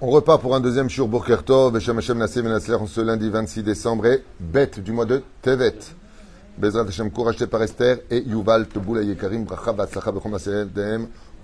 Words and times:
On 0.00 0.10
repart 0.10 0.42
pour 0.42 0.56
un 0.56 0.60
deuxième 0.60 0.90
shiur 0.90 1.06
Bokertov, 1.06 1.72
Beshem 1.72 1.96
Hashem 1.96 2.18
Menasler, 2.18 2.74
en 2.74 2.88
ce 2.88 3.00
lundi 3.00 3.30
26 3.30 3.62
décembre, 3.62 4.06
et 4.06 4.24
bête 4.40 4.80
du 4.80 4.90
mois 4.90 5.04
de 5.04 5.22
Tevet. 5.40 5.78
Bezrat 6.58 6.88
Hashem, 6.88 7.12
cours 7.12 7.28
acheté 7.28 7.46
par 7.46 7.62
Esther 7.62 7.98
et 8.10 8.20
Yuval 8.22 8.66
Teboula 8.66 9.02
Yekarim, 9.02 9.46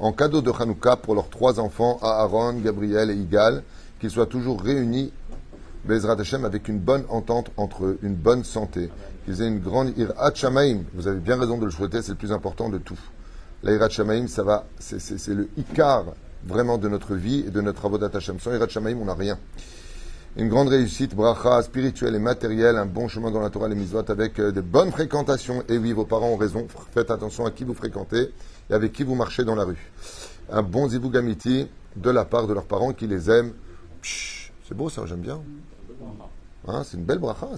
en 0.01 0.13
cadeau 0.13 0.43
de 0.43 0.51
Hanouka 0.51 0.97
pour 0.97 1.15
leurs 1.15 1.29
trois 1.29 1.61
enfants, 1.61 2.01
Aaron, 2.03 2.55
Gabriel 2.55 3.13
et 3.13 3.15
Igal, 3.15 3.63
qu'ils 4.01 4.11
soient 4.11 4.27
toujours 4.27 4.61
réunis, 4.61 5.13
Bezrat 5.85 6.19
Hashem, 6.19 6.45
avec 6.45 6.67
une 6.67 6.81
bonne 6.81 7.05
entente 7.09 7.53
entre 7.57 7.85
eux, 7.85 7.99
une 8.03 8.17
bonne 8.17 8.43
santé, 8.43 8.91
qu'ils 9.25 9.43
aient 9.43 9.49
une 9.49 9.61
grande 9.61 9.97
Irat 9.97 10.35
Shamaim. 10.35 10.81
Vous 10.95 11.07
avez 11.07 11.21
bien 11.21 11.39
raison 11.39 11.57
de 11.57 11.67
le 11.67 11.71
souhaiter, 11.71 12.03
c'est 12.03 12.13
le 12.13 12.19
plus 12.19 12.33
important 12.33 12.69
de 12.69 12.79
tout. 12.79 12.99
La 13.63 13.73
Irat 13.73 13.91
ça 14.27 14.43
va, 14.43 14.67
c'est 14.81 15.29
le 15.29 15.49
Ikar 15.57 16.07
vraiment 16.45 16.79
de 16.79 16.89
notre 16.89 17.15
vie 17.15 17.45
et 17.47 17.51
de 17.51 17.61
notre 17.61 17.79
travaux 17.79 18.03
Hashem. 18.03 18.41
Sans 18.41 18.53
Irat 18.53 18.69
Shamaim, 18.69 18.99
on 19.01 19.07
n'a 19.07 19.15
rien. 19.15 19.39
Une 20.37 20.49
grande 20.49 20.69
réussite, 20.69 21.15
bracha, 21.15 21.63
spirituelle 21.63 22.15
et 22.15 22.21
matérielle, 22.21 22.77
un 22.77 22.87
bon 22.87 23.09
chemin 23.09 23.33
dans 23.33 23.41
la 23.41 23.51
Torah, 23.51 23.69
les 23.69 23.75
mitzvot, 23.75 24.09
avec 24.09 24.39
euh, 24.39 24.53
de 24.53 24.61
bonnes 24.61 24.93
fréquentations. 24.93 25.65
Et 25.69 25.77
oui, 25.77 25.93
vos 25.93 26.05
parents 26.05 26.29
ont 26.29 26.37
raison, 26.37 26.69
faites 26.93 27.11
attention 27.11 27.47
à 27.47 27.51
qui 27.51 27.65
vous 27.65 27.75
fréquentez 27.75 28.33
et 28.71 28.73
avec 28.73 28.93
qui 28.93 29.03
vous 29.03 29.17
marchez 29.17 29.45
dans 29.45 29.57
la 29.57 29.65
rue. 29.65 29.91
Un 30.51 30.63
bon 30.63 30.89
zivugamiti 30.89 31.69
de 31.97 32.11
la 32.11 32.25
part 32.25 32.47
de 32.47 32.55
leurs 32.55 32.67
parents 32.67 32.93
qui 32.93 33.09
les 33.09 33.29
aiment. 33.29 33.53
C'est 34.03 34.77
beau 34.77 34.89
ça, 34.89 35.03
j'aime 35.07 35.21
bien. 35.21 35.41
Hein, 36.69 36.83
c'est 36.85 36.97
une 36.97 37.05
belle 37.05 37.19
bracha, 37.19 37.49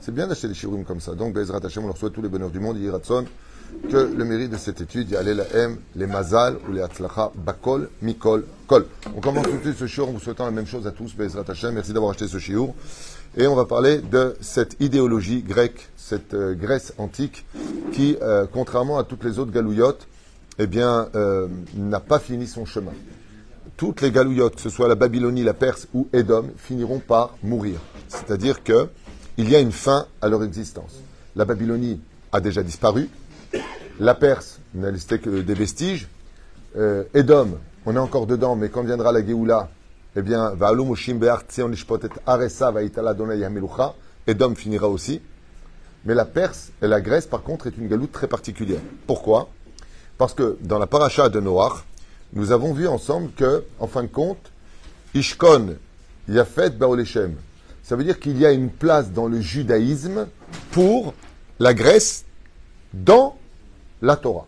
c'est 0.00 0.14
bien 0.14 0.26
d'acheter 0.26 0.48
des 0.48 0.54
shiurim 0.54 0.84
comme 0.84 1.00
ça. 1.00 1.14
Donc, 1.14 1.32
Bezrat 1.32 1.64
Hashem, 1.64 1.84
on 1.84 1.86
leur 1.86 1.96
souhaite 1.96 2.12
tous 2.12 2.22
les 2.22 2.28
bonheurs 2.28 2.50
du 2.50 2.60
monde, 2.60 2.76
Yiratson 2.76 3.24
que 3.90 3.96
le 3.96 4.24
mérite 4.24 4.50
de 4.50 4.56
cette 4.56 4.80
étude, 4.80 5.08
il 5.10 5.14
y 5.14 5.16
a 5.16 5.22
les 5.22 6.06
mazal 6.06 6.56
ou 6.68 6.72
les 6.72 6.82
atzlacha, 6.82 7.32
bakol, 7.34 7.88
mikol, 8.02 8.44
kol. 8.66 8.86
On 9.16 9.20
commence 9.20 9.46
tout 9.46 9.56
de 9.56 9.62
suite 9.62 9.78
ce 9.78 9.86
shiur 9.86 10.08
en 10.08 10.12
vous 10.12 10.20
souhaitant 10.20 10.44
la 10.44 10.50
même 10.50 10.66
chose 10.66 10.86
à 10.86 10.90
tous, 10.90 11.14
Bezrat 11.14 11.44
Hashem. 11.48 11.74
Merci 11.74 11.92
d'avoir 11.92 12.12
acheté 12.12 12.28
ce 12.28 12.38
shiur. 12.38 12.74
Et 13.36 13.46
on 13.46 13.54
va 13.54 13.66
parler 13.66 13.98
de 13.98 14.36
cette 14.40 14.76
idéologie 14.80 15.42
grecque, 15.42 15.88
cette 15.96 16.34
euh, 16.34 16.54
Grèce 16.54 16.94
antique, 16.98 17.44
qui, 17.92 18.16
euh, 18.22 18.46
contrairement 18.50 18.98
à 18.98 19.04
toutes 19.04 19.24
les 19.24 19.38
autres 19.38 19.52
galouillottes, 19.52 20.08
eh 20.58 20.66
bien, 20.66 21.08
euh, 21.14 21.46
n'a 21.76 22.00
pas 22.00 22.18
fini 22.18 22.46
son 22.46 22.64
chemin. 22.64 22.92
Toutes 23.76 24.00
les 24.00 24.10
galouillottes, 24.10 24.56
que 24.56 24.62
ce 24.62 24.70
soit 24.70 24.88
la 24.88 24.96
Babylonie, 24.96 25.44
la 25.44 25.54
Perse 25.54 25.86
ou 25.94 26.08
Édom, 26.12 26.46
finiront 26.56 26.98
par 26.98 27.36
mourir. 27.42 27.78
C'est-à-dire 28.08 28.64
que 28.64 28.88
il 29.36 29.48
y 29.48 29.54
a 29.54 29.60
une 29.60 29.72
fin 29.72 30.06
à 30.20 30.28
leur 30.28 30.42
existence. 30.42 30.96
La 31.36 31.44
Babylonie 31.44 32.00
a 32.32 32.40
déjà 32.40 32.64
disparu, 32.64 33.08
la 33.98 34.14
Perse 34.14 34.60
n'a 34.74 34.90
resté 34.90 35.18
que 35.18 35.40
des 35.40 35.54
vestiges. 35.54 36.08
Euh, 36.76 37.04
Edom, 37.14 37.58
on 37.86 37.96
est 37.96 37.98
encore 37.98 38.26
dedans, 38.26 38.56
mais 38.56 38.68
quand 38.68 38.84
viendra 38.84 39.12
la 39.12 39.24
Géoula, 39.24 39.70
eh 40.16 40.22
bien, 40.22 40.54
Edom 44.26 44.54
finira 44.54 44.88
aussi. 44.88 45.20
Mais 46.04 46.14
la 46.14 46.24
Perse 46.24 46.70
et 46.82 46.86
la 46.86 47.00
Grèce, 47.00 47.26
par 47.26 47.42
contre, 47.42 47.66
est 47.66 47.76
une 47.76 47.88
galoute 47.88 48.12
très 48.12 48.28
particulière. 48.28 48.80
Pourquoi? 49.06 49.48
Parce 50.16 50.34
que 50.34 50.56
dans 50.60 50.78
la 50.78 50.86
paracha 50.86 51.28
de 51.28 51.40
Noach, 51.40 51.84
nous 52.32 52.52
avons 52.52 52.72
vu 52.72 52.86
ensemble 52.86 53.30
que, 53.32 53.64
en 53.78 53.86
fin 53.86 54.02
de 54.02 54.08
compte, 54.08 54.52
Ishkon, 55.14 55.76
Yafet, 56.28 56.70
Baolechem, 56.70 57.34
ça 57.82 57.96
veut 57.96 58.04
dire 58.04 58.20
qu'il 58.20 58.38
y 58.38 58.44
a 58.44 58.52
une 58.52 58.70
place 58.70 59.12
dans 59.12 59.26
le 59.26 59.40
judaïsme 59.40 60.26
pour 60.72 61.14
la 61.58 61.74
Grèce 61.74 62.24
dans 62.92 63.36
la 64.02 64.16
Torah. 64.16 64.46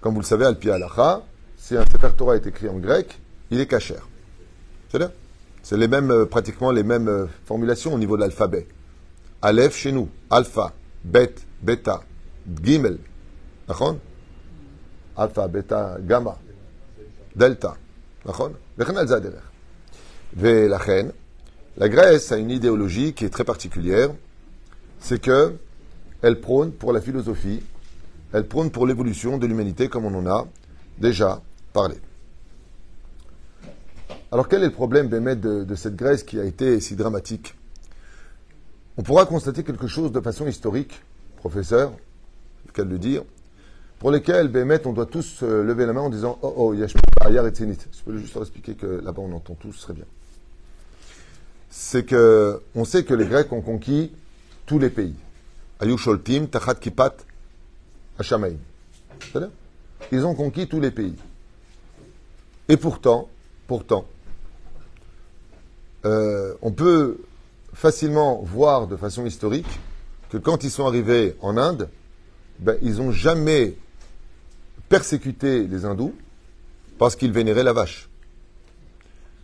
Comme 0.00 0.14
vous 0.14 0.20
le 0.20 0.26
savez, 0.26 0.46
Al-Pi 0.46 0.70
Alacha, 0.70 1.22
si 1.56 1.76
un 1.76 1.84
Sefer 1.84 2.10
Torah 2.16 2.36
est 2.36 2.46
écrit 2.46 2.68
en 2.68 2.78
grec, 2.78 3.20
il 3.50 3.60
est 3.60 3.66
cachère. 3.66 4.06
C'est 4.90 5.02
C'est 5.62 5.76
les 5.76 5.88
mêmes, 5.88 6.10
euh, 6.10 6.26
pratiquement 6.26 6.70
les 6.70 6.82
mêmes 6.82 7.08
euh, 7.08 7.26
formulations 7.44 7.94
au 7.94 7.98
niveau 7.98 8.16
de 8.16 8.22
l'alphabet. 8.22 8.66
Aleph 9.42 9.76
chez 9.76 9.92
nous, 9.92 10.08
Alpha, 10.30 10.72
Bet, 11.04 11.34
Beta, 11.62 12.02
Gimel, 12.62 12.98
Alpha, 15.16 15.48
Beta, 15.48 15.98
Gamma, 16.00 16.38
Delta, 17.34 17.76
la 21.76 21.88
Grèce 21.88 22.32
a 22.32 22.36
une 22.36 22.50
idéologie 22.50 23.14
qui 23.14 23.24
est 23.24 23.30
très 23.30 23.44
particulière, 23.44 24.10
c'est 24.98 25.20
que 25.20 25.54
elle 26.22 26.40
prône 26.40 26.72
pour 26.72 26.92
la 26.92 27.00
philosophie 27.00 27.62
elle 28.32 28.46
prône 28.46 28.70
pour 28.70 28.86
l'évolution 28.86 29.38
de 29.38 29.46
l'humanité 29.46 29.88
comme 29.88 30.04
on 30.04 30.14
en 30.14 30.26
a 30.26 30.46
déjà 30.98 31.42
parlé. 31.72 31.96
Alors 34.32 34.48
quel 34.48 34.62
est 34.62 34.66
le 34.66 34.72
problème 34.72 35.08
de, 35.08 35.64
de 35.64 35.74
cette 35.74 35.96
Grèce 35.96 36.22
qui 36.22 36.38
a 36.38 36.44
été 36.44 36.80
si 36.80 36.94
dramatique? 36.94 37.54
On 38.96 39.02
pourra 39.02 39.26
constater 39.26 39.64
quelque 39.64 39.86
chose 39.86 40.12
de 40.12 40.20
façon 40.20 40.46
historique, 40.46 41.02
professeur, 41.36 41.92
c'est 42.74 42.84
le 42.84 42.98
dire, 42.98 43.22
pour 43.98 44.10
lesquels, 44.10 44.48
Bémet, 44.48 44.86
on 44.86 44.92
doit 44.92 45.06
tous 45.06 45.42
lever 45.42 45.84
la 45.84 45.92
main 45.92 46.00
en 46.00 46.10
disant 46.10 46.38
Oh, 46.42 46.54
oh, 46.56 46.74
Yashma, 46.74 47.00
Ayar 47.20 47.46
et 47.46 47.50
Tzenit. 47.50 47.76
Je 47.92 48.02
peux 48.02 48.16
juste 48.16 48.36
expliquer 48.36 48.74
que 48.74 48.86
là-bas 48.86 49.20
on 49.22 49.32
entend 49.32 49.54
tous 49.54 49.78
très 49.78 49.92
bien. 49.92 50.06
C'est 51.68 52.04
que, 52.04 52.62
on 52.74 52.84
sait 52.84 53.04
que 53.04 53.12
les 53.12 53.26
Grecs 53.26 53.52
ont 53.52 53.60
conquis 53.60 54.12
tous 54.66 54.78
les 54.78 54.88
pays. 54.88 55.14
Ayusholtim, 55.80 56.46
Tachat 56.46 56.76
Kipat, 56.76 57.16
ils 60.12 60.24
ont 60.24 60.34
conquis 60.34 60.68
tous 60.68 60.80
les 60.80 60.90
pays. 60.90 61.16
Et 62.68 62.76
pourtant, 62.76 63.28
pourtant, 63.66 64.06
euh, 66.04 66.54
on 66.62 66.72
peut 66.72 67.18
facilement 67.74 68.42
voir 68.42 68.86
de 68.86 68.96
façon 68.96 69.26
historique 69.26 69.80
que 70.30 70.38
quand 70.38 70.64
ils 70.64 70.70
sont 70.70 70.86
arrivés 70.86 71.36
en 71.40 71.56
Inde, 71.56 71.88
ben, 72.58 72.76
ils 72.82 72.96
n'ont 72.96 73.12
jamais 73.12 73.76
persécuté 74.88 75.66
les 75.66 75.84
hindous 75.84 76.14
parce 76.98 77.16
qu'ils 77.16 77.32
vénéraient 77.32 77.64
la 77.64 77.72
vache. 77.72 78.08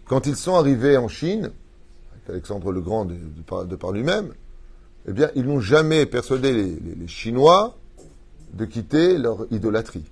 Quand 0.06 0.26
ils 0.26 0.37
sont 0.37 0.54
arrivés 0.54 0.97
en 0.97 1.08
Chine, 1.08 1.50
avec 2.12 2.31
Alexandre 2.31 2.70
le 2.70 2.81
Grand 2.81 3.06
de, 3.06 3.76
par, 3.76 3.93
lui-même, 3.93 4.32
eh 5.08 5.12
bien, 5.12 5.31
ils 5.34 5.44
n'ont 5.44 5.60
jamais 5.60 6.06
persuadé 6.06 6.53
les 6.53 7.08
Chinois 7.08 7.76
de 8.52 8.64
quitter 8.64 9.18
leur 9.18 9.46
idolâtrie. 9.50 10.04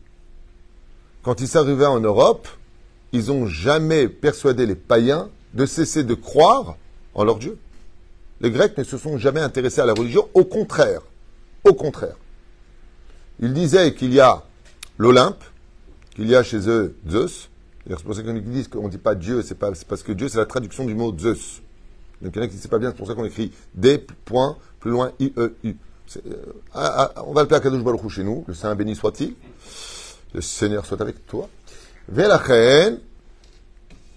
Quand 1.23 1.41
ils 1.41 1.57
arrivés 1.57 1.87
en 1.87 2.01
Europe, 2.01 2.49
ils 3.13 3.29
n'ont 3.29 3.47
jamais 3.47 4.09
persuadé 4.09 4.67
les 4.67 4.75
païens 4.75 5.29
de 5.55 5.67
cesser 5.67 6.05
de 6.05 6.15
croire 6.15 6.77
en 7.15 7.25
leur 7.25 7.39
Dieu. 7.39 7.59
Les 8.41 8.51
Grecs 8.51 8.77
ne 8.77 8.85
se 8.85 8.99
sont 8.99 9.17
jamais 9.19 9.41
intéressés 9.41 9.81
à 9.81 9.87
la 9.87 9.95
religion, 9.95 10.29
au 10.35 10.45
contraire. 10.45 11.01
Au 11.65 11.73
contraire. 11.73 12.17
Ils 13.41 13.53
disaient 13.53 13.95
qu'il 13.95 14.13
y 14.13 14.21
a 14.21 14.43
l'Olympe, 14.99 15.43
qu'il 16.15 16.29
y 16.29 16.35
a 16.35 16.43
chez 16.43 16.69
eux 16.69 16.97
Zeus. 17.09 17.49
C'est 17.89 18.03
pour 18.03 18.15
ça 18.15 18.23
qu'on 18.23 18.33
ne 18.33 18.89
dit 18.89 18.99
pas 18.99 19.15
Dieu, 19.15 19.43
c'est 19.43 19.59
parce 19.59 20.03
que 20.03 20.13
Dieu, 20.13 20.29
c'est 20.29 20.39
la 20.39 20.47
traduction 20.47 20.85
du 20.85 20.95
mot 20.95 21.17
Zeus. 21.17 21.63
Donc 22.23 22.35
il 22.35 22.39
y 22.39 22.43
en 22.43 22.45
a 22.45 22.49
qui 22.49 22.57
ne 22.57 22.69
pas 22.69 22.79
bien, 22.79 22.91
c'est 22.91 22.97
pour 22.97 23.07
ça 23.07 23.15
qu'on 23.15 23.25
écrit 23.25 23.53
D, 23.75 24.05
point, 24.25 24.57
plus 24.81 24.91
loin. 24.91 25.13
Euh, 25.21 25.51
ah, 25.65 25.69
ah, 25.69 25.69
on 26.75 27.33
va 27.33 27.43
le 27.43 27.49
faire 27.49 27.59
à 27.59 27.61
Kadosh 27.61 27.83
Baruch 27.83 28.09
chez 28.09 28.25
nous, 28.25 28.45
le 28.47 28.55
Saint 28.55 28.75
béni 28.75 28.95
soit-il, 28.95 29.35
le 30.35 30.41
Seigneur 30.41 30.87
soit 30.87 31.01
avec 31.01 31.27
toi. 31.27 31.49
Velachen, 32.09 32.99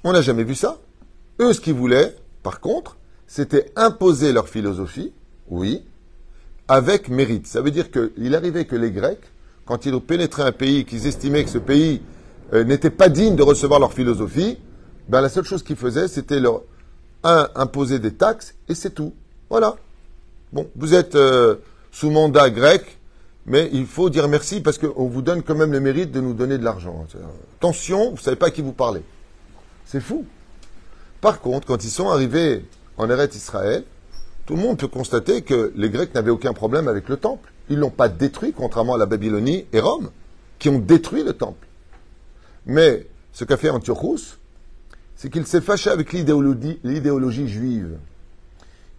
on 0.03 0.13
n'a 0.13 0.21
jamais 0.21 0.43
vu 0.43 0.55
ça. 0.55 0.77
Eux, 1.39 1.53
ce 1.53 1.61
qu'ils 1.61 1.73
voulaient, 1.73 2.15
par 2.43 2.59
contre, 2.59 2.97
c'était 3.27 3.71
imposer 3.75 4.31
leur 4.31 4.49
philosophie, 4.49 5.13
oui, 5.49 5.83
avec 6.67 7.09
mérite. 7.09 7.47
Ça 7.47 7.61
veut 7.61 7.71
dire 7.71 7.89
qu'il 7.91 8.35
arrivait 8.35 8.65
que 8.65 8.75
les 8.75 8.91
Grecs, 8.91 9.23
quand 9.65 9.85
ils 9.85 9.99
pénétré 9.99 10.43
un 10.43 10.51
pays, 10.51 10.85
qu'ils 10.85 11.07
estimaient 11.07 11.43
que 11.43 11.49
ce 11.49 11.57
pays 11.57 12.01
euh, 12.53 12.63
n'était 12.63 12.89
pas 12.89 13.09
digne 13.09 13.35
de 13.35 13.43
recevoir 13.43 13.79
leur 13.79 13.93
philosophie, 13.93 14.57
ben 15.09 15.21
la 15.21 15.29
seule 15.29 15.45
chose 15.45 15.63
qu'ils 15.63 15.75
faisaient, 15.75 16.07
c'était 16.07 16.39
leur 16.39 16.63
un, 17.23 17.49
imposer 17.55 17.99
des 17.99 18.13
taxes, 18.13 18.55
et 18.69 18.75
c'est 18.75 18.91
tout. 18.91 19.13
Voilà. 19.49 19.75
Bon, 20.53 20.69
vous 20.75 20.93
êtes 20.93 21.15
euh, 21.15 21.55
sous 21.97 22.11
mandat 22.11 22.51
grec, 22.51 22.99
mais 23.47 23.71
il 23.73 23.87
faut 23.87 24.11
dire 24.11 24.27
merci 24.27 24.61
parce 24.61 24.77
qu'on 24.77 25.07
vous 25.07 25.23
donne 25.23 25.41
quand 25.41 25.55
même 25.55 25.71
le 25.71 25.79
mérite 25.79 26.11
de 26.11 26.21
nous 26.21 26.35
donner 26.35 26.59
de 26.59 26.63
l'argent. 26.63 27.07
Attention, 27.57 28.11
vous 28.11 28.17
ne 28.17 28.21
savez 28.21 28.35
pas 28.35 28.47
à 28.47 28.51
qui 28.51 28.61
vous 28.61 28.71
parlez. 28.71 29.01
C'est 29.83 29.99
fou. 29.99 30.23
Par 31.21 31.41
contre, 31.41 31.65
quand 31.65 31.83
ils 31.83 31.89
sont 31.89 32.09
arrivés 32.09 32.65
en 32.97 33.09
Eretz 33.09 33.35
Israël, 33.35 33.83
tout 34.45 34.55
le 34.55 34.61
monde 34.61 34.77
peut 34.77 34.87
constater 34.87 35.41
que 35.41 35.73
les 35.75 35.89
Grecs 35.89 36.13
n'avaient 36.13 36.29
aucun 36.29 36.53
problème 36.53 36.87
avec 36.87 37.09
le 37.09 37.17
temple. 37.17 37.51
Ils 37.67 37.79
l'ont 37.79 37.89
pas 37.89 38.09
détruit, 38.09 38.53
contrairement 38.53 38.93
à 38.93 38.99
la 38.99 39.07
Babylonie 39.07 39.65
et 39.73 39.79
Rome, 39.79 40.11
qui 40.59 40.69
ont 40.69 40.77
détruit 40.77 41.23
le 41.23 41.33
temple. 41.33 41.67
Mais 42.67 43.07
ce 43.33 43.43
qu'a 43.43 43.57
fait 43.57 43.71
Antiochus, 43.71 44.37
c'est 45.15 45.31
qu'il 45.31 45.47
s'est 45.47 45.61
fâché 45.61 45.89
avec 45.89 46.13
l'idéologie 46.13 47.47
juive, 47.47 47.97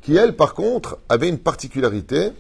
qui, 0.03 0.17
elle, 0.17 0.35
par 0.35 0.55
contre, 0.55 0.99
avait 1.09 1.29
une 1.29 1.39
particularité, 1.39 2.33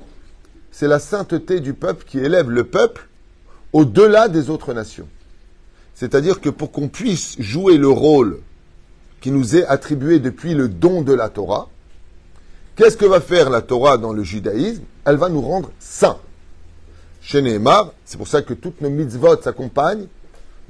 c'est 0.79 0.87
la 0.87 1.01
sainteté 1.01 1.59
du 1.59 1.75
peuple 1.75 2.05
qui 2.07 2.21
élève 2.21 2.51
le 2.51 2.63
peuple 2.63 3.09
au-delà 3.73 4.29
des 4.29 4.49
autres 4.49 4.75
nations. 4.75 5.09
C'est-à-dire 5.97 6.41
que 6.41 6.51
pour 6.51 6.71
qu'on 6.71 6.87
puisse 6.87 7.35
jouer 7.41 7.77
le 7.79 7.89
rôle 7.89 8.39
qui 9.21 9.33
nous 9.33 9.57
est 9.57 9.67
attribué 9.67 10.21
depuis 10.21 10.55
le 10.55 10.69
don 10.69 11.03
de 11.03 11.13
la 11.13 11.31
Torah. 11.31 11.67
Qu'est-ce 12.77 12.97
que 12.97 13.07
va 13.07 13.21
faire 13.21 13.51
la 13.51 13.61
Torah 13.61 13.99
dans 13.99 14.13
le 14.13 14.23
judaïsme? 14.23 14.85
Elle 15.05 15.17
va 15.17 15.29
nous 15.29 15.41
rendre 15.41 15.73
saints. 15.81 16.21
Chez 17.23 17.43
c'est 18.05 18.17
pour 18.17 18.29
ça 18.29 18.43
que 18.43 18.55
toutes 18.55 18.81
nos 18.81 18.91
mitzvot 18.91 19.43
s'accompagnent 19.43 20.07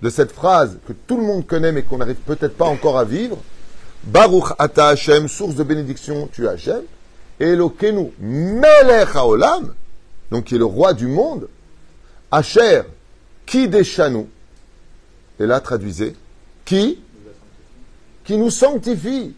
de 0.00 0.08
cette 0.08 0.32
phrase 0.32 0.78
que 0.88 0.94
tout 0.94 1.19
le 1.19 1.22
monde 1.22 1.46
connaît 1.46 1.70
mais 1.70 1.82
qu'on 1.82 1.99
n'arrive 1.99 2.16
peut-être 2.16 2.56
pas 2.56 2.64
encore 2.64 2.99
à 2.99 3.04
vivre. 3.04 3.37
Baruch 4.04 4.54
ata 4.58 4.88
Hashem, 4.88 5.28
source 5.28 5.54
de 5.54 5.64
bénédiction, 5.64 6.31
tu 6.32 6.49
Hashem. 6.49 6.81
Elokenu 7.38 8.11
melech 8.19 9.14
haolam, 9.14 9.75
donc 10.30 10.44
qui 10.44 10.54
est 10.54 10.58
le 10.58 10.64
roi 10.64 10.92
du 10.92 11.06
monde. 11.06 11.48
Asher, 12.30 12.82
qui 13.46 13.69
déchanou. 13.69 14.28
Et 15.40 15.46
là, 15.46 15.60
traduisez. 15.60 16.14
Qui 16.64 17.00
Qui 18.25 18.36
nous 18.36 18.50
sanctifie. 18.50 19.34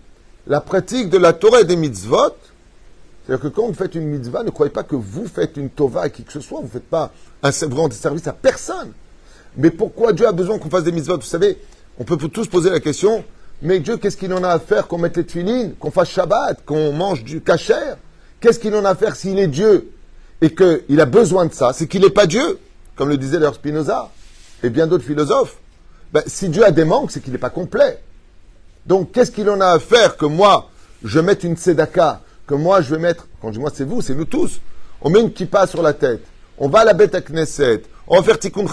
La 0.46 0.60
pratique 0.60 1.10
de 1.10 1.18
la 1.18 1.32
Torah 1.32 1.60
et 1.60 1.64
des 1.64 1.76
mitzvot. 1.76 2.34
C'est-à-dire 3.24 3.42
que 3.42 3.54
quand 3.54 3.66
vous 3.66 3.74
faites 3.74 3.94
une 3.94 4.06
mitzvah, 4.06 4.42
ne 4.42 4.50
croyez 4.50 4.72
pas 4.72 4.82
que 4.82 4.96
vous 4.96 5.26
faites 5.26 5.56
une 5.56 5.70
tova 5.70 6.02
à 6.02 6.08
qui 6.08 6.24
que 6.24 6.32
ce 6.32 6.40
soit. 6.40 6.58
Vous 6.58 6.66
ne 6.66 6.70
faites 6.70 6.88
pas 6.88 7.12
un 7.42 7.50
grand 7.68 7.92
service 7.92 8.26
à 8.26 8.32
personne. 8.32 8.92
Mais 9.56 9.70
pourquoi 9.70 10.12
Dieu 10.12 10.26
a 10.26 10.32
besoin 10.32 10.58
qu'on 10.58 10.70
fasse 10.70 10.84
des 10.84 10.92
mitzvot? 10.92 11.16
Vous 11.16 11.22
savez, 11.22 11.58
on 11.98 12.04
peut 12.04 12.16
tous 12.16 12.48
poser 12.48 12.70
la 12.70 12.80
question, 12.80 13.22
mais 13.62 13.78
Dieu, 13.78 13.98
qu'est-ce 13.98 14.16
qu'il 14.16 14.32
en 14.32 14.42
a 14.42 14.48
à 14.48 14.58
faire 14.58 14.88
qu'on 14.88 14.98
mette 14.98 15.16
les 15.16 15.26
tuilines, 15.26 15.74
qu'on 15.74 15.90
fasse 15.90 16.08
Shabbat, 16.08 16.64
qu'on 16.64 16.92
mange 16.92 17.22
du 17.22 17.40
kasher? 17.40 17.94
Qu'est-ce 18.40 18.58
qu'il 18.58 18.74
en 18.74 18.84
a 18.84 18.90
à 18.90 18.94
faire 18.94 19.14
s'il 19.14 19.38
est 19.38 19.48
Dieu? 19.48 19.92
Et 20.42 20.54
qu'il 20.54 21.00
a 21.00 21.06
besoin 21.06 21.46
de 21.46 21.52
ça 21.52 21.72
C'est 21.72 21.86
qu'il 21.86 22.02
n'est 22.02 22.10
pas 22.10 22.26
Dieu, 22.26 22.58
comme 22.96 23.08
le 23.08 23.16
disait 23.16 23.38
leur 23.38 23.54
Spinoza 23.54 24.10
et 24.62 24.70
bien 24.70 24.86
d'autres 24.86 25.04
philosophes. 25.04 25.56
Ben, 26.12 26.22
si 26.26 26.48
Dieu 26.48 26.64
a 26.64 26.70
des 26.70 26.84
manques, 26.84 27.12
c'est 27.12 27.20
qu'il 27.20 27.32
n'est 27.32 27.38
pas 27.38 27.50
complet. 27.50 28.00
Donc, 28.86 29.12
qu'est-ce 29.12 29.30
qu'il 29.30 29.48
en 29.48 29.60
a 29.60 29.68
à 29.68 29.78
faire 29.78 30.16
que 30.16 30.26
moi, 30.26 30.70
je 31.04 31.20
mette 31.20 31.44
une 31.44 31.56
tzedaka, 31.56 32.20
que 32.46 32.54
moi, 32.54 32.80
je 32.80 32.94
vais 32.94 33.00
mettre, 33.00 33.26
quand 33.40 33.48
je 33.48 33.54
dis 33.54 33.58
moi, 33.60 33.70
c'est 33.72 33.84
vous, 33.84 34.02
c'est 34.02 34.14
nous 34.14 34.24
tous, 34.24 34.60
on 35.00 35.10
met 35.10 35.20
une 35.20 35.32
kippa 35.32 35.66
sur 35.66 35.82
la 35.82 35.92
tête, 35.92 36.24
on 36.58 36.68
va 36.68 36.80
à 36.80 36.84
la 36.84 36.94
bête 36.94 37.14
à 37.14 37.20
Knesset, 37.20 37.82
on 38.06 38.16
va 38.16 38.22
faire 38.22 38.38
tikkun 38.38 38.66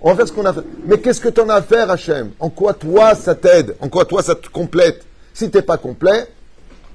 on 0.00 0.10
va 0.10 0.16
faire 0.16 0.28
ce 0.28 0.32
qu'on 0.32 0.44
a 0.44 0.52
fait. 0.52 0.64
Mais 0.86 0.98
qu'est-ce 0.98 1.20
que 1.20 1.28
tu 1.28 1.40
en 1.40 1.48
as 1.48 1.56
à 1.56 1.62
faire, 1.62 1.90
Hachem? 1.90 2.30
En 2.38 2.50
quoi 2.50 2.72
toi 2.72 3.14
ça 3.14 3.34
t'aide? 3.34 3.74
En 3.80 3.88
quoi 3.88 4.04
toi 4.04 4.22
ça 4.22 4.34
te 4.34 4.48
complète? 4.48 5.04
Si 5.34 5.50
tu 5.50 5.56
n'es 5.56 5.62
pas 5.62 5.76
complet, 5.76 6.28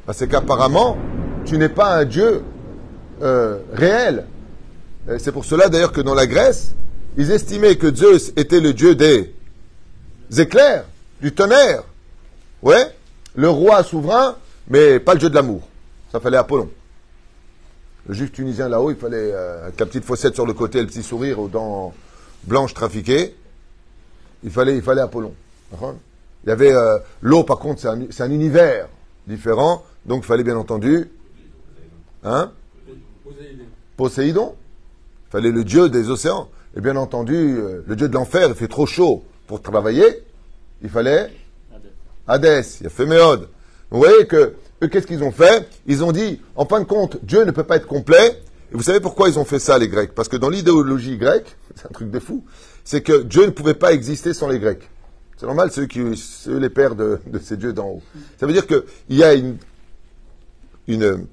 bah, 0.08 0.14
c'est 0.14 0.28
qu'apparemment, 0.28 0.98
tu 1.46 1.58
n'es 1.58 1.70
pas 1.70 1.96
un 1.96 2.06
Dieu 2.06 2.44
euh, 3.24 3.58
réel. 3.74 4.26
C'est 5.18 5.32
pour 5.32 5.46
cela 5.46 5.70
d'ailleurs 5.70 5.92
que 5.92 6.02
dans 6.02 6.14
la 6.14 6.28
Grèce, 6.28 6.76
ils 7.18 7.32
estimaient 7.32 7.76
que 7.76 7.94
Zeus 7.94 8.32
était 8.38 8.60
le 8.60 8.74
Dieu 8.74 8.96
des 8.96 9.34
éclairs, 10.38 10.86
du 11.22 11.34
tonnerre. 11.34 11.84
Ouais, 12.62 12.96
le 13.36 13.50
roi 13.50 13.84
souverain, 13.84 14.38
mais 14.70 15.00
pas 15.00 15.14
le 15.14 15.20
Dieu 15.20 15.30
de 15.30 15.36
l'amour. 15.36 15.68
Ça 16.12 16.20
fallait 16.20 16.38
Apollon. 16.38 16.70
Le 18.08 18.14
juif 18.14 18.32
tunisien 18.32 18.70
là-haut, 18.70 18.92
il 18.92 18.98
fallait, 18.98 19.32
euh, 19.34 19.64
avec 19.64 19.80
la 19.80 19.86
petite 19.86 20.06
fossette 20.06 20.36
sur 20.36 20.46
le 20.46 20.54
côté, 20.54 20.80
le 20.80 20.88
petit 20.88 21.04
sourire 21.04 21.40
aux 21.40 21.48
dents 21.48 21.94
blanche 22.44 22.74
trafiquée, 22.74 23.36
il 24.44 24.52
fallait, 24.52 24.76
il 24.76 24.82
fallait 24.82 25.02
Apollon. 25.02 25.34
Il 25.72 26.50
y 26.50 26.52
avait 26.52 26.74
euh, 26.74 27.00
l'eau, 27.22 27.44
par 27.44 27.58
contre, 27.58 27.82
c'est 27.82 28.22
un, 28.22 28.32
univers 28.32 28.88
différent, 29.28 29.84
donc 30.06 30.24
il 30.24 30.28
fallait 30.28 30.44
bien 30.44 30.58
entendu, 30.58 31.10
hein, 32.24 32.52
Poséidon. 33.98 34.56
Il 35.28 35.32
fallait 35.32 35.52
le 35.52 35.64
dieu 35.64 35.90
des 35.90 36.10
océans. 36.10 36.50
Et 36.76 36.82
bien 36.82 36.96
entendu, 36.96 37.36
euh, 37.36 37.84
le 37.86 37.96
dieu 37.96 38.10
de 38.10 38.14
l'enfer, 38.14 38.48
il 38.50 38.56
fait 38.56 38.68
trop 38.68 38.86
chaud 38.86 39.24
pour 39.48 39.62
travailler. 39.62 40.24
Il 40.82 40.90
fallait 40.90 41.32
Hadès, 42.28 42.80
il 42.82 42.88
a 42.88 42.90
Féméode. 42.90 43.50
Vous 43.92 44.00
voyez 44.00 44.26
que 44.26 44.56
eux, 44.82 44.88
qu'est-ce 44.88 45.08
qu'ils 45.08 45.24
ont 45.24 45.32
fait? 45.32 45.68
Ils 45.88 46.04
ont 46.04 46.12
dit, 46.12 46.42
en 46.56 46.66
fin 46.66 46.80
de 46.80 46.86
compte, 46.86 47.18
Dieu 47.24 47.44
ne 47.44 47.52
peut 47.52 47.64
pas 47.64 47.76
être 47.76 47.88
complet, 47.88 48.42
et 48.72 48.76
vous 48.76 48.82
savez 48.82 49.00
pourquoi 49.00 49.30
ils 49.30 49.38
ont 49.38 49.46
fait 49.46 49.60
ça, 49.60 49.78
les 49.78 49.88
Grecs? 49.88 50.14
Parce 50.14 50.30
que 50.30 50.38
dans 50.38 50.50
l'idéologie 50.50 51.18
grecque, 51.18 51.56
c'est 51.76 51.86
un 51.86 51.94
truc 51.94 52.10
de 52.10 52.20
fou, 52.20 52.44
c'est 52.84 53.02
que 53.02 53.22
Dieu 53.22 53.46
ne 53.46 53.52
pouvait 53.52 53.76
pas 53.76 53.94
exister 53.94 54.34
sans 54.34 54.48
les 54.48 54.60
Grecs. 54.60 54.90
C'est 55.38 55.46
normal, 55.46 55.70
c'est 55.72 55.82
eux, 55.82 55.86
qui, 55.86 56.02
les 56.48 56.70
pères 56.70 56.96
de, 56.96 57.20
ces 57.42 57.58
dieux 57.58 57.74
d'en 57.74 57.88
haut. 57.88 58.02
Ça 58.40 58.46
veut 58.46 58.54
dire 58.54 58.68
qu'il 58.68 58.84
y 59.10 59.24
a 59.24 59.34
une, 59.34 59.58
une, 60.88 61.28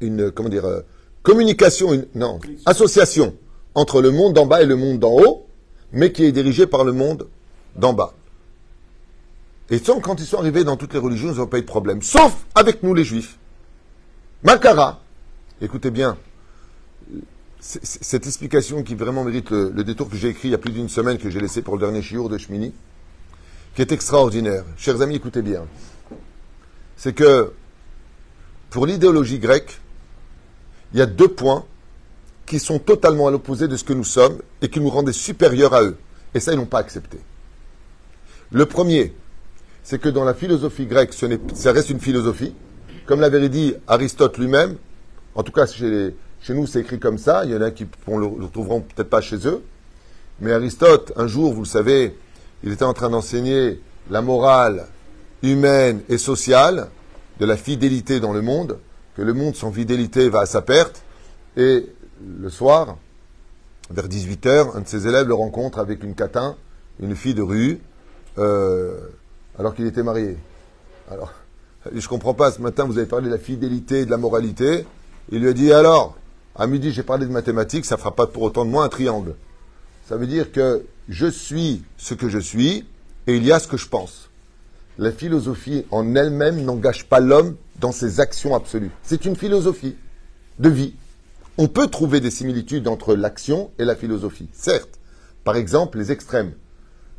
une 0.00 0.30
comment 0.30 0.48
dire, 0.48 0.64
euh, 0.64 0.80
communication, 1.26 2.06
non, 2.14 2.38
association 2.66 3.34
entre 3.74 4.00
le 4.00 4.12
monde 4.12 4.34
d'en 4.34 4.46
bas 4.46 4.62
et 4.62 4.64
le 4.64 4.76
monde 4.76 5.00
d'en 5.00 5.10
haut, 5.10 5.46
mais 5.90 6.12
qui 6.12 6.24
est 6.24 6.30
dirigée 6.30 6.68
par 6.68 6.84
le 6.84 6.92
monde 6.92 7.26
d'en 7.74 7.92
bas. 7.92 8.14
Et 9.68 9.80
quand 9.80 10.20
ils 10.20 10.24
sont 10.24 10.38
arrivés 10.38 10.62
dans 10.62 10.76
toutes 10.76 10.94
les 10.94 11.00
religions, 11.00 11.32
ils 11.32 11.38
n'ont 11.38 11.48
pas 11.48 11.58
eu 11.58 11.62
de 11.62 11.66
problème. 11.66 12.00
Sauf 12.00 12.46
avec 12.54 12.84
nous, 12.84 12.94
les 12.94 13.02
juifs. 13.02 13.38
Makara, 14.44 15.00
Écoutez 15.60 15.90
bien, 15.90 16.16
cette 17.60 18.26
explication 18.26 18.84
qui 18.84 18.94
vraiment 18.94 19.24
mérite 19.24 19.50
le, 19.50 19.82
détour 19.82 20.08
que 20.08 20.16
j'ai 20.16 20.28
écrit 20.28 20.48
il 20.48 20.50
y 20.52 20.54
a 20.54 20.58
plus 20.58 20.70
d'une 20.70 20.88
semaine, 20.88 21.18
que 21.18 21.28
j'ai 21.28 21.40
laissé 21.40 21.60
pour 21.60 21.74
le 21.74 21.80
dernier 21.80 22.02
chiour 22.02 22.28
de 22.28 22.38
Shmini, 22.38 22.72
qui 23.74 23.82
est 23.82 23.90
extraordinaire. 23.90 24.64
Chers 24.76 25.02
amis, 25.02 25.16
écoutez 25.16 25.42
bien. 25.42 25.66
C'est 26.96 27.14
que 27.14 27.52
pour 28.70 28.86
l'idéologie 28.86 29.40
grecque, 29.40 29.80
il 30.92 30.98
y 30.98 31.02
a 31.02 31.06
deux 31.06 31.28
points 31.28 31.64
qui 32.46 32.58
sont 32.58 32.78
totalement 32.78 33.26
à 33.26 33.30
l'opposé 33.30 33.68
de 33.68 33.76
ce 33.76 33.84
que 33.84 33.92
nous 33.92 34.04
sommes 34.04 34.38
et 34.62 34.68
qui 34.68 34.80
nous 34.80 34.88
rendaient 34.88 35.12
supérieurs 35.12 35.74
à 35.74 35.82
eux. 35.82 35.96
Et 36.34 36.40
ça, 36.40 36.52
ils 36.52 36.56
n'ont 36.56 36.66
pas 36.66 36.78
accepté. 36.78 37.18
Le 38.52 38.66
premier, 38.66 39.12
c'est 39.82 40.00
que 40.00 40.08
dans 40.08 40.24
la 40.24 40.34
philosophie 40.34 40.86
grecque, 40.86 41.12
ça 41.54 41.72
reste 41.72 41.90
une 41.90 42.00
philosophie. 42.00 42.54
Comme 43.06 43.20
l'avait 43.20 43.48
dit 43.48 43.74
Aristote 43.88 44.38
lui-même, 44.38 44.76
en 45.34 45.42
tout 45.42 45.52
cas, 45.52 45.66
chez, 45.66 46.14
nous, 46.48 46.66
c'est 46.66 46.80
écrit 46.80 46.98
comme 46.98 47.18
ça. 47.18 47.44
Il 47.44 47.50
y 47.50 47.56
en 47.56 47.60
a 47.60 47.70
qui 47.70 47.84
ne 47.84 48.18
le, 48.18 48.26
retrouveront 48.26 48.80
peut-être 48.80 49.10
pas 49.10 49.20
chez 49.20 49.46
eux. 49.46 49.62
Mais 50.40 50.52
Aristote, 50.52 51.12
un 51.16 51.26
jour, 51.26 51.52
vous 51.52 51.62
le 51.62 51.66
savez, 51.68 52.16
il 52.62 52.72
était 52.72 52.84
en 52.84 52.94
train 52.94 53.10
d'enseigner 53.10 53.80
la 54.10 54.22
morale 54.22 54.86
humaine 55.42 56.00
et 56.08 56.18
sociale 56.18 56.88
de 57.38 57.46
la 57.46 57.56
fidélité 57.56 58.20
dans 58.20 58.32
le 58.32 58.42
monde, 58.42 58.78
que 59.16 59.22
le 59.22 59.32
monde 59.32 59.56
sans 59.56 59.72
fidélité 59.72 60.28
va 60.28 60.40
à 60.40 60.46
sa 60.46 60.60
perte. 60.60 61.02
Et 61.56 61.86
le 62.38 62.50
soir, 62.50 62.98
vers 63.90 64.08
18h, 64.08 64.76
un 64.76 64.82
de 64.82 64.86
ses 64.86 65.08
élèves 65.08 65.26
le 65.26 65.34
rencontre 65.34 65.78
avec 65.78 66.02
une 66.04 66.14
catin, 66.14 66.56
une 67.00 67.16
fille 67.16 67.34
de 67.34 67.42
rue, 67.42 67.80
euh, 68.38 68.98
alors 69.58 69.74
qu'il 69.74 69.86
était 69.86 70.02
marié. 70.02 70.36
Alors, 71.10 71.32
je 71.90 71.96
ne 71.96 72.08
comprends 72.08 72.34
pas, 72.34 72.52
ce 72.52 72.60
matin, 72.60 72.84
vous 72.84 72.98
avez 72.98 73.06
parlé 73.06 73.26
de 73.26 73.32
la 73.32 73.38
fidélité 73.38 74.04
de 74.04 74.10
la 74.10 74.18
moralité. 74.18 74.84
Il 75.30 75.40
lui 75.40 75.48
a 75.48 75.52
dit 75.54 75.72
alors, 75.72 76.16
à 76.54 76.66
midi 76.66 76.92
j'ai 76.92 77.02
parlé 77.02 77.26
de 77.26 77.32
mathématiques, 77.32 77.86
ça 77.86 77.96
ne 77.96 78.00
fera 78.00 78.14
pas 78.14 78.26
pour 78.26 78.42
autant 78.42 78.64
de 78.66 78.70
moi 78.70 78.84
un 78.84 78.88
triangle. 78.88 79.34
Ça 80.08 80.16
veut 80.16 80.26
dire 80.26 80.52
que 80.52 80.84
je 81.08 81.26
suis 81.26 81.82
ce 81.96 82.14
que 82.14 82.28
je 82.28 82.38
suis 82.38 82.86
et 83.26 83.36
il 83.36 83.44
y 83.44 83.50
a 83.50 83.58
ce 83.58 83.66
que 83.66 83.76
je 83.76 83.88
pense. 83.88 84.30
La 84.98 85.12
philosophie 85.12 85.84
en 85.90 86.14
elle-même 86.14 86.64
n'engage 86.64 87.06
pas 87.06 87.20
l'homme 87.20 87.56
dans 87.80 87.92
ses 87.92 88.20
actions 88.20 88.54
absolues. 88.54 88.90
C'est 89.02 89.24
une 89.24 89.36
philosophie 89.36 89.96
de 90.58 90.68
vie. 90.68 90.94
On 91.58 91.68
peut 91.68 91.88
trouver 91.88 92.20
des 92.20 92.30
similitudes 92.30 92.88
entre 92.88 93.14
l'action 93.14 93.70
et 93.78 93.84
la 93.84 93.96
philosophie, 93.96 94.48
certes. 94.52 94.98
Par 95.44 95.56
exemple, 95.56 95.98
les 95.98 96.12
extrêmes, 96.12 96.52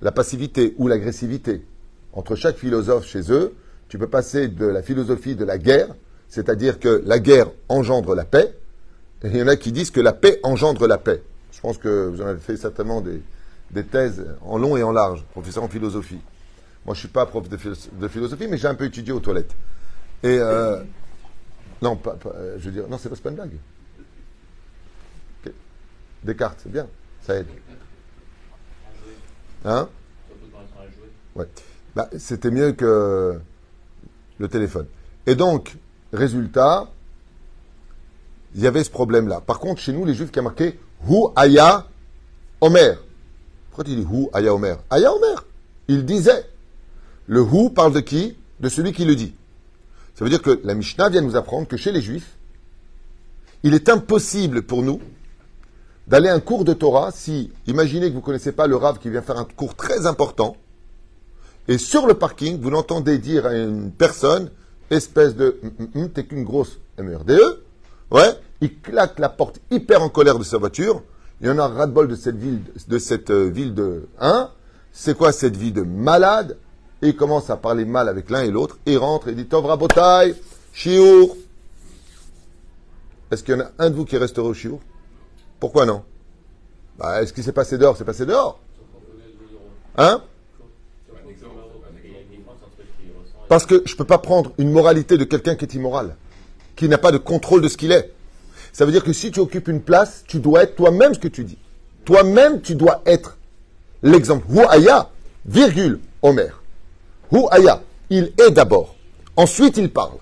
la 0.02 0.12
passivité 0.12 0.74
ou 0.78 0.88
l'agressivité. 0.88 1.66
Entre 2.14 2.36
chaque 2.36 2.58
philosophe 2.58 3.06
chez 3.06 3.32
eux, 3.32 3.56
tu 3.90 3.98
peux 3.98 4.08
passer 4.08 4.48
de 4.48 4.66
la 4.66 4.82
philosophie 4.82 5.36
de 5.36 5.46
la 5.46 5.58
guerre 5.58 5.96
c'est-à-dire 6.28 6.80
que 6.80 7.02
la 7.06 7.20
guerre 7.20 7.48
engendre 7.70 8.16
la 8.16 8.26
paix, 8.26 8.54
et 9.24 9.28
il 9.28 9.38
y 9.38 9.42
en 9.42 9.48
a 9.48 9.56
qui 9.56 9.72
disent 9.72 9.92
que 9.92 10.02
la 10.02 10.14
paix 10.14 10.40
engendre 10.44 10.88
la 10.88 10.98
paix. 10.98 11.24
Je 11.52 11.62
pense 11.62 11.78
que 11.78 12.08
vous 12.08 12.22
en 12.22 12.28
avez 12.28 12.40
fait 12.40 12.58
certainement 12.58 13.02
des, 13.02 13.22
thèses 13.84 14.26
en 14.46 14.58
long 14.58 14.78
et 14.78 14.84
en 14.84 14.92
large, 14.92 15.24
professeur 15.32 15.64
en 15.64 15.68
philosophie. 15.68 16.20
Moi, 16.88 16.94
je 16.94 17.00
ne 17.00 17.02
suis 17.02 17.08
pas 17.10 17.26
prof 17.26 17.50
de, 17.50 17.58
philosophie, 17.58 18.48
mais 18.48 18.58
j'ai 18.58 18.70
un 18.70 18.76
peu 18.76 18.86
étudié 18.86 19.12
aux 19.12 19.20
toilettes. 19.20 19.54
Et 20.24 20.40
euh, 20.40 20.82
non, 21.82 21.98
pas, 21.98 22.18
je 22.58 22.64
veux 22.64 22.72
dire, 22.72 22.88
non, 22.88 22.98
c'est 22.98 23.10
pas 23.22 23.30
une 23.30 23.36
blague. 23.36 23.58
Descartes, 26.24 26.62
c'est 26.64 26.72
bien, 26.72 26.88
ça 27.22 27.36
aide. 27.36 27.48
Hein? 29.66 29.90
Ouais. 31.36 31.48
Bah, 31.94 32.10
c'était 32.18 32.52
mieux 32.52 32.72
que 32.72 33.38
le 34.40 34.48
téléphone. 34.48 34.88
Et 35.26 35.36
donc, 35.36 35.76
Résultat, 36.14 36.90
il 38.56 38.62
y 38.62 38.68
avait 38.68 38.86
ce 38.86 38.90
problème-là. 38.90 39.42
Par 39.42 39.60
contre, 39.60 39.82
chez 39.82 39.92
nous, 39.92 40.06
les 40.06 40.14
juifs 40.14 40.32
qui 40.32 40.40
a 40.40 40.42
marqué 40.42 40.80
Hu 41.08 41.28
Aya 41.36 41.86
Omer. 42.62 42.98
Pourquoi 43.70 43.84
tu 43.84 43.94
dis 43.94 44.08
Hu 44.10 44.30
Aya 44.32 44.54
Omer? 44.54 44.78
Aya 44.90 45.12
Omer. 45.12 45.46
Il 45.90 46.06
disait. 46.06 46.46
Le 47.28 47.42
Hu 47.42 47.70
parle 47.70 47.94
de 47.94 48.00
qui? 48.00 48.36
De 48.60 48.70
celui 48.70 48.94
qui 48.94 49.06
le 49.06 49.16
dit. 49.16 49.36
Ça 50.16 50.24
veut 50.24 50.30
dire 50.32 50.42
que 50.42 50.60
la 50.64 50.74
Mishnah 50.74 51.10
vient 51.10 51.22
nous 51.22 51.36
apprendre 51.36 51.68
que 51.68 51.78
chez 51.78 51.92
les 51.92 52.02
juifs, 52.02 52.38
il 53.64 53.74
est 53.74 53.90
impossible 53.90 54.64
pour 54.64 54.82
nous 54.82 55.00
d'aller 56.08 56.30
à 56.30 56.34
un 56.34 56.40
cours 56.40 56.64
de 56.64 56.74
Torah 56.74 57.12
si, 57.12 57.52
imaginez 57.68 58.08
que 58.08 58.14
vous 58.14 58.20
ne 58.20 58.26
connaissez 58.26 58.54
pas 58.54 58.66
le 58.66 58.76
Rav 58.76 58.98
qui 59.00 59.10
vient 59.10 59.22
faire 59.22 59.38
un 59.38 59.44
cours 59.44 59.76
très 59.76 60.06
important, 60.06 60.56
Et 61.68 61.78
sur 61.78 62.08
le 62.08 62.14
parking, 62.14 62.60
vous 62.62 62.70
l'entendez 62.70 63.18
dire 63.18 63.46
à 63.46 63.54
une 63.54 63.92
personne, 63.92 64.50
espèce 64.90 65.36
de, 65.36 65.60
t'es 66.14 66.24
qu'une 66.24 66.46
grosse 66.46 66.80
MERDE, 66.98 67.60
ouais, 68.12 68.40
il 68.62 68.80
claque 68.80 69.20
la 69.20 69.28
porte 69.28 69.60
hyper 69.70 70.02
en 70.02 70.08
colère 70.08 70.40
de 70.40 70.46
sa 70.46 70.58
voiture, 70.58 71.04
il 71.42 71.48
y 71.48 71.50
en 71.50 71.60
a 71.60 71.68
ras-de-bol 71.68 72.08
de 72.08 72.16
cette 72.16 72.38
ville, 72.38 72.62
de 72.88 72.98
cette 72.98 73.30
euh, 73.30 73.50
ville 73.50 73.76
de 73.76 74.08
1, 74.20 74.50
c'est 74.94 75.16
quoi 75.16 75.34
cette 75.34 75.58
vie 75.58 75.74
de 75.74 75.82
malade, 75.82 76.58
et 77.02 77.10
il 77.10 77.16
commence 77.16 77.50
à 77.50 77.58
parler 77.58 77.86
mal 77.86 78.10
avec 78.10 78.30
l'un 78.30 78.44
et 78.44 78.52
l'autre, 78.52 78.78
et 78.86 78.94
il 78.94 78.98
rentre 78.98 79.28
et 79.28 79.34
dit, 79.34 79.46
Tovra 79.46 79.78
Botaï, 79.78 80.36
Chiour. 80.74 81.36
Est-ce 83.32 83.44
qu'il 83.44 83.56
y 83.56 83.58
en 83.58 83.62
a 83.62 83.72
un 83.80 83.90
de 83.90 83.96
vous 83.96 84.06
qui 84.06 84.18
resterait 84.18 84.48
au 84.48 84.54
Chiour? 84.54 84.80
Pourquoi 85.60 85.86
non? 85.86 86.04
Bah, 86.98 87.22
Est-ce 87.22 87.34
qu'il 87.34 87.44
s'est 87.44 87.52
passé 87.52 87.78
dehors? 87.78 87.98
C'est 87.98 88.06
passé 88.06 88.26
dehors 88.26 88.60
Hein? 89.98 90.22
Parce 93.48 93.66
que 93.66 93.82
je 93.86 93.94
ne 93.94 93.98
peux 93.98 94.04
pas 94.06 94.18
prendre 94.18 94.52
une 94.58 94.72
moralité 94.72 95.18
de 95.18 95.24
quelqu'un 95.24 95.56
qui 95.56 95.66
est 95.66 95.74
immoral, 95.74 96.16
qui 96.76 96.90
n'a 96.90 96.98
pas 96.98 97.12
de 97.12 97.18
contrôle 97.18 97.62
de 97.62 97.70
ce 97.70 97.78
qu'il 97.78 97.92
est. 97.92 98.12
Ça 98.74 98.86
veut 98.86 98.92
dire 98.92 99.04
que 99.04 99.14
si 99.14 99.32
tu 99.32 99.40
occupes 99.40 99.70
une 99.70 99.82
place, 99.82 100.24
tu 100.28 100.40
dois 100.40 100.64
être 100.64 100.76
toi-même 100.76 101.14
ce 101.14 101.20
que 101.20 101.28
tu 101.28 101.44
dis. 101.44 101.58
Toi-même, 102.06 102.62
tu 102.62 102.76
dois 102.76 103.02
être 103.06 103.38
l'exemple. 104.04 104.46
Aya, 104.70 105.10
virgule, 105.46 106.00
Omer. 106.22 106.62
Hu 107.32 107.46
aya, 107.52 107.82
il 108.10 108.32
est 108.38 108.52
d'abord. 108.52 108.96
Ensuite, 109.36 109.78
il 109.78 109.92
parle. 109.92 110.18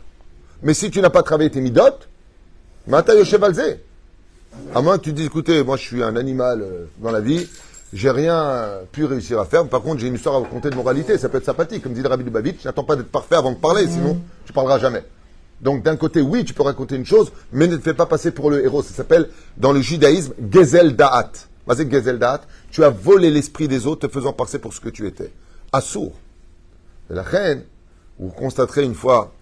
Mais 0.63 0.73
si 0.73 0.89
tu 0.89 1.01
n'as 1.01 1.09
pas 1.09 1.23
travaillé 1.23 1.49
tes 1.49 1.61
midotes, 1.61 2.07
Mata 2.87 3.23
chevalzé. 3.23 3.79
À 4.73 4.81
moins 4.81 4.97
que 4.97 5.03
tu 5.03 5.13
dises, 5.13 5.25
écoutez, 5.25 5.63
moi 5.63 5.75
je 5.75 5.81
suis 5.81 6.03
un 6.03 6.15
animal 6.15 6.61
euh, 6.61 6.85
dans 6.99 7.11
la 7.11 7.19
vie, 7.19 7.47
j'ai 7.93 8.11
rien 8.11 8.69
pu 8.91 9.05
réussir 9.05 9.39
à 9.39 9.45
faire. 9.45 9.67
Par 9.67 9.81
contre, 9.81 10.01
j'ai 10.01 10.07
une 10.07 10.15
histoire 10.15 10.35
à 10.35 10.39
raconter 10.39 10.69
de 10.69 10.75
moralité. 10.75 11.17
Ça 11.17 11.29
peut 11.29 11.37
être 11.39 11.45
sympathique. 11.45 11.81
Comme 11.81 11.93
dit 11.93 12.01
le 12.01 12.07
Rabbi 12.07 12.23
Lubavitch, 12.23 12.63
n'attends 12.63 12.83
pas 12.83 12.95
d'être 12.95 13.11
parfait 13.11 13.35
avant 13.35 13.51
de 13.51 13.57
parler, 13.57 13.87
sinon 13.87 14.21
tu 14.45 14.53
parleras 14.53 14.79
jamais. 14.79 15.03
Donc 15.61 15.83
d'un 15.83 15.95
côté, 15.95 16.21
oui, 16.21 16.45
tu 16.45 16.53
peux 16.53 16.63
raconter 16.63 16.95
une 16.95 17.05
chose, 17.05 17.31
mais 17.51 17.67
ne 17.67 17.77
te 17.77 17.81
fais 17.81 17.93
pas 17.93 18.05
passer 18.05 18.31
pour 18.31 18.51
le 18.51 18.63
héros. 18.63 18.83
Ça 18.83 18.93
s'appelle, 18.93 19.29
dans 19.57 19.71
le 19.71 19.81
judaïsme, 19.81 20.33
Gezel 20.51 20.95
Da'at. 20.95 21.31
Vas-y, 21.65 21.89
Gezel 21.89 22.19
Da'at. 22.19 22.41
Tu 22.69 22.83
as 22.83 22.89
volé 22.89 23.31
l'esprit 23.31 23.67
des 23.67 23.87
autres, 23.87 24.07
te 24.07 24.13
faisant 24.13 24.33
passer 24.33 24.59
pour 24.59 24.73
ce 24.73 24.81
que 24.81 24.89
tu 24.89 25.07
étais. 25.07 25.31
Assour. 25.71 26.13
La 27.09 27.21
reine, 27.21 27.63
vous 28.19 28.29
constaterez 28.29 28.83
une 28.83 28.95
fois, 28.95 29.33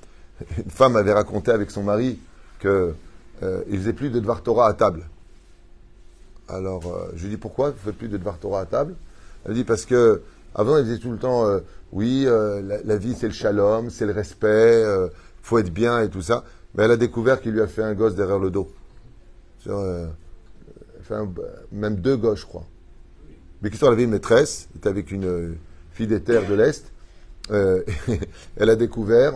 une 0.58 0.70
femme 0.70 0.96
avait 0.96 1.14
raconté 1.14 1.52
avec 1.52 1.72
son 1.72 1.84
mari 1.84 2.20
que 2.60 2.94
euh, 3.42 3.64
il 3.70 3.78
faisait 3.80 3.94
plus 3.94 4.10
de 4.10 4.20
Dvar 4.20 4.42
Torah 4.42 4.68
à 4.68 4.74
table. 4.74 5.06
Alors, 6.50 6.86
euh, 6.88 7.12
je 7.16 7.24
lui 7.24 7.32
dis 7.32 7.38
pourquoi 7.38 7.70
vous 7.70 7.76
ne 7.76 7.80
faites 7.80 7.98
plus 7.98 8.10
de 8.10 8.18
Dvar 8.18 8.38
Torah 8.38 8.62
à 8.62 8.66
table? 8.66 8.96
Elle 9.46 9.54
dit 9.54 9.64
parce 9.64 9.86
que 9.86 10.22
avant, 10.56 10.78
elle 10.78 10.86
disait 10.86 11.00
tout 11.00 11.12
le 11.12 11.18
temps 11.18 11.48
euh, 11.48 11.60
oui, 11.92 12.26
la, 12.26 12.98
vie 12.98 13.14
c'est 13.14 13.28
le 13.28 13.34
shalom, 13.34 13.90
c'est 13.92 14.08
le 14.08 14.14
respect, 14.14 14.84
faut 15.44 15.60
être 15.60 15.72
bien 15.72 16.02
et 16.02 16.10
tout 16.10 16.24
ça. 16.24 16.44
Mais 16.74 16.84
elle 16.84 16.92
a 16.92 16.98
découvert 16.98 17.40
qu'il 17.40 17.52
lui 17.52 17.62
a 17.62 17.68
fait 17.68 17.84
un 17.84 17.94
gosse 17.94 18.16
derrière 18.16 18.40
le 18.40 18.50
dos. 18.50 18.68
même 21.72 21.96
deux 21.98 22.18
gosses, 22.18 22.42
je 22.42 22.46
crois. 22.48 22.66
Mais 23.62 23.70
qui 23.70 23.78
elle 23.80 23.94
avait 23.94 24.06
une 24.06 24.10
maîtresse, 24.10 24.68
était 24.76 24.90
avec 24.90 25.12
une 25.12 25.56
fille 25.92 26.08
des 26.08 26.22
terres 26.22 26.48
de 26.50 26.56
l'Est. 26.56 26.93
elle 27.50 28.70
a 28.70 28.76
découvert 28.76 29.34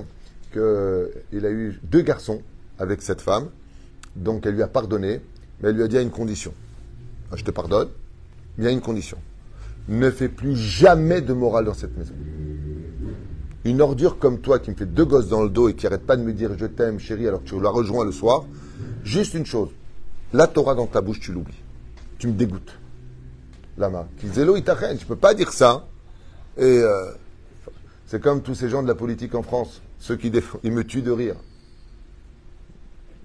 qu'il 0.52 1.46
a 1.46 1.52
eu 1.52 1.80
deux 1.84 2.02
garçons 2.02 2.42
avec 2.80 3.02
cette 3.02 3.22
femme. 3.22 3.50
Donc 4.16 4.46
elle 4.46 4.56
lui 4.56 4.64
a 4.64 4.68
pardonné, 4.68 5.22
mais 5.62 5.70
elle 5.70 5.76
lui 5.76 5.84
a 5.84 5.88
dit 5.88 5.98
à 5.98 6.02
une 6.02 6.10
condition. 6.10 6.54
Je 7.36 7.44
te 7.44 7.52
pardonne, 7.52 7.90
mais 8.58 8.64
il 8.64 8.68
y 8.68 8.70
a 8.70 8.72
une 8.72 8.82
condition. 8.82 9.18
Ne 9.90 10.10
fais 10.10 10.30
plus 10.30 10.56
jamais 10.56 11.22
de 11.22 11.34
morale 11.34 11.66
dans 11.66 11.74
cette 11.74 11.98
maison. 11.98 12.14
Une 13.66 13.82
ordure 13.82 14.18
comme 14.18 14.40
toi 14.40 14.60
qui 14.60 14.72
me 14.72 14.76
fait 14.76 14.86
deux 14.86 15.06
gosses 15.06 15.28
dans 15.28 15.44
le 15.44 15.50
dos 15.50 15.70
et 15.70 15.74
qui 15.74 15.86
arrête 15.88 16.06
pas 16.06 16.16
de 16.16 16.24
me 16.24 16.34
dire 16.34 16.52
je 16.58 16.66
t'aime 16.66 17.00
chérie 17.00 17.28
alors 17.28 17.44
que 17.44 17.50
tu 17.50 17.60
la 17.60 17.70
rejoins 17.70 18.06
le 18.06 18.12
soir, 18.12 18.46
juste 19.04 19.34
une 19.34 19.46
chose. 19.46 19.70
La 20.34 20.48
Torah 20.48 20.76
dans 20.76 20.88
ta 20.88 21.02
bouche, 21.02 21.20
tu 21.20 21.32
l'oublies. 21.32 21.62
Tu 22.18 22.28
me 22.28 22.34
dégoûtes. 22.34 22.78
Lama. 23.78 24.08
Kizelo 24.20 24.56
itachen, 24.56 24.98
tu 24.98 25.06
peux 25.06 25.16
pas 25.16 25.34
dire 25.34 25.52
ça. 25.54 25.86
Euh, 26.60 27.12
c'est 28.08 28.22
comme 28.22 28.42
tous 28.42 28.56
ces 28.56 28.70
gens 28.70 28.82
de 28.82 28.88
la 28.88 28.96
politique 28.96 29.36
en 29.36 29.44
France, 29.44 29.82
ceux 30.00 30.16
qui 30.16 30.32
ils 30.64 30.72
me 30.72 30.84
tuent 30.84 31.04
de 31.04 31.12
rire. 31.12 31.36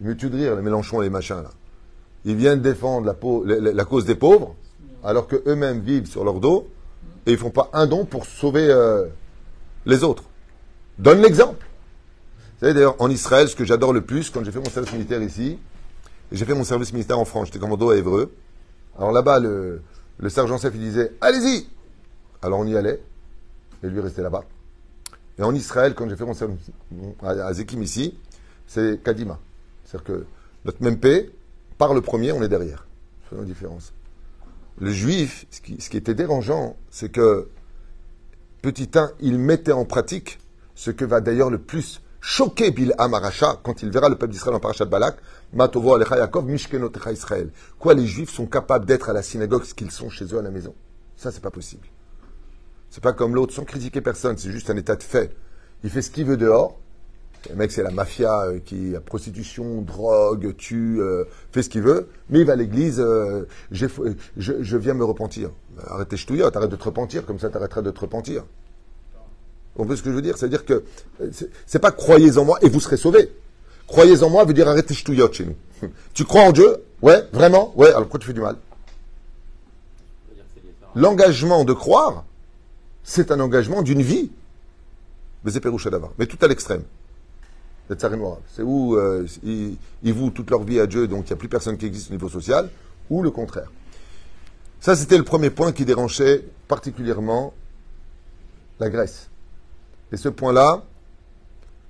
Ils 0.00 0.08
me 0.08 0.16
tuent 0.16 0.30
de 0.30 0.36
rire, 0.36 0.56
les 0.56 0.62
Mélenchons 0.62 1.00
et 1.00 1.04
les 1.04 1.10
machins 1.10 1.42
là 1.42 1.50
ils 2.24 2.36
viennent 2.36 2.60
défendre 2.60 3.14
la, 3.44 3.84
cause 3.84 4.04
des 4.04 4.14
pauvres, 4.14 4.54
alors 5.02 5.26
qu'eux-mêmes 5.26 5.80
vivent 5.80 6.06
sur 6.06 6.24
leur 6.24 6.40
dos, 6.40 6.68
et 7.26 7.30
ils 7.30 7.34
ne 7.34 7.38
font 7.38 7.50
pas 7.50 7.70
un 7.72 7.86
don 7.86 8.04
pour 8.04 8.26
sauver 8.26 8.68
euh, 8.68 9.06
les 9.86 10.04
autres. 10.04 10.24
Donne 10.98 11.20
l'exemple. 11.20 11.66
Vous 12.54 12.60
savez 12.60 12.74
d'ailleurs, 12.74 13.00
en 13.00 13.10
Israël, 13.10 13.48
ce 13.48 13.56
que 13.56 13.64
j'adore 13.64 13.92
le 13.92 14.02
plus, 14.02 14.30
quand 14.30 14.44
j'ai 14.44 14.52
fait 14.52 14.60
mon 14.60 14.70
service 14.70 14.92
militaire 14.92 15.22
ici, 15.22 15.58
j'ai 16.30 16.44
fait 16.44 16.54
mon 16.54 16.64
service 16.64 16.92
militaire 16.92 17.18
en 17.18 17.24
France, 17.24 17.46
j'étais 17.46 17.58
commando 17.58 17.90
à 17.90 17.96
Évreux. 17.96 18.32
Alors 18.96 19.10
là-bas, 19.10 19.40
le, 19.40 19.82
sergent-chef, 20.28 20.72
il 20.74 20.80
disait, 20.80 21.12
allez-y 21.20 21.66
Alors 22.40 22.60
on 22.60 22.66
y 22.66 22.76
allait, 22.76 23.00
et 23.82 23.88
lui 23.88 24.00
restait 24.00 24.22
là-bas. 24.22 24.44
Et 25.42 25.44
en 25.44 25.56
Israël, 25.56 25.94
quand 25.96 26.08
j'ai 26.08 26.14
fait 26.14 26.24
mon 26.24 26.34
service 26.34 26.70
à, 27.20 27.52
Zekim 27.52 27.82
ici, 27.82 28.16
c'est 28.68 29.02
Kadima. 29.02 29.40
C'est-à-dire 29.84 30.04
que 30.04 30.26
notre 30.64 30.80
même 30.84 31.00
paix, 31.00 31.30
par 31.78 31.94
le 31.94 32.00
premier, 32.00 32.30
on 32.30 32.44
est 32.44 32.48
derrière. 32.48 32.86
C'est 33.28 33.36
la 33.36 33.42
différence. 33.42 33.92
Le 34.78 34.92
juif, 34.92 35.46
ce 35.50 35.60
qui, 35.60 35.96
était 35.96 36.14
dérangeant, 36.14 36.76
c'est 36.90 37.08
que, 37.10 37.48
petit 38.62 38.88
1, 38.94 39.10
il 39.18 39.36
mettait 39.36 39.72
en 39.72 39.84
pratique 39.84 40.38
ce 40.76 40.92
que 40.92 41.04
va 41.04 41.20
d'ailleurs 41.20 41.50
le 41.50 41.58
plus 41.58 42.00
choquer 42.20 42.70
Bil 42.70 42.94
Amaracha 42.98 43.58
quand 43.64 43.82
il 43.82 43.90
verra 43.90 44.08
le 44.08 44.14
peuple 44.14 44.32
d'Israël 44.32 44.54
en 44.54 44.60
parachat 44.60 44.84
Balak, 44.84 45.16
Matovo 45.54 45.96
Alecha 45.96 46.18
Yaakov, 46.18 46.46
Mishkenotecha 46.46 47.10
Israël. 47.10 47.50
Quoi, 47.80 47.94
les 47.94 48.06
juifs 48.06 48.30
sont 48.30 48.46
capables 48.46 48.86
d'être 48.86 49.10
à 49.10 49.12
la 49.12 49.22
synagogue 49.22 49.64
ce 49.64 49.74
qu'ils 49.74 49.90
sont 49.90 50.08
chez 50.08 50.24
eux 50.26 50.38
à 50.38 50.42
la 50.42 50.52
maison? 50.52 50.72
Ça, 51.16 51.32
c'est 51.32 51.42
pas 51.42 51.50
possible. 51.50 51.88
C'est 52.92 53.02
pas 53.02 53.14
comme 53.14 53.34
l'autre, 53.34 53.54
sans 53.54 53.64
critiquer 53.64 54.02
personne, 54.02 54.36
c'est 54.36 54.52
juste 54.52 54.68
un 54.68 54.76
état 54.76 54.96
de 54.96 55.02
fait. 55.02 55.34
Il 55.82 55.88
fait 55.88 56.02
ce 56.02 56.10
qu'il 56.10 56.26
veut 56.26 56.36
dehors, 56.36 56.78
le 57.48 57.56
mec, 57.56 57.72
c'est 57.72 57.82
la 57.82 57.90
mafia 57.90 58.42
euh, 58.42 58.58
qui 58.62 58.94
a 58.94 59.00
prostitution, 59.00 59.80
drogue, 59.80 60.54
tue, 60.56 61.00
euh, 61.00 61.24
fait 61.52 61.62
ce 61.62 61.70
qu'il 61.70 61.80
veut. 61.80 62.08
Mais 62.28 62.40
il 62.40 62.46
va 62.46 62.52
à 62.52 62.56
l'église, 62.56 63.00
euh, 63.00 63.48
je, 63.70 63.86
je, 64.36 64.76
viens 64.76 64.92
me 64.92 65.04
repentir. 65.04 65.50
Arrêtez 65.86 66.18
ch'touillotte, 66.18 66.54
arrête 66.54 66.70
de 66.70 66.76
te 66.76 66.84
repentir, 66.84 67.24
comme 67.24 67.38
ça 67.38 67.48
t'arrêteras 67.48 67.80
de 67.80 67.90
te 67.90 67.98
repentir. 67.98 68.44
On 69.76 69.86
veut 69.86 69.96
ce 69.96 70.02
que 70.02 70.10
je 70.10 70.14
veux 70.14 70.22
dire? 70.22 70.36
C'est-à-dire 70.36 70.66
que 70.66 70.84
c'est 71.66 71.78
pas 71.78 71.92
croyez 71.92 72.36
en 72.36 72.44
moi 72.44 72.58
et 72.60 72.68
vous 72.68 72.78
serez 72.78 72.98
sauvés. 72.98 73.32
Croyez 73.86 74.22
en 74.22 74.28
moi 74.28 74.44
veut 74.44 74.52
dire 74.52 74.68
arrêtez 74.68 74.92
ch'touillotte 74.92 75.32
chez 75.32 75.46
nous. 75.46 75.88
tu 76.14 76.24
crois 76.24 76.42
en 76.42 76.52
Dieu? 76.52 76.76
Ouais, 77.00 77.22
vraiment? 77.32 77.72
Ouais, 77.74 77.88
alors 77.88 78.02
pourquoi 78.02 78.20
tu 78.20 78.26
fais 78.26 78.34
du 78.34 78.42
mal? 78.42 78.56
L'engagement 80.94 81.64
de 81.64 81.72
croire, 81.72 82.26
c'est 83.02 83.30
un 83.30 83.40
engagement 83.40 83.82
d'une 83.82 84.02
vie. 84.02 84.30
Mais 85.44 85.52
Mais 86.18 86.26
tout 86.26 86.38
à 86.40 86.48
l'extrême. 86.48 86.82
C'est 87.88 88.62
où 88.62 88.96
euh, 88.96 89.26
ils, 89.42 90.14
vouent 90.14 90.30
toute 90.30 90.50
leur 90.50 90.62
vie 90.62 90.80
à 90.80 90.86
Dieu, 90.86 91.08
donc 91.08 91.26
il 91.26 91.32
n'y 91.32 91.34
a 91.34 91.36
plus 91.36 91.48
personne 91.48 91.76
qui 91.76 91.86
existe 91.86 92.10
au 92.10 92.12
niveau 92.12 92.28
social, 92.28 92.70
ou 93.10 93.22
le 93.22 93.30
contraire. 93.30 93.70
Ça, 94.80 94.96
c'était 94.96 95.18
le 95.18 95.24
premier 95.24 95.50
point 95.50 95.72
qui 95.72 95.84
dérangeait 95.84 96.44
particulièrement 96.68 97.52
la 98.80 98.88
Grèce. 98.88 99.28
Et 100.10 100.16
ce 100.16 100.28
point-là 100.28 100.84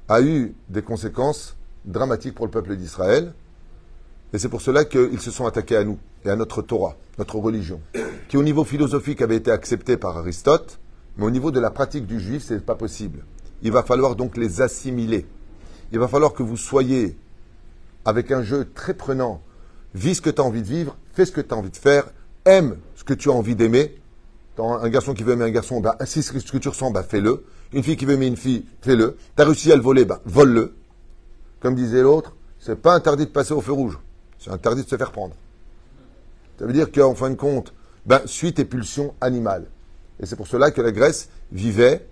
a 0.08 0.20
eu 0.22 0.54
des 0.68 0.82
conséquences 0.82 1.56
dramatiques 1.84 2.34
pour 2.34 2.46
le 2.46 2.50
peuple 2.50 2.76
d'Israël. 2.76 3.32
Et 4.32 4.38
c'est 4.38 4.48
pour 4.48 4.62
cela 4.62 4.84
qu'ils 4.84 5.20
se 5.20 5.30
sont 5.30 5.46
attaqués 5.46 5.76
à 5.76 5.84
nous 5.84 5.98
et 6.24 6.30
à 6.30 6.36
notre 6.36 6.62
Torah, 6.62 6.96
notre 7.18 7.36
religion, 7.36 7.80
qui 8.28 8.36
au 8.36 8.42
niveau 8.42 8.64
philosophique 8.64 9.22
avait 9.22 9.36
été 9.36 9.50
acceptée 9.50 9.96
par 9.96 10.16
Aristote, 10.16 10.78
mais 11.16 11.24
au 11.24 11.30
niveau 11.30 11.50
de 11.50 11.60
la 11.60 11.70
pratique 11.70 12.06
du 12.06 12.20
juif, 12.20 12.42
ce 12.44 12.54
n'est 12.54 12.60
pas 12.60 12.74
possible. 12.74 13.24
Il 13.62 13.72
va 13.72 13.82
falloir 13.82 14.16
donc 14.16 14.36
les 14.36 14.60
assimiler 14.60 15.26
il 15.92 15.98
va 15.98 16.08
falloir 16.08 16.32
que 16.32 16.42
vous 16.42 16.56
soyez 16.56 17.16
avec 18.04 18.32
un 18.32 18.42
jeu 18.42 18.68
très 18.74 18.94
prenant. 18.94 19.42
Vis 19.94 20.16
ce 20.16 20.22
que 20.22 20.30
tu 20.30 20.40
as 20.40 20.44
envie 20.44 20.62
de 20.62 20.66
vivre, 20.66 20.96
fais 21.12 21.26
ce 21.26 21.32
que 21.32 21.42
tu 21.42 21.52
as 21.52 21.56
envie 21.56 21.70
de 21.70 21.76
faire, 21.76 22.06
aime 22.46 22.78
ce 22.96 23.04
que 23.04 23.12
tu 23.12 23.28
as 23.28 23.32
envie 23.32 23.54
d'aimer. 23.54 24.00
Un 24.58 24.88
garçon 24.88 25.12
qui 25.12 25.22
veut 25.22 25.34
aimer 25.34 25.44
un 25.44 25.50
garçon, 25.50 25.80
bah, 25.80 25.96
si 26.04 26.22
ce 26.22 26.32
que 26.32 26.58
tu 26.58 26.68
ressens, 26.68 26.90
bah, 26.90 27.02
fais-le. 27.02 27.44
Une 27.72 27.82
fille 27.82 27.96
qui 27.96 28.06
veut 28.06 28.14
aimer 28.14 28.26
une 28.26 28.36
fille, 28.36 28.64
fais-le. 28.80 29.16
Tu 29.36 29.42
as 29.42 29.44
réussi 29.44 29.70
à 29.70 29.76
le 29.76 29.82
voler, 29.82 30.04
bah, 30.04 30.20
vole-le. 30.24 30.74
Comme 31.60 31.74
disait 31.74 32.02
l'autre, 32.02 32.34
c'est 32.58 32.76
pas 32.76 32.94
interdit 32.94 33.26
de 33.26 33.30
passer 33.30 33.52
au 33.52 33.60
feu 33.60 33.72
rouge. 33.72 33.98
C'est 34.38 34.50
interdit 34.50 34.84
de 34.84 34.88
se 34.88 34.96
faire 34.96 35.12
prendre. 35.12 35.34
Ça 36.58 36.66
veut 36.66 36.72
dire 36.72 36.90
qu'en 36.90 37.14
fin 37.14 37.30
de 37.30 37.34
compte, 37.34 37.74
ben, 38.06 38.22
suis 38.24 38.54
tes 38.54 38.64
pulsions 38.64 39.14
animales. 39.20 39.66
Et 40.22 40.26
c'est 40.26 40.36
pour 40.36 40.46
cela 40.46 40.70
que 40.70 40.80
la 40.80 40.92
Grèce 40.92 41.28
vivait 41.50 42.06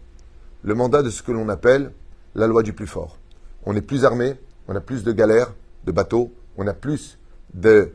le 0.63 0.75
mandat 0.75 1.03
de 1.03 1.09
ce 1.11 1.23
que 1.23 1.33
l'on 1.33 1.49
appelle 1.49 1.93
la 2.35 2.47
loi 2.47 2.63
du 2.63 2.73
plus 2.73 2.87
fort 2.87 3.17
on 3.65 3.77
est 3.77 3.83
plus 3.83 4.05
armé, 4.05 4.35
on 4.69 4.77
a 4.77 4.81
plus 4.81 5.05
de 5.05 5.13
galères, 5.13 5.53
de 5.85 5.93
bateaux, 5.93 6.33
on 6.57 6.67
a 6.67 6.73
plus 6.73 7.19
de, 7.55 7.93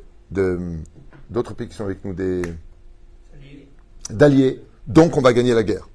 d'autres 1.30 1.54
pays 1.54 1.68
qui 1.68 1.76
sont 1.76 1.86
avec 1.86 2.04
nous, 2.06 2.14
des, 2.14 2.42
d'alliés, 4.10 4.62
donc 4.88 5.18
on 5.18 5.22
va 5.22 5.34
gagner 5.34 5.54
la 5.54 5.64
guerre. 5.64 5.88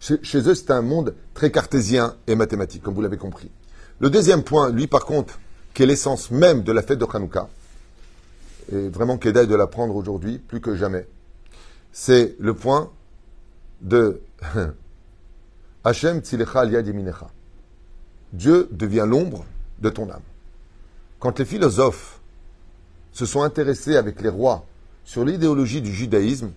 Chez, 0.00 0.22
chez 0.22 0.38
eux, 0.48 0.54
c'est 0.54 0.70
un 0.70 0.82
monde 0.82 1.14
très 1.34 1.50
cartésien 1.50 2.16
et 2.26 2.36
mathématique, 2.36 2.82
comme 2.82 2.94
vous 2.94 3.02
l'avez 3.02 3.16
compris. 3.16 3.50
Le 4.00 4.10
deuxième 4.10 4.44
point, 4.44 4.70
lui, 4.70 4.86
par 4.86 5.04
contre, 5.04 5.40
qui 5.74 5.82
est 5.82 5.86
l'essence 5.86 6.30
même 6.30 6.62
de 6.62 6.72
la 6.72 6.82
fête 6.82 6.98
de 6.98 7.06
Hanouka, 7.12 7.48
et 8.70 8.88
vraiment 8.88 9.16
qu'Edaï 9.18 9.46
de 9.46 9.54
l'apprendre 9.54 9.96
aujourd'hui, 9.96 10.38
plus 10.38 10.60
que 10.60 10.76
jamais, 10.76 11.08
c'est 11.90 12.36
le 12.38 12.54
point 12.54 12.92
de 13.80 14.20
Hachem 15.84 16.20
Tzilecha 16.20 16.60
Aliyad 16.60 16.86
Yeminecha. 16.86 17.28
Dieu 18.32 18.68
devient 18.72 19.06
l'ombre 19.06 19.44
de 19.80 19.90
ton 19.90 20.10
âme. 20.10 20.22
Quand 21.18 21.38
les 21.38 21.44
philosophes 21.44 22.20
se 23.12 23.26
sont 23.26 23.42
intéressés 23.42 23.96
avec 23.96 24.20
les 24.20 24.28
rois 24.28 24.64
sur 25.04 25.24
l'idéologie 25.24 25.80
du 25.80 25.92
judaïsme, 25.92 26.50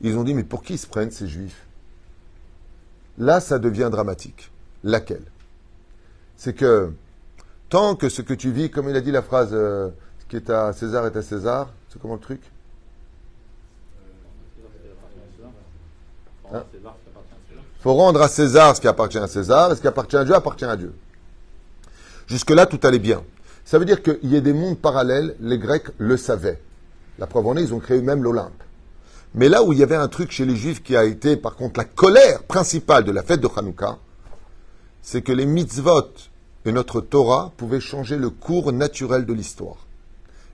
ils 0.00 0.16
ont 0.16 0.24
dit 0.24 0.34
mais 0.34 0.44
pour 0.44 0.62
qui 0.62 0.74
ils 0.74 0.78
se 0.78 0.86
prennent 0.86 1.10
ces 1.10 1.26
juifs? 1.26 1.66
Là, 3.18 3.40
ça 3.40 3.58
devient 3.58 3.88
dramatique. 3.90 4.50
Laquelle? 4.84 5.24
C'est 6.36 6.54
que 6.54 6.92
tant 7.68 7.96
que 7.96 8.08
ce 8.08 8.22
que 8.22 8.34
tu 8.34 8.52
vis, 8.52 8.70
comme 8.70 8.88
il 8.88 8.96
a 8.96 9.00
dit 9.00 9.10
la 9.10 9.22
phrase, 9.22 9.50
euh, 9.52 9.90
ce 10.20 10.26
qui 10.26 10.36
est 10.36 10.50
à 10.50 10.72
César 10.72 11.04
est 11.06 11.16
à 11.16 11.22
César, 11.22 11.72
c'est 11.88 12.00
comment 12.00 12.14
le 12.14 12.20
truc? 12.20 12.40
Hein 16.52 16.64
faut 17.80 17.94
rendre 17.94 18.20
à 18.20 18.28
César 18.28 18.74
ce 18.74 18.80
qui 18.80 18.88
appartient 18.88 19.18
à 19.18 19.28
César, 19.28 19.72
et 19.72 19.76
ce 19.76 19.80
qui 19.80 19.86
appartient 19.86 20.16
à 20.16 20.24
Dieu 20.24 20.34
appartient 20.34 20.64
à 20.64 20.76
Dieu. 20.76 20.92
Jusque-là, 22.26 22.66
tout 22.66 22.80
allait 22.82 22.98
bien. 22.98 23.22
Ça 23.64 23.78
veut 23.78 23.84
dire 23.84 24.02
qu'il 24.02 24.18
y 24.24 24.36
ait 24.36 24.40
des 24.40 24.52
mondes 24.52 24.78
parallèles, 24.78 25.36
les 25.40 25.58
Grecs 25.58 25.88
le 25.98 26.16
savaient. 26.16 26.60
La 27.18 27.26
preuve 27.26 27.46
en 27.46 27.56
est, 27.56 27.62
ils 27.62 27.74
ont 27.74 27.78
créé 27.78 28.00
même 28.02 28.22
l'Olympe. 28.22 28.62
Mais 29.34 29.48
là 29.48 29.62
où 29.62 29.72
il 29.72 29.78
y 29.78 29.82
avait 29.82 29.96
un 29.96 30.08
truc 30.08 30.30
chez 30.32 30.44
les 30.44 30.56
Juifs 30.56 30.82
qui 30.82 30.96
a 30.96 31.04
été, 31.04 31.36
par 31.36 31.54
contre, 31.54 31.78
la 31.78 31.84
colère 31.84 32.42
principale 32.44 33.04
de 33.04 33.12
la 33.12 33.22
fête 33.22 33.40
de 33.40 33.48
Hanouka, 33.54 33.98
c'est 35.02 35.22
que 35.22 35.32
les 35.32 35.46
mitzvot 35.46 36.12
et 36.64 36.72
notre 36.72 37.00
Torah 37.00 37.52
pouvaient 37.56 37.80
changer 37.80 38.16
le 38.16 38.30
cours 38.30 38.72
naturel 38.72 39.24
de 39.24 39.32
l'histoire. 39.32 39.86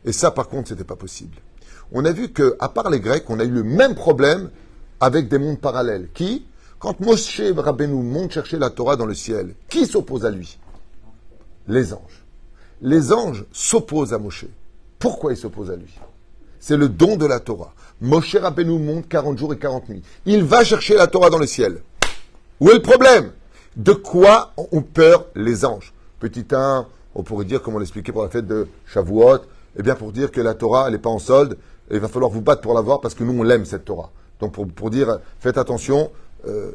Et 0.05 0.13
ça, 0.13 0.31
par 0.31 0.49
contre, 0.49 0.69
c'était 0.69 0.85
pas 0.85 0.97
possible. 0.97 1.37
On 1.93 2.05
a 2.05 2.13
vu 2.13 2.29
que, 2.29 2.57
à 2.61 2.69
part 2.69 2.91
les 2.91 3.01
Grecs, 3.01 3.25
on 3.29 3.41
a 3.41 3.45
eu 3.45 3.51
le 3.51 3.63
même 3.63 3.95
problème 3.95 4.51
avec 5.05 5.29
des 5.29 5.39
mondes 5.39 5.61
parallèles. 5.61 6.09
Qui 6.15 6.47
Quand 6.79 6.99
Moshe 7.01 7.43
Rabbeinu 7.57 8.03
monte 8.03 8.33
chercher 8.33 8.59
la 8.59 8.71
Torah 8.71 8.97
dans 8.97 9.05
le 9.05 9.15
ciel, 9.15 9.55
qui 9.69 9.85
s'oppose 9.85 10.25
à 10.25 10.31
lui 10.31 10.59
Les 11.69 11.93
anges. 11.93 12.25
Les 12.81 13.13
anges 13.13 13.45
s'opposent 13.53 14.15
à 14.15 14.19
Moshe. 14.19 14.47
Pourquoi 14.99 15.33
ils 15.33 15.37
s'opposent 15.37 15.71
à 15.71 15.77
lui 15.77 15.95
C'est 16.59 16.79
le 16.79 16.89
don 16.89 17.17
de 17.17 17.27
la 17.27 17.39
Torah. 17.39 17.75
Moshe 18.01 18.35
Rabbeinu 18.35 18.79
monte 18.79 19.07
40 19.07 19.39
jours 19.39 19.53
et 19.53 19.59
40 19.59 19.91
nuits. 19.91 20.03
Il 20.25 20.43
va 20.43 20.65
chercher 20.65 20.95
la 20.95 21.07
Torah 21.07 21.29
dans 21.29 21.39
le 21.39 21.47
ciel. 21.47 21.83
Où 22.61 22.71
est 22.71 22.75
le 22.75 22.83
problème 22.83 23.33
De 23.77 23.93
quoi 23.93 24.55
ont 24.57 24.83
peur 24.83 25.27
les 25.35 25.67
anges 25.67 25.93
Petit 26.19 26.47
1, 26.51 26.87
on 27.15 27.23
pourrait 27.23 27.45
dire, 27.45 27.61
comme 27.61 27.75
on 27.75 27.79
l'expliquait 27.79 28.13
pour 28.13 28.23
la 28.23 28.31
fête 28.31 28.47
de 28.47 28.69
Shavuot, 28.87 29.41
eh 29.77 29.83
bien 29.83 29.97
pour 29.97 30.13
dire 30.13 30.31
que 30.31 30.41
la 30.41 30.55
Torah, 30.55 30.87
elle 30.87 30.93
n'est 30.93 30.99
pas 30.99 31.11
en 31.11 31.19
solde, 31.19 31.59
il 31.91 32.01
va 32.01 32.09
falloir 32.09 32.31
vous 32.31 32.41
battre 32.41 32.63
pour 32.63 32.73
l'avoir 32.73 33.03
parce 33.03 33.15
que 33.15 33.23
nous, 33.23 33.39
on 33.39 33.43
l'aime, 33.43 33.67
cette 33.67 33.85
Torah. 33.85 34.11
Donc 34.45 34.75
pour, 34.75 34.91
dire, 34.91 35.21
faites 35.41 35.57
attention, 35.57 36.11
euh, 36.47 36.73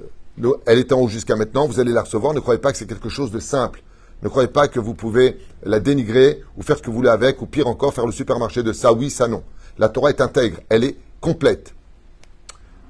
elle 0.66 0.80
est 0.80 0.92
en 0.92 1.02
haut 1.02 1.08
jusqu'à 1.08 1.36
maintenant, 1.36 1.68
vous 1.68 1.80
allez 1.80 1.92
la 1.92 2.02
recevoir, 2.02 2.34
ne 2.34 2.40
croyez 2.40 2.60
pas 2.60 2.72
que 2.72 2.80
c'est 2.80 2.88
quelque 2.88 3.10
chose 3.10 3.30
de 3.30 3.40
simple. 3.40 3.84
Ne 4.24 4.28
croyez 4.28 4.48
pas 4.48 4.68
que 4.68 4.80
vous 4.80 4.96
pouvez 4.96 5.38
la 5.64 5.80
dénigrer 5.80 6.42
ou 6.58 6.64
faire 6.64 6.78
ce 6.78 6.82
que 6.82 6.90
vous 6.90 6.96
voulez 6.96 7.10
avec, 7.10 7.42
ou 7.44 7.46
pire 7.46 7.68
encore, 7.68 7.94
faire 7.94 8.08
le 8.08 8.12
supermarché 8.12 8.64
de 8.64 8.74
ça 8.74 8.92
oui, 8.92 9.12
ça 9.12 9.28
non. 9.28 9.44
La 9.78 9.88
Torah 9.88 10.10
est 10.10 10.20
intègre, 10.20 10.58
elle 10.70 10.84
est 10.84 10.98
complète. 11.22 11.76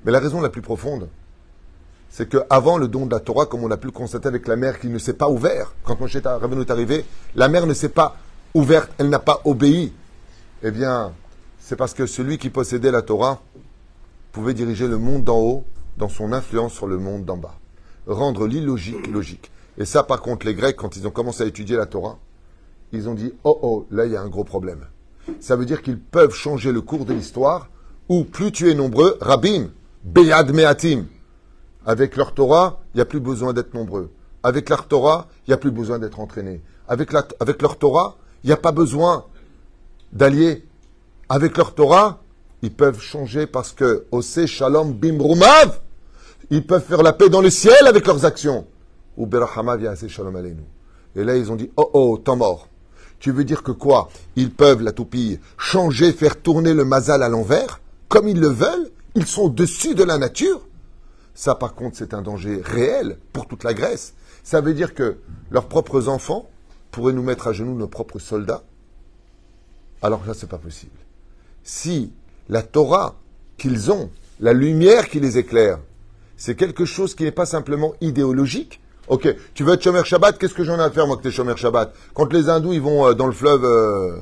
Mais 0.05 0.13
la 0.13 0.19
raison 0.19 0.39
la 0.39 0.50
plus 0.50 0.62
profonde, 0.62 1.09
c'est 2.09 2.29
qu'avant 2.29 2.77
le 2.77 2.88
don 2.88 3.05
de 3.05 3.12
la 3.12 3.19
Torah, 3.19 3.45
comme 3.45 3.63
on 3.65 3.69
a 3.69 3.77
pu 3.77 3.88
le 3.88 3.91
constater 3.91 4.29
avec 4.29 4.48
la 4.48 4.55
mer 4.55 4.79
qui 4.79 4.88
ne 4.88 4.98
s'est 4.98 5.13
pas 5.13 5.29
ouverte, 5.29 5.75
quand 5.83 6.00
Moshe 6.00 6.15
Rabbeinu 6.24 6.62
est 6.62 6.71
arrivé, 6.71 7.06
la 7.36 7.49
mer 7.49 7.67
ne 7.67 7.73
s'est 7.73 7.89
pas 7.89 8.15
ouverte, 8.54 8.89
elle 8.97 9.10
n'a 9.10 9.19
pas 9.19 9.41
obéi. 9.43 9.91
Eh 10.63 10.71
bien, 10.71 11.12
c'est 11.60 11.75
parce 11.75 11.93
que 11.93 12.08
celui 12.08 12.38
qui 12.38 12.49
possédait 12.49 12.91
la 12.91 13.01
Torah 13.01 13.41
pouvait 14.32 14.54
diriger 14.54 14.88
le 14.88 14.98
monde 14.98 15.24
d'en 15.24 15.39
haut 15.39 15.63
dans 15.98 16.10
son 16.10 16.34
influence 16.34 16.74
sur 16.74 16.88
le 16.88 16.98
monde 16.98 17.26
d'en 17.26 17.38
bas. 17.38 17.56
Rendre 18.08 18.48
l'illogique 18.48 19.08
logique. 19.08 19.52
Et 19.78 19.86
ça, 19.86 20.04
par 20.04 20.22
contre, 20.22 20.46
les 20.46 20.56
Grecs, 20.56 20.76
quand 20.76 20.96
ils 20.96 21.08
ont 21.08 21.12
commencé 21.12 21.44
à 21.44 21.46
étudier 21.46 21.78
la 21.78 21.86
Torah, 21.86 22.18
ils 22.92 23.08
ont 23.08 23.13
dit, 23.13 23.34
oh 23.44 23.60
oh, 23.62 23.86
là, 23.92 24.06
il 24.06 24.12
y 24.12 24.15
a 24.15 24.22
un 24.22 24.28
gros 24.30 24.44
problème. 24.44 24.86
Ça 25.39 25.56
veut 25.56 25.65
dire 25.65 25.82
qu'ils 25.82 26.00
peuvent 26.00 26.34
changer 26.34 26.72
le 26.72 26.82
cours 26.82 27.06
de 27.06 27.13
l'histoire, 27.13 27.70
où 28.08 28.24
plus 28.24 28.52
tu 28.52 28.70
es 28.70 28.74
nombreux, 28.74 29.18
Rabim, 29.22 29.70
Beyad 30.04 30.54
Meatim, 30.54 31.06
avec 31.86 32.15
leur 32.15 32.34
Torah, 32.34 32.82
il 32.94 32.98
n'y 32.98 33.02
a 33.02 33.06
plus 33.06 33.20
besoin 33.20 33.54
d'être 33.54 33.74
nombreux. 33.74 34.12
Avec 34.44 34.70
leur 34.70 34.88
Torah, 34.88 35.28
il 35.46 35.52
n'y 35.52 35.54
a 35.54 35.58
plus 35.58 35.72
besoin 35.72 36.00
d'être 36.00 36.20
entraîné. 36.20 36.62
Avec, 36.88 37.12
avec 37.39 37.62
leur 37.62 37.78
Torah, 37.78 38.18
il 38.44 38.48
n'y 38.48 38.54
a 38.54 38.58
pas 38.58 38.72
besoin 38.72 39.26
d'allier. 40.12 40.65
Avec 41.30 41.58
leur 41.58 41.76
Torah, 41.76 42.22
ils 42.62 42.74
peuvent 42.74 43.00
changer 43.00 43.48
parce 43.48 43.72
que 43.72 44.06
Ose 44.12 44.45
Shalom 44.45 44.93
Bimrumav, 44.93 45.80
ils 46.50 46.65
peuvent 46.65 46.84
faire 46.84 47.04
la 47.04 47.13
paix 47.13 47.30
dans 47.30 47.41
le 47.41 47.50
ciel 47.50 47.88
avec 47.88 48.06
leurs 48.08 48.26
actions. 48.26 48.67
Ou 49.17 49.26
Berahamav 49.26 50.08
Shalom 50.08 50.36
Aleinu. 50.36 50.63
Et 51.15 51.24
là, 51.24 51.36
ils 51.36 51.52
ont 51.52 51.56
dit, 51.56 51.72
oh 51.78 51.89
oh, 51.93 52.17
temps 52.17 52.36
mort. 52.36 52.67
Tu 53.19 53.32
veux 53.32 53.43
dire 53.43 53.63
que 53.63 53.72
quoi? 53.72 54.10
Ils 54.36 54.52
peuvent, 54.52 54.82
la 54.82 54.91
toupie, 54.91 55.39
changer, 55.58 56.13
faire 56.13 56.41
tourner 56.41 56.74
le 56.74 56.86
mazal 56.86 57.22
à 57.22 57.30
l'envers, 57.30 57.82
comme 58.08 58.28
ils 58.28 58.39
le 58.39 58.48
veulent? 58.48 58.89
Ils 59.15 59.26
sont 59.26 59.43
au-dessus 59.43 59.95
de 59.95 60.04
la 60.04 60.17
nature? 60.17 60.62
Ça, 61.34 61.56
par 61.56 61.74
contre, 61.74 61.98
c'est 61.98 62.13
un 62.13 62.22
danger 62.22 62.62
réel 62.63 63.17
pour 63.34 63.48
toute 63.48 63.63
la 63.63 63.74
Grèce. 63.74 64.13
Ça 64.43 64.62
veut 64.62 64.74
dire 64.74 64.93
que 64.93 65.17
leurs 65.52 65.67
propres 65.67 66.08
enfants 66.08 66.50
pourraient 66.91 67.13
nous 67.13 67.24
mettre 67.24 67.48
à 67.48 67.54
genoux 67.54 67.76
nos 67.76 67.88
propres 67.88 68.19
soldats? 68.19 68.63
Alors 70.02 70.26
là, 70.26 70.34
c'est 70.34 70.50
pas 70.50 70.58
possible. 70.58 70.98
Si 71.63 72.13
la 72.49 72.62
Torah 72.62 73.15
qu'ils 73.57 73.91
ont, 73.91 74.09
la 74.39 74.53
lumière 74.53 75.09
qui 75.09 75.19
les 75.19 75.38
éclaire, 75.38 75.79
c'est 76.38 76.55
quelque 76.55 76.85
chose 76.85 77.15
qui 77.15 77.23
n'est 77.23 77.31
pas 77.31 77.45
simplement 77.45 77.93
idéologique, 78.01 78.81
Ok, 79.09 79.27
tu 79.55 79.63
veux 79.63 79.73
être 79.73 79.81
Shomer 79.81 80.03
Shabbat, 80.05 80.38
qu'est-ce 80.38 80.53
que 80.53 80.63
j'en 80.63 80.77
ai 80.77 80.83
à 80.83 80.91
faire, 80.91 81.07
moi, 81.07 81.17
que 81.17 81.23
t'es 81.23 81.31
Shomer 81.31 81.57
Shabbat? 81.57 81.95
Quand 82.13 82.31
les 82.31 82.47
hindous, 82.47 82.73
ils 82.73 82.81
vont 82.81 83.07
euh, 83.07 83.13
dans 83.13 83.25
le 83.25 83.33
fleuve... 83.33 83.65
Euh, 83.65 84.19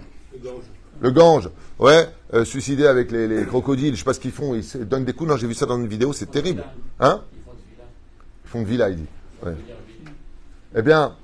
le 1.02 1.12
Gange. 1.12 1.50
ouais, 1.78 2.08
euh, 2.34 2.46
suicider 2.46 2.88
avec 2.88 3.12
les, 3.12 3.46
crocodiles, 3.46 3.94
je 3.94 4.00
sais 4.00 4.06
pas 4.06 4.14
ce 4.14 4.20
qu'ils 4.20 4.32
font, 4.32 4.56
ils 4.56 4.88
donnent 4.88 5.06
des 5.06 5.14
coups, 5.14 5.30
non, 5.30 5.38
j'ai 5.38 5.46
vu 5.46 5.54
ça 5.54 5.66
dans 5.66 5.78
une 5.78 5.88
vidéo, 5.88 6.14
c'est 6.14 6.32
terrible. 6.32 6.64
Hein? 7.00 7.22
Ils 8.46 8.50
font 8.50 8.62
de 8.62 8.68
villa, 8.68 8.90
il 8.90 8.96
dit. 8.96 9.06
Eh 10.76 10.82
bien, 10.82 11.16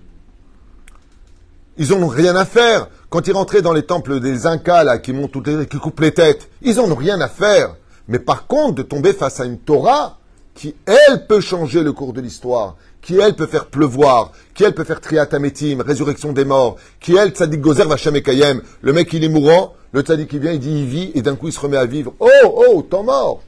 ils 1.77 1.89
n'ont 1.89 2.07
rien 2.07 2.35
à 2.35 2.45
faire. 2.45 2.87
Quand 3.13 3.27
ils 3.27 3.33
rentraient 3.33 3.61
dans 3.61 3.73
les 3.73 3.83
temples 3.83 4.19
des 4.19 4.47
Incas, 4.47 4.83
là, 4.83 4.97
qui 4.97 5.13
montent 5.13 5.31
toutes 5.31 5.45
les, 5.45 5.67
qui 5.67 5.77
coupent 5.77 5.99
les 5.99 6.15
têtes, 6.15 6.49
ils 6.63 6.77
n'en 6.77 6.89
ont 6.89 6.95
rien 6.95 7.21
à 7.21 7.27
faire. 7.27 7.75
Mais 8.07 8.17
par 8.17 8.47
contre, 8.47 8.73
de 8.73 8.81
tomber 8.81 9.13
face 9.13 9.39
à 9.39 9.45
une 9.45 9.59
Torah 9.59 10.17
qui, 10.55 10.73
elle, 10.87 11.27
peut 11.27 11.39
changer 11.39 11.83
le 11.83 11.93
cours 11.93 12.13
de 12.13 12.21
l'histoire, 12.21 12.75
qui 13.03 13.19
elle 13.19 13.35
peut 13.35 13.45
faire 13.45 13.67
pleuvoir, 13.67 14.31
qui 14.55 14.63
elle 14.63 14.73
peut 14.73 14.83
faire 14.83 14.99
triatamétim, 14.99 15.83
résurrection 15.85 16.33
des 16.33 16.43
morts, 16.43 16.77
qui 16.99 17.15
elle, 17.15 17.29
tzadik 17.29 17.61
gozer 17.61 17.87
vachem 17.87 18.19
kayem, 18.19 18.63
le 18.81 18.93
mec 18.93 19.13
il 19.13 19.23
est 19.23 19.29
mourant, 19.29 19.75
le 19.91 20.01
tzadik 20.01 20.27
qui 20.27 20.39
vient, 20.39 20.53
il 20.53 20.59
dit 20.59 20.71
il 20.71 20.87
vit, 20.87 21.11
et 21.13 21.21
d'un 21.21 21.35
coup 21.35 21.49
il 21.49 21.53
se 21.53 21.59
remet 21.59 21.77
à 21.77 21.85
vivre. 21.85 22.15
Oh, 22.19 22.27
oh, 22.43 22.81
temps 22.81 23.03
mort 23.03 23.43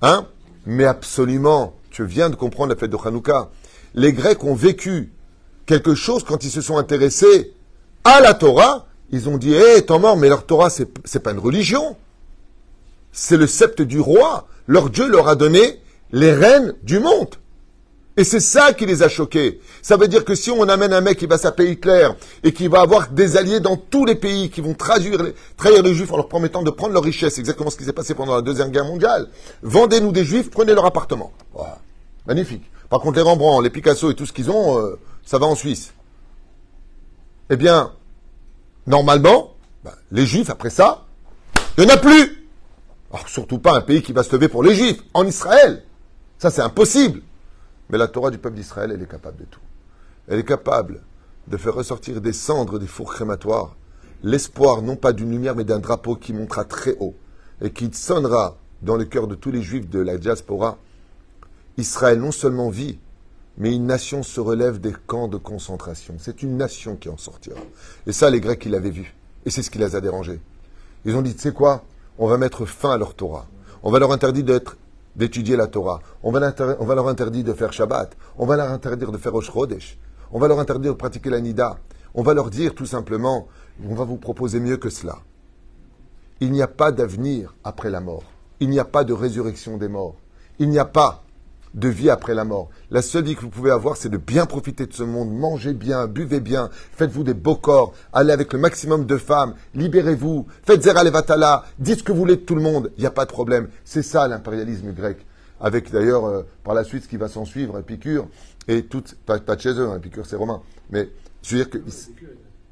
Hein? 0.00 0.24
Mais 0.64 0.86
absolument, 0.86 1.74
tu 1.90 2.06
viens 2.06 2.30
de 2.30 2.36
comprendre 2.36 2.70
la 2.70 2.76
fête 2.76 2.90
de 2.90 2.96
Hanouka. 2.96 3.50
Les 3.94 4.14
Grecs 4.14 4.42
ont 4.44 4.54
vécu 4.54 5.12
quelque 5.66 5.94
chose 5.94 6.24
quand 6.24 6.42
ils 6.42 6.50
se 6.50 6.62
sont 6.62 6.78
intéressés 6.78 7.52
à 8.06 8.20
la 8.20 8.34
Torah, 8.34 8.86
ils 9.10 9.28
ont 9.28 9.36
dit, 9.36 9.52
hé, 9.54 9.82
temps 9.82 9.98
mort, 9.98 10.16
mais 10.16 10.28
leur 10.28 10.46
Torah, 10.46 10.70
c'est, 10.70 10.88
c'est 11.04 11.20
pas 11.20 11.32
une 11.32 11.38
religion. 11.38 11.96
C'est 13.12 13.36
le 13.36 13.46
sceptre 13.46 13.82
du 13.82 13.98
roi. 13.98 14.46
Leur 14.66 14.90
Dieu 14.90 15.08
leur 15.08 15.28
a 15.28 15.34
donné 15.34 15.80
les 16.12 16.32
rênes 16.32 16.74
du 16.82 17.00
monde. 17.00 17.34
Et 18.16 18.24
c'est 18.24 18.40
ça 18.40 18.72
qui 18.72 18.86
les 18.86 19.02
a 19.02 19.08
choqués. 19.08 19.60
Ça 19.82 19.96
veut 19.96 20.08
dire 20.08 20.24
que 20.24 20.34
si 20.34 20.50
on 20.50 20.62
amène 20.68 20.92
un 20.92 21.02
mec 21.02 21.18
qui 21.18 21.26
va 21.26 21.36
s'appeler 21.36 21.72
Hitler 21.72 22.08
et 22.44 22.52
qui 22.52 22.66
va 22.66 22.80
avoir 22.80 23.10
des 23.10 23.36
alliés 23.36 23.60
dans 23.60 23.76
tous 23.76 24.06
les 24.06 24.14
pays 24.14 24.48
qui 24.48 24.62
vont 24.62 24.72
trahir 24.72 25.18
les 25.82 25.94
juifs 25.94 26.12
en 26.12 26.16
leur 26.16 26.28
promettant 26.28 26.62
de 26.62 26.70
prendre 26.70 26.94
leur 26.94 27.02
richesse, 27.02 27.38
exactement 27.38 27.68
ce 27.70 27.76
qui 27.76 27.84
s'est 27.84 27.92
passé 27.92 28.14
pendant 28.14 28.34
la 28.34 28.40
Deuxième 28.40 28.70
Guerre 28.70 28.86
mondiale. 28.86 29.28
Vendez-nous 29.62 30.12
des 30.12 30.24
juifs, 30.24 30.48
prenez 30.50 30.72
leur 30.72 30.86
appartement. 30.86 31.32
Magnifique. 32.26 32.62
Par 32.88 33.00
contre, 33.00 33.16
les 33.16 33.22
Rembrandt, 33.22 33.62
les 33.62 33.70
Picasso 33.70 34.10
et 34.10 34.14
tout 34.14 34.24
ce 34.24 34.32
qu'ils 34.32 34.50
ont, 34.50 34.78
euh, 34.78 34.98
ça 35.24 35.38
va 35.38 35.46
en 35.46 35.54
Suisse. 35.54 35.92
Eh 37.50 37.56
bien, 37.56 37.92
normalement, 38.86 39.54
bah, 39.84 39.94
les 40.10 40.26
juifs, 40.26 40.50
après 40.50 40.70
ça, 40.70 41.06
il 41.76 41.84
n'y 41.84 41.90
en 41.90 41.94
a 41.94 41.98
plus. 41.98 42.48
Alors, 43.12 43.28
surtout 43.28 43.58
pas 43.58 43.76
un 43.76 43.80
pays 43.80 44.02
qui 44.02 44.12
va 44.12 44.22
se 44.22 44.32
lever 44.32 44.48
pour 44.48 44.62
les 44.62 44.74
juifs, 44.74 45.02
en 45.14 45.26
Israël. 45.26 45.84
Ça, 46.38 46.50
c'est 46.50 46.62
impossible. 46.62 47.22
Mais 47.88 47.98
la 47.98 48.08
Torah 48.08 48.30
du 48.30 48.38
peuple 48.38 48.56
d'Israël, 48.56 48.90
elle 48.92 49.02
est 49.02 49.10
capable 49.10 49.38
de 49.38 49.44
tout. 49.44 49.60
Elle 50.28 50.40
est 50.40 50.44
capable 50.44 51.02
de 51.46 51.56
faire 51.56 51.74
ressortir 51.74 52.20
des 52.20 52.32
cendres 52.32 52.78
des 52.78 52.88
fours 52.88 53.12
crématoires, 53.12 53.76
l'espoir 54.22 54.82
non 54.82 54.96
pas 54.96 55.12
d'une 55.12 55.30
lumière, 55.30 55.54
mais 55.54 55.64
d'un 55.64 55.78
drapeau 55.78 56.16
qui 56.16 56.32
montera 56.32 56.64
très 56.64 56.96
haut 56.98 57.14
et 57.62 57.70
qui 57.70 57.90
sonnera 57.92 58.56
dans 58.82 58.96
le 58.96 59.04
cœur 59.04 59.28
de 59.28 59.36
tous 59.36 59.52
les 59.52 59.62
juifs 59.62 59.88
de 59.88 60.00
la 60.00 60.18
diaspora 60.18 60.78
Israël 61.78 62.18
non 62.18 62.32
seulement 62.32 62.70
vit, 62.70 62.98
mais 63.58 63.74
une 63.74 63.86
nation 63.86 64.22
se 64.22 64.40
relève 64.40 64.80
des 64.80 64.92
camps 65.06 65.28
de 65.28 65.36
concentration. 65.36 66.16
C'est 66.18 66.42
une 66.42 66.56
nation 66.56 66.96
qui 66.96 67.08
en 67.08 67.16
sortira. 67.16 67.60
Et 68.06 68.12
ça, 68.12 68.30
les 68.30 68.40
Grecs, 68.40 68.62
ils 68.66 68.72
l'avaient 68.72 68.90
vu. 68.90 69.14
Et 69.44 69.50
c'est 69.50 69.62
ce 69.62 69.70
qui 69.70 69.78
les 69.78 69.96
a 69.96 70.00
dérangés. 70.00 70.40
Ils 71.04 71.16
ont 71.16 71.22
dit, 71.22 71.34
tu 71.34 71.52
quoi? 71.52 71.84
On 72.18 72.26
va 72.26 72.36
mettre 72.38 72.66
fin 72.66 72.90
à 72.90 72.98
leur 72.98 73.14
Torah. 73.14 73.46
On 73.82 73.90
va 73.90 73.98
leur 73.98 74.12
interdire 74.12 74.60
d'étudier 75.14 75.56
la 75.56 75.66
Torah. 75.66 76.00
On 76.22 76.32
va, 76.32 76.40
leur 76.40 77.08
interdire 77.08 77.44
de 77.44 77.52
faire 77.52 77.72
Shabbat. 77.72 78.16
On 78.36 78.46
va 78.46 78.56
leur 78.56 78.70
interdire 78.70 79.12
de 79.12 79.18
faire 79.18 79.32
Rosh 79.32 79.50
Chodesh. 79.52 79.98
On 80.32 80.38
va 80.38 80.48
leur 80.48 80.58
interdire 80.58 80.92
de 80.92 80.98
pratiquer 80.98 81.30
la 81.30 81.40
Nida. 81.40 81.78
On 82.14 82.22
va 82.22 82.34
leur 82.34 82.50
dire 82.50 82.74
tout 82.74 82.86
simplement, 82.86 83.46
on 83.86 83.94
va 83.94 84.04
vous 84.04 84.16
proposer 84.16 84.60
mieux 84.60 84.76
que 84.76 84.90
cela. 84.90 85.18
Il 86.40 86.52
n'y 86.52 86.62
a 86.62 86.68
pas 86.68 86.92
d'avenir 86.92 87.54
après 87.64 87.90
la 87.90 88.00
mort. 88.00 88.24
Il 88.60 88.70
n'y 88.70 88.80
a 88.80 88.84
pas 88.84 89.04
de 89.04 89.12
résurrection 89.12 89.76
des 89.76 89.88
morts. 89.88 90.16
Il 90.58 90.68
n'y 90.70 90.78
a 90.78 90.84
pas 90.84 91.25
de 91.76 91.88
vie 91.88 92.10
après 92.10 92.34
la 92.34 92.44
mort. 92.44 92.70
La 92.90 93.02
seule 93.02 93.24
vie 93.24 93.36
que 93.36 93.42
vous 93.42 93.50
pouvez 93.50 93.70
avoir, 93.70 93.96
c'est 93.96 94.08
de 94.08 94.16
bien 94.16 94.46
profiter 94.46 94.86
de 94.86 94.92
ce 94.92 95.02
monde, 95.02 95.30
mangez 95.30 95.74
bien, 95.74 96.06
buvez 96.06 96.40
bien, 96.40 96.70
faites-vous 96.92 97.22
des 97.22 97.34
beaux 97.34 97.56
corps, 97.56 97.92
allez 98.12 98.32
avec 98.32 98.52
le 98.52 98.58
maximum 98.58 99.04
de 99.04 99.16
femmes, 99.18 99.54
libérez-vous, 99.74 100.46
faites 100.64 100.82
Zera 100.82 101.04
Levatala, 101.04 101.64
dites 101.78 101.98
ce 101.98 102.02
que 102.02 102.12
vous 102.12 102.18
voulez 102.18 102.36
de 102.36 102.40
tout 102.40 102.54
le 102.54 102.62
monde, 102.62 102.90
il 102.96 103.00
n'y 103.00 103.06
a 103.06 103.10
pas 103.10 103.26
de 103.26 103.30
problème. 103.30 103.68
C'est 103.84 104.02
ça 104.02 104.26
l'impérialisme 104.26 104.92
grec. 104.92 105.18
Avec 105.60 105.90
d'ailleurs, 105.90 106.26
euh, 106.26 106.42
par 106.64 106.74
la 106.74 106.84
suite, 106.84 107.04
ce 107.04 107.08
qui 107.08 107.16
va 107.16 107.28
s'en 107.28 107.44
suivre, 107.44 107.78
Épicure, 107.78 108.28
et 108.68 108.84
tout, 108.84 109.04
pas, 109.24 109.38
de 109.38 109.60
chez 109.60 109.70
eux, 109.70 109.88
hein, 109.88 109.96
Épicure 109.96 110.26
c'est 110.26 110.36
romain, 110.36 110.62
mais 110.90 111.10
je 111.42 111.56
veux 111.56 111.64
dire 111.64 111.70
que 111.70 111.78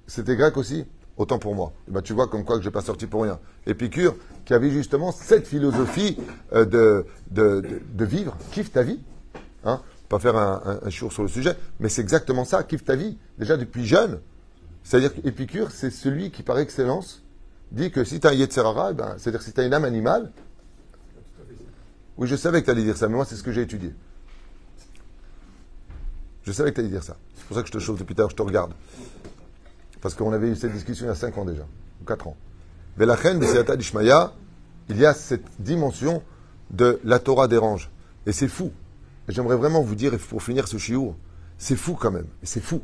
c'était 0.06 0.36
grec 0.36 0.56
aussi? 0.56 0.84
Autant 1.16 1.38
pour 1.38 1.54
moi. 1.54 1.72
Bah, 1.88 2.02
tu 2.02 2.12
vois 2.12 2.26
comme 2.26 2.44
quoi 2.44 2.56
que 2.56 2.62
je 2.62 2.68
n'ai 2.68 2.72
pas 2.72 2.82
sorti 2.82 3.06
pour 3.06 3.22
rien. 3.22 3.38
Épicure, 3.66 4.16
qui 4.44 4.54
avait 4.54 4.70
justement 4.70 5.12
cette 5.12 5.46
philosophie 5.46 6.18
euh, 6.52 6.64
de, 6.64 7.06
de, 7.30 8.04
vivre, 8.04 8.36
kiffe 8.50 8.72
ta 8.72 8.82
vie. 8.82 9.00
Hein 9.64 9.80
pas 10.08 10.18
faire 10.18 10.36
un, 10.36 10.80
un, 10.84 10.90
sur 10.90 11.22
le 11.22 11.28
sujet, 11.28 11.56
mais 11.80 11.88
c'est 11.88 12.02
exactement 12.02 12.44
ça, 12.44 12.62
kiffe 12.62 12.84
ta 12.84 12.94
vie, 12.94 13.16
déjà 13.38 13.56
depuis 13.56 13.86
jeune. 13.86 14.20
C'est-à-dire 14.82 15.14
qu'Épicure, 15.14 15.70
c'est 15.70 15.90
celui 15.90 16.30
qui, 16.30 16.42
par 16.42 16.58
excellence, 16.58 17.22
dit 17.72 17.90
que 17.90 18.04
si 18.04 18.20
tu 18.20 18.26
as 18.26 18.30
un 18.30 18.34
Yetzerara, 18.34 18.90
eh 18.90 18.94
ben, 18.94 19.14
c'est-à-dire 19.16 19.42
si 19.42 19.52
tu 19.52 19.60
as 19.60 19.64
une 19.64 19.72
âme 19.72 19.84
animale. 19.84 20.30
Oui, 22.16 22.28
je 22.28 22.36
savais 22.36 22.60
que 22.60 22.66
tu 22.66 22.70
allais 22.70 22.84
dire 22.84 22.96
ça, 22.96 23.08
mais 23.08 23.14
moi, 23.14 23.24
c'est 23.24 23.34
ce 23.34 23.42
que 23.42 23.50
j'ai 23.50 23.62
étudié. 23.62 23.92
Je 26.42 26.52
savais 26.52 26.70
que 26.70 26.76
tu 26.76 26.80
allais 26.80 26.90
dire 26.90 27.02
ça. 27.02 27.16
C'est 27.34 27.44
pour 27.46 27.56
ça 27.56 27.62
que 27.62 27.68
je 27.68 27.72
te 27.72 27.78
chauffe 27.78 27.98
depuis 27.98 28.14
tard, 28.14 28.30
je 28.30 28.36
te 28.36 28.42
regarde. 28.42 28.72
Parce 30.04 30.14
qu'on 30.14 30.34
avait 30.34 30.50
eu 30.50 30.54
cette 30.54 30.74
discussion 30.74 31.06
il 31.06 31.08
y 31.08 31.12
a 31.12 31.14
5 31.14 31.38
ans 31.38 31.46
déjà, 31.46 31.66
ou 32.02 32.04
4 32.04 32.26
ans. 32.26 32.36
Mais 32.98 33.06
la 33.06 33.14
reine 33.14 33.38
de 33.38 33.74
d'Ishmaïa, 33.74 34.34
il 34.90 34.98
y 34.98 35.06
a 35.06 35.14
cette 35.14 35.46
dimension 35.58 36.22
de 36.68 37.00
la 37.04 37.18
Torah 37.18 37.48
dérange. 37.48 37.90
Et 38.26 38.32
c'est 38.32 38.48
fou. 38.48 38.70
J'aimerais 39.28 39.56
vraiment 39.56 39.80
vous 39.80 39.94
dire, 39.94 40.12
pour 40.28 40.42
finir 40.42 40.68
ce 40.68 40.76
chiour, 40.76 41.16
c'est 41.56 41.74
fou 41.74 41.94
quand 41.94 42.10
même. 42.10 42.26
Et 42.42 42.46
c'est 42.46 42.60
fou 42.60 42.82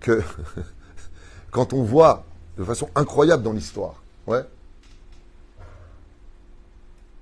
que 0.00 0.20
quand 1.52 1.72
on 1.72 1.84
voit 1.84 2.24
de 2.58 2.64
façon 2.64 2.88
incroyable 2.96 3.44
dans 3.44 3.52
l'histoire, 3.52 4.02
ouais, 4.26 4.42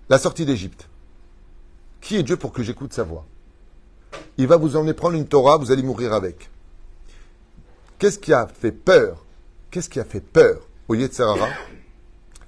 la 0.08 0.16
sortie 0.16 0.46
d'Égypte. 0.46 0.88
Qui 2.00 2.16
est 2.16 2.22
Dieu 2.22 2.38
pour 2.38 2.52
que 2.52 2.62
j'écoute 2.62 2.94
sa 2.94 3.02
voix? 3.02 3.26
Il 4.38 4.46
va 4.46 4.56
vous 4.56 4.76
emmener 4.76 4.94
prendre 4.94 5.14
une 5.14 5.26
Torah, 5.26 5.58
vous 5.58 5.72
allez 5.72 5.82
mourir 5.82 6.14
avec. 6.14 6.48
Qu'est-ce 7.98 8.18
qui 8.18 8.32
a 8.32 8.46
fait 8.46 8.72
peur? 8.72 9.24
Qu'est-ce 9.70 9.88
qui 9.88 10.00
a 10.00 10.04
fait 10.04 10.20
peur 10.20 10.68
au 10.88 10.94
Yetzerara 10.94 11.48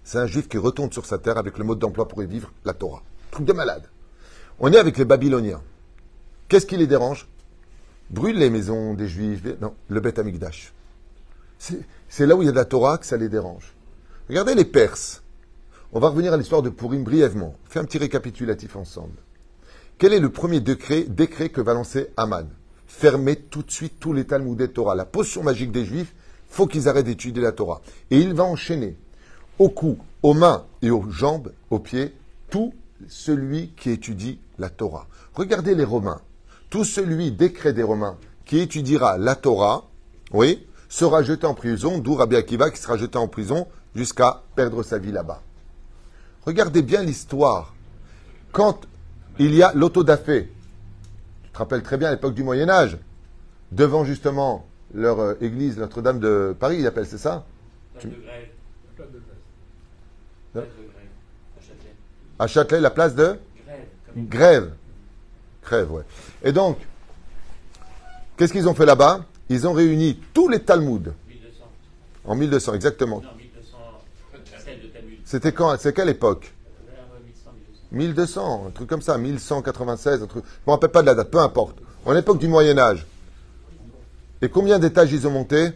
C'est 0.02 0.18
un 0.18 0.26
juif 0.26 0.48
qui 0.48 0.59
retourne 0.59 0.90
sur 0.90 1.06
sa 1.06 1.18
terre 1.18 1.38
avec 1.38 1.59
le 1.59 1.64
mode 1.64 1.78
d'emploi 1.78 2.09
pour 2.09 2.22
y 2.22 2.26
vivre 2.26 2.52
la 2.64 2.74
Torah. 2.74 3.02
Truc 3.30 3.46
de 3.46 3.52
malade. 3.52 3.88
On 4.59 4.72
est 4.72 4.78
avec 4.78 4.98
les 4.98 5.04
Babyloniens. 5.04 5.62
Qu'est-ce 6.48 6.66
qui 6.66 6.76
les 6.76 6.87
dérange? 6.87 7.28
Brûle 8.11 8.38
les 8.38 8.50
maisons 8.50 8.94
des 8.94 9.09
Juifs. 9.09 9.42
Non, 9.61 9.74
le 9.88 10.00
Beth 10.00 10.18
Amikdash. 10.18 10.72
C'est 11.59 12.26
là 12.26 12.37
où 12.37 12.42
il 12.42 12.46
y 12.46 12.48
a 12.48 12.52
de 12.52 12.56
la 12.56 12.64
Torah 12.64 12.98
que 12.98 13.06
ça 13.06 13.16
les 13.16 13.28
dérange. 13.28 13.74
Regardez 14.28 14.54
les 14.54 14.64
Perses. 14.64 15.22
On 15.92 16.00
va 16.00 16.09
revenir 16.09 16.32
à 16.32 16.37
l'histoire 16.37 16.62
de 16.62 16.70
Purim 16.70 17.04
brièvement. 17.04 17.54
On 17.64 17.70
fait 17.70 17.78
un 17.78 17.85
petit 17.85 17.98
récapitulatif 17.98 18.76
ensemble. 18.76 19.16
Quel 19.98 20.12
est 20.12 20.20
le 20.20 20.30
premier 20.30 20.61
décret, 20.61 21.04
décret 21.04 21.48
que 21.48 21.61
va 21.61 21.72
lancer 21.72 22.11
Aman 22.16 22.48
fermer 22.98 23.37
tout 23.37 23.62
de 23.62 23.70
suite 23.70 24.00
tous 24.00 24.14
les 24.14 24.24
Talmud 24.24 24.59
et 24.59 24.68
Torah. 24.68 24.94
La 24.94 25.04
potion 25.04 25.42
magique 25.42 25.70
des 25.70 25.85
Juifs, 25.85 26.14
faut 26.48 26.66
qu'ils 26.66 26.88
arrêtent 26.88 27.04
d'étudier 27.04 27.42
la 27.42 27.52
Torah. 27.52 27.82
Et 28.11 28.18
il 28.18 28.32
va 28.32 28.44
enchaîner 28.44 28.96
au 29.59 29.68
cou, 29.68 29.98
aux 30.22 30.32
mains 30.32 30.64
et 30.80 30.90
aux 30.90 31.04
jambes, 31.11 31.52
aux 31.68 31.78
pieds, 31.78 32.14
tout 32.48 32.72
celui 33.06 33.72
qui 33.76 33.90
étudie 33.90 34.38
la 34.59 34.70
Torah. 34.70 35.06
Regardez 35.35 35.74
les 35.74 35.85
Romains. 35.85 36.22
Tout 36.70 36.85
celui, 36.85 37.32
décret 37.32 37.74
des 37.74 37.82
Romains, 37.82 38.16
qui 38.46 38.61
étudiera 38.61 39.18
la 39.18 39.35
Torah, 39.35 39.88
oui, 40.32 40.66
sera 40.88 41.22
jeté 41.22 41.46
en 41.46 41.54
prison, 41.54 41.98
d'où 41.98 42.14
Rabbi 42.14 42.37
Akiva 42.37 42.70
qui 42.70 42.80
sera 42.80 42.96
jeté 42.96 43.18
en 43.18 43.28
prison 43.28 43.66
jusqu'à 43.94 44.42
perdre 44.54 44.82
sa 44.82 44.96
vie 44.96 45.12
là-bas. 45.12 45.42
Regardez 46.46 46.80
bien 46.80 47.02
l'histoire. 47.02 47.74
Quand 48.52 48.80
il 49.38 49.54
y 49.54 49.62
a 49.62 49.72
l'autodafé, 49.74 50.50
te 51.57 51.59
rappelles 51.59 51.83
très 51.83 51.97
bien 51.97 52.11
l'époque 52.11 52.35
du 52.35 52.42
Moyen 52.42 52.69
Âge, 52.69 52.99
devant 53.73 54.05
justement 54.05 54.66
leur 54.92 55.21
euh, 55.21 55.35
église 55.40 55.79
Notre-Dame 55.79 56.21
de 56.21 56.55
Paris, 56.59 56.77
ils 56.81 56.87
appellent, 56.87 57.07
c'est 57.07 57.19
ça? 57.19 57.47
Place 57.95 58.05
de 58.05 58.11
grève. 58.11 58.49
Place 58.95 59.09
de 59.09 59.12
grève. 60.53 61.09
À 61.57 61.61
Châtelet. 61.62 61.95
À 62.38 62.47
Châtelet, 62.47 62.81
la 62.81 62.90
place 62.90 63.14
de? 63.14 63.38
Grève. 63.64 63.87
Grève. 64.16 64.73
Grève, 65.64 65.92
ouais. 65.92 66.03
Et 66.45 66.53
donc, 66.53 66.79
qu'est-ce 68.37 68.53
qu'ils 68.53 68.69
ont 68.69 68.75
fait 68.75 68.87
là-bas? 68.87 69.25
Ils 69.49 69.66
ont 69.66 69.73
réuni 69.73 70.21
tous 70.35 70.49
les 70.49 70.61
Talmuds. 70.61 71.12
1200. 71.27 71.64
En 72.27 72.35
1200, 72.35 72.75
exactement. 72.75 73.23
Non, 73.23 73.35
1200. 73.35 73.79
C'était 75.25 75.53
quand? 75.53 75.75
C'est 75.79 75.95
quelle 75.95 76.11
époque? 76.11 76.53
1200, 77.92 78.66
un 78.68 78.70
truc 78.70 78.88
comme 78.88 79.03
ça, 79.03 79.16
1196, 79.18 80.22
un 80.22 80.27
truc. 80.27 80.44
Je 80.44 80.51
ne 80.51 80.66
me 80.66 80.72
rappelle 80.72 80.90
pas 80.90 81.03
de 81.03 81.07
la 81.07 81.14
date, 81.14 81.31
peu 81.31 81.38
importe. 81.38 81.79
En 82.05 82.12
l'époque 82.12 82.38
du 82.38 82.49
Moyen 82.49 82.79
Âge. 82.79 83.07
Et 84.42 84.49
combien 84.49 84.79
d'étages 84.79 85.12
ils 85.12 85.27
ont 85.27 85.31
monté? 85.31 85.70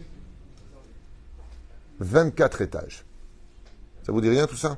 24 1.99 2.61
étages. 2.61 3.05
Ça 4.03 4.11
vous 4.11 4.21
dit 4.21 4.29
rien 4.29 4.47
tout 4.47 4.55
ça? 4.55 4.77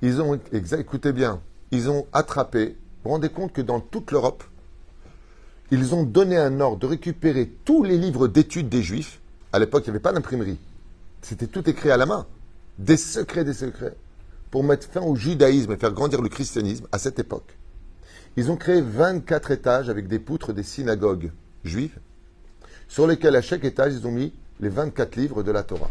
Ils 0.00 0.20
ont, 0.20 0.38
écoutez 0.52 1.12
bien, 1.12 1.40
ils 1.70 1.88
ont 1.88 2.06
attrapé, 2.12 2.66
vous 2.66 2.74
vous 3.04 3.10
rendez 3.10 3.28
compte 3.28 3.52
que 3.52 3.62
dans 3.62 3.80
toute 3.80 4.10
l'Europe, 4.10 4.42
ils 5.70 5.94
ont 5.94 6.02
donné 6.02 6.36
un 6.36 6.60
ordre 6.60 6.78
de 6.78 6.86
récupérer 6.86 7.48
tous 7.64 7.84
les 7.84 7.96
livres 7.96 8.28
d'études 8.28 8.68
des 8.68 8.82
Juifs. 8.82 9.20
À 9.52 9.58
l'époque, 9.58 9.84
il 9.86 9.90
n'y 9.90 9.90
avait 9.90 10.02
pas 10.02 10.12
d'imprimerie. 10.12 10.58
C'était 11.22 11.46
tout 11.46 11.68
écrit 11.70 11.90
à 11.90 11.96
la 11.96 12.06
main. 12.06 12.26
Des 12.78 12.96
secrets, 12.96 13.44
des 13.44 13.54
secrets 13.54 13.94
pour 14.52 14.62
mettre 14.62 14.86
fin 14.86 15.00
au 15.00 15.16
judaïsme 15.16 15.72
et 15.72 15.76
faire 15.78 15.92
grandir 15.92 16.20
le 16.20 16.28
christianisme 16.28 16.86
à 16.92 16.98
cette 16.98 17.18
époque. 17.18 17.56
Ils 18.36 18.50
ont 18.50 18.56
créé 18.56 18.82
24 18.82 19.50
étages 19.50 19.88
avec 19.88 20.08
des 20.08 20.18
poutres 20.18 20.52
des 20.52 20.62
synagogues 20.62 21.32
juives, 21.64 21.98
sur 22.86 23.06
lesquelles 23.06 23.34
à 23.34 23.40
chaque 23.40 23.64
étage 23.64 23.94
ils 23.94 24.06
ont 24.06 24.12
mis 24.12 24.34
les 24.60 24.68
24 24.68 25.16
livres 25.16 25.42
de 25.42 25.50
la 25.50 25.62
Torah. 25.62 25.90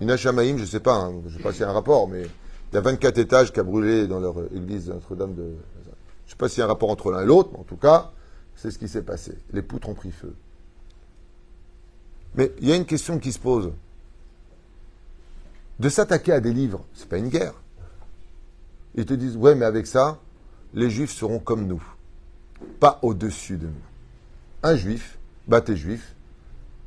Une 0.00 0.14
Shamaïm, 0.14 0.58
je 0.58 0.64
ne 0.64 0.68
sais 0.68 0.80
pas, 0.80 0.96
hein, 0.96 1.14
je 1.26 1.32
ne 1.32 1.38
sais 1.38 1.42
pas 1.42 1.52
s'il 1.52 1.62
y 1.62 1.64
a 1.64 1.70
un 1.70 1.72
rapport, 1.72 2.08
mais 2.08 2.24
il 2.72 2.74
y 2.74 2.76
a 2.76 2.82
24 2.82 3.16
étages 3.16 3.52
qui 3.52 3.60
a 3.60 3.62
brûlé 3.62 4.06
dans 4.06 4.20
leur 4.20 4.34
église 4.54 4.90
Notre-Dame 4.90 5.34
de. 5.34 5.42
Je 5.42 5.48
ne 5.48 6.30
sais 6.30 6.36
pas 6.36 6.50
s'il 6.50 6.58
y 6.58 6.62
a 6.62 6.66
un 6.66 6.68
rapport 6.68 6.90
entre 6.90 7.10
l'un 7.10 7.22
et 7.22 7.26
l'autre, 7.26 7.50
mais 7.54 7.60
en 7.60 7.64
tout 7.64 7.76
cas, 7.76 8.12
c'est 8.54 8.70
ce 8.70 8.78
qui 8.78 8.88
s'est 8.88 9.02
passé. 9.02 9.32
Les 9.50 9.62
poutres 9.62 9.88
ont 9.88 9.94
pris 9.94 10.10
feu. 10.10 10.34
Mais 12.34 12.52
il 12.60 12.68
y 12.68 12.72
a 12.72 12.76
une 12.76 12.84
question 12.84 13.18
qui 13.18 13.32
se 13.32 13.38
pose. 13.38 13.72
De 15.80 15.88
s'attaquer 15.88 16.32
à 16.32 16.40
des 16.40 16.52
livres, 16.52 16.84
c'est 16.92 17.08
pas 17.08 17.16
une 17.16 17.28
guerre. 17.28 17.54
Ils 18.94 19.06
te 19.06 19.14
disent, 19.14 19.36
ouais, 19.36 19.54
mais 19.54 19.64
avec 19.64 19.86
ça, 19.86 20.18
les 20.74 20.90
juifs 20.90 21.12
seront 21.12 21.38
comme 21.38 21.66
nous, 21.66 21.82
pas 22.80 22.98
au-dessus 23.02 23.56
de 23.56 23.66
nous. 23.66 23.72
Un 24.62 24.76
juif, 24.76 25.18
bah 25.48 25.60
t'es 25.60 25.76
juif, 25.76 26.14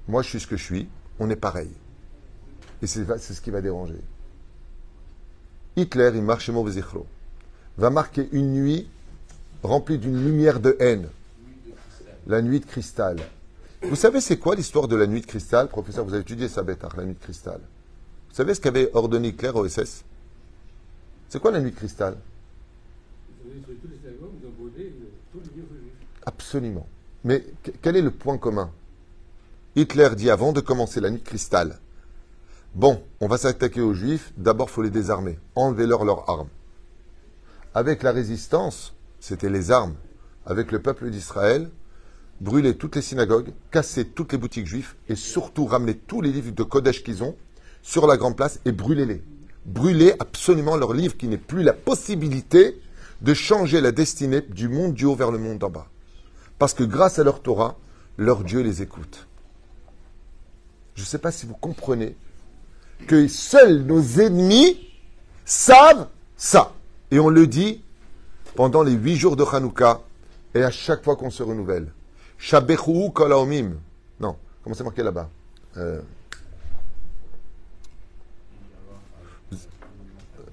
moi 0.08 0.22
je 0.22 0.30
suis 0.30 0.40
ce 0.40 0.48
que 0.48 0.58
je 0.58 0.64
suis, 0.64 0.88
on 1.20 1.30
est 1.30 1.36
pareil. 1.36 1.72
Et 2.82 2.88
c'est 2.88 3.06
ce 3.06 3.42
qui 3.42 3.52
va 3.52 3.62
déranger. 3.62 4.00
Hitler, 5.76 6.12
il 6.16 6.22
marche 6.22 6.50
Zichro, 6.70 7.06
va 7.78 7.90
marquer 7.90 8.30
une 8.32 8.54
nuit 8.54 8.90
remplie 9.64 9.98
d'une 9.98 10.24
lumière 10.24 10.60
de 10.60 10.78
haine. 10.80 11.10
La 12.28 12.42
nuit 12.42 12.60
de 12.60 12.66
cristal. 12.66 13.18
Vous 13.84 13.96
savez 13.96 14.22
c'est 14.22 14.38
quoi 14.38 14.56
l'histoire 14.56 14.88
de 14.88 14.96
la 14.96 15.06
nuit 15.06 15.22
de 15.22 15.26
cristal? 15.26 15.68
Professeur, 15.68 16.06
vous 16.06 16.14
avez 16.14 16.22
étudié 16.22 16.48
ça, 16.48 16.64
bêta, 16.64 16.90
la 16.98 17.04
nuit 17.04 17.14
de 17.14 17.20
cristal. 17.20 17.60
Vous 18.30 18.36
savez 18.36 18.56
ce 18.56 18.62
qu'avait 18.62 18.90
ordonné 18.94 19.30
Hitler 19.30 19.50
au 19.50 19.68
SS 19.68 20.04
c'est 21.36 21.42
quoi 21.42 21.52
la 21.52 21.60
nuit 21.60 21.72
de 21.72 21.76
cristal? 21.76 22.16
Absolument. 26.26 26.88
Mais 27.26 27.44
quel 27.82 27.98
est 27.98 28.02
le 28.02 28.12
point 28.12 28.38
commun? 28.38 28.72
Hitler 29.76 30.12
dit 30.16 30.30
avant 30.30 30.54
de 30.54 30.62
commencer 30.62 31.02
la 31.02 31.10
nuit 31.10 31.20
de 31.20 31.26
cristal, 31.26 31.78
bon, 32.74 33.04
on 33.20 33.28
va 33.28 33.38
s'attaquer 33.38 33.82
aux 33.82 33.94
juifs, 33.94 34.32
d'abord 34.38 34.70
il 34.70 34.72
faut 34.76 34.82
les 34.82 34.90
désarmer, 34.90 35.38
enlever-leur 35.56 36.06
leurs 36.06 36.30
armes. 36.30 36.48
avec 37.74 38.02
la 38.02 38.14
résistance, 38.14 38.94
c'était 39.20 39.50
les 39.50 39.72
armes, 39.72 39.96
avec 40.46 40.72
le 40.72 40.82
peuple 40.82 41.10
d'Israël, 41.10 41.70
brûler 42.40 42.78
toutes 42.78 42.96
les 42.96 43.02
synagogues, 43.02 43.52
casser 43.72 44.06
toutes 44.06 44.32
les 44.32 44.38
boutiques 44.38 44.68
juives 44.68 44.96
et 45.10 45.16
surtout 45.16 45.66
ramener 45.66 45.96
tous 45.96 46.22
les 46.22 46.32
livres 46.32 46.54
de 46.54 46.64
Kodesh 46.64 47.04
qu'ils 47.04 47.26
ont 47.26 47.36
sur 47.82 48.08
la 48.08 48.16
grande 48.16 48.38
place 48.38 48.62
et 48.64 48.72
brûler-les. 48.72 49.22
Brûler 49.66 50.14
absolument 50.20 50.76
leurs 50.76 50.94
livres 50.94 51.18
qui 51.18 51.28
n'aient 51.28 51.38
plus 51.38 51.64
la 51.64 51.74
possibilité 51.74 52.80
de 53.22 53.34
changer 53.34 53.82
la 53.82 53.92
destinée 53.92 54.42
du 54.42 54.68
monde 54.68 54.94
du 54.94 55.06
haut 55.06 55.16
vers 55.16 55.32
le 55.32 55.38
monde 55.38 55.58
d'en 55.58 55.70
bas. 55.70 55.88
Parce 56.60 56.74
que 56.74 56.84
grâce 56.84 57.20
à 57.20 57.24
leur 57.24 57.42
Torah, 57.42 57.78
leur 58.18 58.44
Dieu 58.44 58.62
les 58.62 58.82
écoute. 58.82 59.28
Je 60.94 61.02
ne 61.02 61.06
sais 61.06 61.18
pas 61.18 61.32
si 61.32 61.46
vous 61.46 61.56
comprenez 61.56 62.16
que 63.08 63.28
seuls 63.28 63.84
nos 63.84 64.02
ennemis 64.20 64.80
savent 65.44 66.08
ça. 66.38 66.74
Et 67.12 67.20
on 67.20 67.30
le 67.30 67.48
dit 67.48 67.82
pendant 68.56 68.84
les 68.84 68.94
huit 68.94 69.18
jours 69.18 69.36
de 69.36 69.44
Hanouka 69.44 70.02
et 70.54 70.64
à 70.64 70.72
chaque 70.72 71.04
fois 71.04 71.16
qu'on 71.16 71.30
se 71.30 71.44
renouvelle. 71.44 71.92
Shabechu 72.38 73.12
kolaomim. 73.14 73.74
Non, 74.20 74.38
comment 74.64 74.76
c'est 74.76 74.84
marqué 74.84 75.04
là-bas? 75.04 75.30
Euh, 75.78 76.02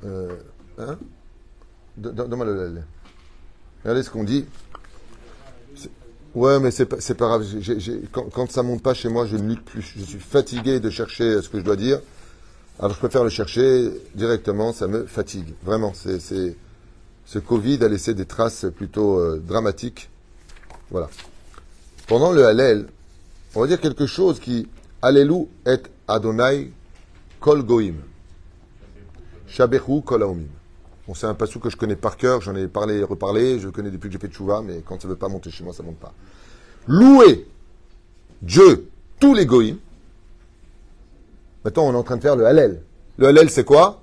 hein 0.05 0.99
Donne-moi 1.97 2.47
Regardez 3.85 4.03
ce 4.03 4.11
qu'on 4.11 4.25
dit. 4.25 4.47
Ouais, 6.35 6.59
mais 6.61 6.71
c'est 6.71 6.87
pas, 6.87 6.97
grave. 7.27 7.45
quand, 8.13 8.51
ça 8.51 8.63
monte 8.63 8.83
pas 8.83 8.95
chez 8.95 9.09
moi, 9.09 9.27
je 9.27 9.37
ne 9.37 9.49
lutte 9.49 9.65
plus. 9.65 9.83
Je 9.97 10.03
suis 10.03 10.19
fatigué 10.19 10.81
de 10.81 10.89
chercher 10.89 11.43
ce 11.43 11.49
que 11.49 11.59
je 11.59 11.65
dois 11.65 11.77
dire. 11.77 12.01
Alors 12.79 12.93
je 12.93 12.99
préfère 12.99 13.23
le 13.23 13.29
chercher 13.29 13.91
directement. 14.15 14.73
Ça 14.73 14.87
me 14.87 15.05
fatigue. 15.05 15.53
Vraiment, 15.63 15.93
c'est, 15.95 16.21
ce 16.21 17.39
Covid 17.39 17.85
a 17.85 17.89
laissé 17.89 18.15
des 18.15 18.25
traces 18.25 18.67
plutôt 18.75 19.19
euh, 19.19 19.43
dramatiques. 19.45 20.09
Voilà. 20.91 21.11
Pendant 22.07 22.33
le 22.33 22.47
Hallel, 22.47 22.87
on 23.55 23.61
va 23.61 23.67
dire 23.67 23.81
quelque 23.81 24.07
chose 24.07 24.41
qui 24.41 24.69
Allelu 25.03 25.47
et 25.67 25.77
Adonai 26.09 26.73
kol 27.41 27.63
goim. 27.63 27.95
Shabechu 29.53 30.01
kol 30.03 30.25
Bon, 31.07 31.15
c'est 31.15 31.27
un 31.27 31.35
passou 31.35 31.59
que 31.59 31.69
je 31.69 31.77
connais 31.77 31.97
par 31.97 32.17
cœur, 32.17 32.41
j'en 32.41 32.55
ai 32.55 32.69
parlé 32.69 32.99
et 32.99 33.03
reparlé, 33.03 33.59
je 33.59 33.67
le 33.67 33.73
connais 33.73 33.91
depuis 33.91 34.09
que 34.09 34.13
j'ai 34.13 34.19
fait 34.21 34.29
Tchouva, 34.29 34.63
mais 34.63 34.83
quand 34.87 35.01
ça 35.03 35.09
ne 35.09 35.13
veut 35.13 35.19
pas 35.19 35.29
monter 35.29 35.51
chez 35.51 35.65
moi, 35.65 35.73
ça 35.75 35.83
ne 35.83 35.89
monte 35.89 35.99
pas. 35.99 36.15
Louer 36.87 37.47
Dieu, 38.41 38.89
tous 39.19 39.35
les 39.35 39.45
goïms. 39.45 39.79
Maintenant, 41.65 41.85
on 41.87 41.93
est 41.93 41.97
en 41.97 42.03
train 42.03 42.17
de 42.17 42.23
faire 42.23 42.37
le 42.37 42.47
Hallel. 42.47 42.83
Le 43.19 43.27
Hallel, 43.27 43.51
c'est 43.51 43.65
quoi? 43.65 44.01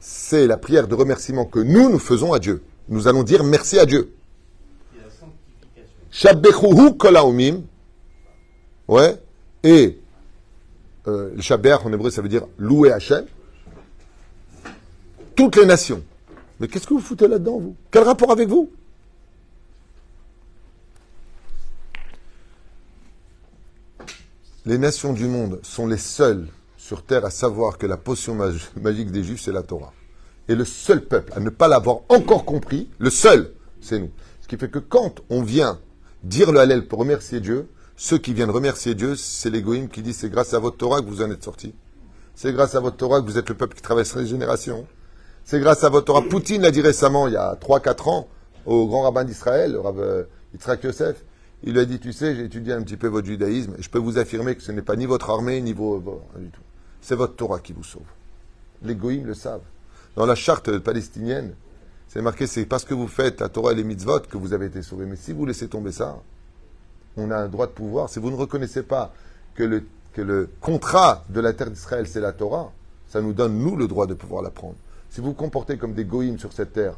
C'est 0.00 0.46
la 0.46 0.56
prière 0.56 0.88
de 0.88 0.94
remerciement 0.94 1.44
que 1.44 1.60
nous, 1.60 1.90
nous 1.90 1.98
faisons 1.98 2.32
à 2.32 2.38
Dieu. 2.38 2.62
Nous 2.88 3.08
allons 3.08 3.22
dire 3.22 3.44
merci 3.44 3.78
à 3.78 3.86
Dieu. 3.86 4.12
Shabbechuhu 6.10 6.96
kolaumim. 6.96 7.62
Ouais. 8.88 9.16
Et 9.62 9.98
euh, 11.06 11.36
en 11.36 11.92
hébreu, 11.92 12.10
ça 12.10 12.22
veut 12.22 12.28
dire 12.28 12.46
louer 12.58 12.90
Hachem. 12.90 13.26
Toutes 15.38 15.54
les 15.54 15.66
nations. 15.66 16.02
Mais 16.58 16.66
qu'est-ce 16.66 16.88
que 16.88 16.94
vous 16.94 17.00
foutez 17.00 17.28
là-dedans, 17.28 17.60
vous? 17.60 17.76
Quel 17.92 18.02
rapport 18.02 18.32
avec 18.32 18.48
vous? 18.48 18.72
Les 24.66 24.78
nations 24.78 25.12
du 25.12 25.26
monde 25.26 25.60
sont 25.62 25.86
les 25.86 25.96
seules 25.96 26.48
sur 26.76 27.04
terre 27.04 27.24
à 27.24 27.30
savoir 27.30 27.78
que 27.78 27.86
la 27.86 27.96
potion 27.96 28.34
magique 28.82 29.12
des 29.12 29.22
Juifs, 29.22 29.40
c'est 29.40 29.52
la 29.52 29.62
Torah. 29.62 29.92
Et 30.48 30.56
le 30.56 30.64
seul 30.64 31.04
peuple 31.04 31.32
à 31.36 31.38
ne 31.38 31.50
pas 31.50 31.68
l'avoir 31.68 31.98
encore 32.08 32.44
compris, 32.44 32.90
le 32.98 33.08
seul, 33.10 33.52
c'est 33.80 34.00
nous. 34.00 34.10
Ce 34.40 34.48
qui 34.48 34.56
fait 34.56 34.68
que 34.68 34.80
quand 34.80 35.20
on 35.30 35.42
vient 35.42 35.78
dire 36.24 36.50
le 36.50 36.58
Hallel 36.58 36.88
pour 36.88 36.98
remercier 36.98 37.38
Dieu, 37.38 37.68
ceux 37.94 38.18
qui 38.18 38.34
viennent 38.34 38.50
remercier 38.50 38.96
Dieu, 38.96 39.14
c'est 39.14 39.50
les 39.50 39.62
qui 39.86 40.02
disent 40.02 40.16
c'est 40.16 40.30
grâce 40.30 40.52
à 40.52 40.58
votre 40.58 40.78
Torah 40.78 41.00
que 41.00 41.06
vous 41.06 41.22
en 41.22 41.30
êtes 41.30 41.44
sortis. 41.44 41.76
C'est 42.34 42.52
grâce 42.52 42.74
à 42.74 42.80
votre 42.80 42.96
Torah 42.96 43.20
que 43.20 43.26
vous 43.26 43.38
êtes 43.38 43.48
le 43.48 43.54
peuple 43.54 43.76
qui 43.76 43.82
traverse 43.82 44.16
les 44.16 44.26
générations. 44.26 44.84
C'est 45.50 45.60
grâce 45.60 45.82
à 45.82 45.88
votre 45.88 46.04
Torah. 46.04 46.20
Poutine 46.20 46.60
l'a 46.60 46.70
dit 46.70 46.82
récemment, 46.82 47.26
il 47.26 47.32
y 47.32 47.36
a 47.38 47.54
3-4 47.54 48.10
ans, 48.10 48.28
au 48.66 48.86
grand 48.86 49.00
rabbin 49.00 49.24
d'Israël, 49.24 49.72
le 49.72 49.80
rabbin 49.80 50.24
Yitzhak 50.52 50.84
Yosef. 50.84 51.24
Il 51.62 51.72
lui 51.72 51.80
a 51.80 51.86
dit, 51.86 51.98
tu 51.98 52.12
sais, 52.12 52.36
j'ai 52.36 52.44
étudié 52.44 52.74
un 52.74 52.82
petit 52.82 52.98
peu 52.98 53.06
votre 53.06 53.26
judaïsme, 53.26 53.72
et 53.78 53.82
je 53.82 53.88
peux 53.88 53.98
vous 53.98 54.18
affirmer 54.18 54.56
que 54.56 54.62
ce 54.62 54.72
n'est 54.72 54.82
pas 54.82 54.94
ni 54.94 55.06
votre 55.06 55.30
armée, 55.30 55.62
ni 55.62 55.72
vos... 55.72 56.00
du 56.36 56.50
tout. 56.50 56.60
C'est 57.00 57.14
votre 57.14 57.34
Torah 57.34 57.60
qui 57.60 57.72
vous 57.72 57.82
sauve. 57.82 58.02
Les 58.82 58.94
goïms 58.94 59.24
le 59.24 59.32
savent. 59.32 59.62
Dans 60.16 60.26
la 60.26 60.34
charte 60.34 60.80
palestinienne, 60.80 61.54
c'est 62.08 62.20
marqué, 62.20 62.46
c'est 62.46 62.66
parce 62.66 62.84
que 62.84 62.92
vous 62.92 63.08
faites 63.08 63.40
la 63.40 63.48
Torah 63.48 63.72
et 63.72 63.74
les 63.74 63.84
mitzvot 63.84 64.20
que 64.20 64.36
vous 64.36 64.52
avez 64.52 64.66
été 64.66 64.82
sauvés. 64.82 65.06
Mais 65.06 65.16
si 65.16 65.32
vous 65.32 65.46
laissez 65.46 65.68
tomber 65.68 65.92
ça, 65.92 66.18
on 67.16 67.30
a 67.30 67.38
un 67.38 67.48
droit 67.48 67.68
de 67.68 67.72
pouvoir. 67.72 68.10
Si 68.10 68.18
vous 68.18 68.30
ne 68.30 68.36
reconnaissez 68.36 68.82
pas 68.82 69.14
que 69.54 69.62
le, 69.62 69.86
que 70.12 70.20
le 70.20 70.50
contrat 70.60 71.24
de 71.30 71.40
la 71.40 71.54
terre 71.54 71.70
d'Israël, 71.70 72.06
c'est 72.06 72.20
la 72.20 72.32
Torah, 72.32 72.70
ça 73.08 73.22
nous 73.22 73.32
donne, 73.32 73.58
nous, 73.58 73.76
le 73.76 73.88
droit 73.88 74.06
de 74.06 74.12
pouvoir 74.12 74.42
la 74.42 74.50
prendre. 74.50 74.74
Si 75.10 75.20
vous 75.20 75.28
vous 75.28 75.34
comportez 75.34 75.78
comme 75.78 75.94
des 75.94 76.04
goïms 76.04 76.38
sur 76.38 76.52
cette 76.52 76.72
terre, 76.72 76.94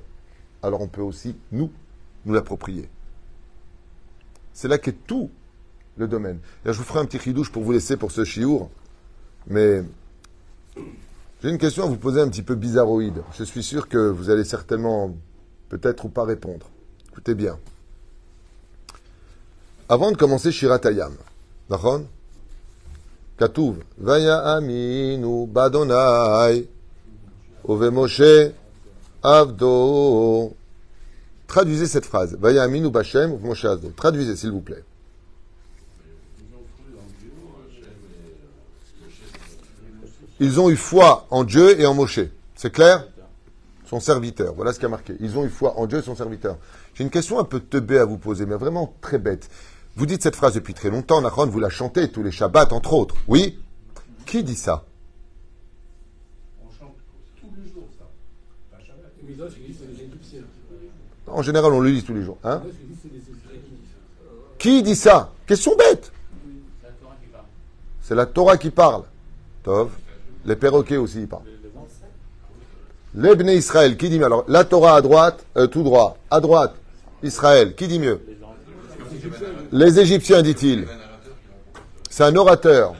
alors 0.62 0.80
on 0.80 0.88
peut 0.88 1.02
aussi, 1.02 1.36
nous, 1.52 1.70
nous 2.24 2.34
l'approprier. 2.34 2.88
C'est 4.52 4.68
là 4.68 4.78
qu'est 4.78 5.06
tout 5.06 5.30
le 5.96 6.08
domaine. 6.08 6.38
je 6.64 6.72
vous 6.72 6.82
ferai 6.82 7.00
un 7.00 7.04
petit 7.04 7.18
ridouche 7.18 7.50
pour 7.50 7.62
vous 7.62 7.72
laisser 7.72 7.96
pour 7.96 8.10
ce 8.10 8.24
chiour, 8.24 8.70
mais 9.46 9.82
j'ai 11.42 11.50
une 11.50 11.58
question 11.58 11.84
à 11.84 11.86
vous 11.86 11.96
poser 11.96 12.20
un 12.20 12.28
petit 12.28 12.42
peu 12.42 12.54
bizarroïde. 12.54 13.22
Je 13.38 13.44
suis 13.44 13.62
sûr 13.62 13.88
que 13.88 13.98
vous 13.98 14.30
allez 14.30 14.44
certainement, 14.44 15.14
peut-être 15.68 16.04
ou 16.04 16.08
pas 16.08 16.24
répondre. 16.24 16.68
Écoutez 17.10 17.34
bien. 17.34 17.58
Avant 19.88 20.10
de 20.10 20.16
commencer 20.16 20.52
Shiratayam, 20.52 21.12
Katouv, 23.38 23.78
Vaya 23.98 24.38
Aminu 24.38 25.46
Badonai. 25.46 26.68
Moshe 27.66 28.52
Avdo. 29.22 30.56
Traduisez 31.46 31.86
cette 31.86 32.06
phrase. 32.06 32.36
Vaya 32.40 32.66
Bashem 32.68 33.38
Moshe 33.40 33.64
Avdo. 33.64 33.90
Traduisez, 33.96 34.36
s'il 34.36 34.50
vous 34.50 34.60
plaît. 34.60 34.84
Ils 40.42 40.58
ont 40.58 40.70
eu 40.70 40.76
foi 40.76 41.26
en 41.30 41.44
Dieu 41.44 41.78
et 41.78 41.86
en 41.86 41.94
Moshe. 41.94 42.20
C'est 42.56 42.70
clair? 42.70 43.06
Son 43.86 44.00
serviteur. 44.00 44.54
Voilà 44.54 44.72
ce 44.72 44.78
qui 44.78 44.86
a 44.86 44.88
marqué. 44.88 45.14
Ils 45.20 45.36
ont 45.36 45.44
eu 45.44 45.50
foi 45.50 45.78
en 45.78 45.86
Dieu 45.86 45.98
et 45.98 46.02
son 46.02 46.14
serviteur. 46.14 46.56
J'ai 46.94 47.04
une 47.04 47.10
question 47.10 47.38
un 47.38 47.44
peu 47.44 47.60
teubée 47.60 47.98
à 47.98 48.04
vous 48.04 48.16
poser, 48.16 48.46
mais 48.46 48.54
vraiment 48.54 48.94
très 49.00 49.18
bête. 49.18 49.50
Vous 49.96 50.06
dites 50.06 50.22
cette 50.22 50.36
phrase 50.36 50.54
depuis 50.54 50.72
très 50.72 50.88
longtemps, 50.88 51.20
Nachon, 51.20 51.46
vous 51.46 51.60
la 51.60 51.68
chantez 51.68 52.10
tous 52.10 52.22
les 52.22 52.30
Shabbats, 52.30 52.72
entre 52.72 52.94
autres. 52.94 53.16
Oui? 53.28 53.58
Qui 54.24 54.42
dit 54.44 54.54
ça? 54.54 54.84
En 61.26 61.42
général, 61.42 61.72
on 61.72 61.80
le 61.80 61.90
lit 61.90 62.02
tous 62.02 62.14
les 62.14 62.22
jours. 62.22 62.38
Hein 62.44 62.62
qui 64.58 64.82
dit 64.82 64.96
ça? 64.96 65.32
Question 65.46 65.74
bête. 65.76 66.12
C'est 68.02 68.14
la 68.14 68.26
Torah 68.26 68.58
qui 68.58 68.70
parle. 68.70 69.04
Tov. 69.62 69.90
Les 70.44 70.56
perroquets 70.56 70.96
aussi, 70.96 71.20
ils 71.20 71.28
parlent. 71.28 71.42
L'Ebné 73.14 73.56
Israël, 73.56 73.96
qui 73.96 74.08
dit 74.08 74.18
mieux? 74.18 74.26
Alors, 74.26 74.44
la 74.48 74.64
Torah 74.64 74.96
à 74.96 75.00
droite, 75.00 75.44
euh, 75.56 75.66
tout 75.66 75.82
droit. 75.82 76.16
À 76.30 76.40
droite, 76.40 76.74
Israël, 77.22 77.74
qui 77.74 77.88
dit 77.88 77.98
mieux? 77.98 78.20
Les 79.72 79.98
Égyptiens, 79.98 80.42
dit-il. 80.42 80.86
C'est 82.08 82.24
un 82.24 82.36
orateur. 82.36 82.94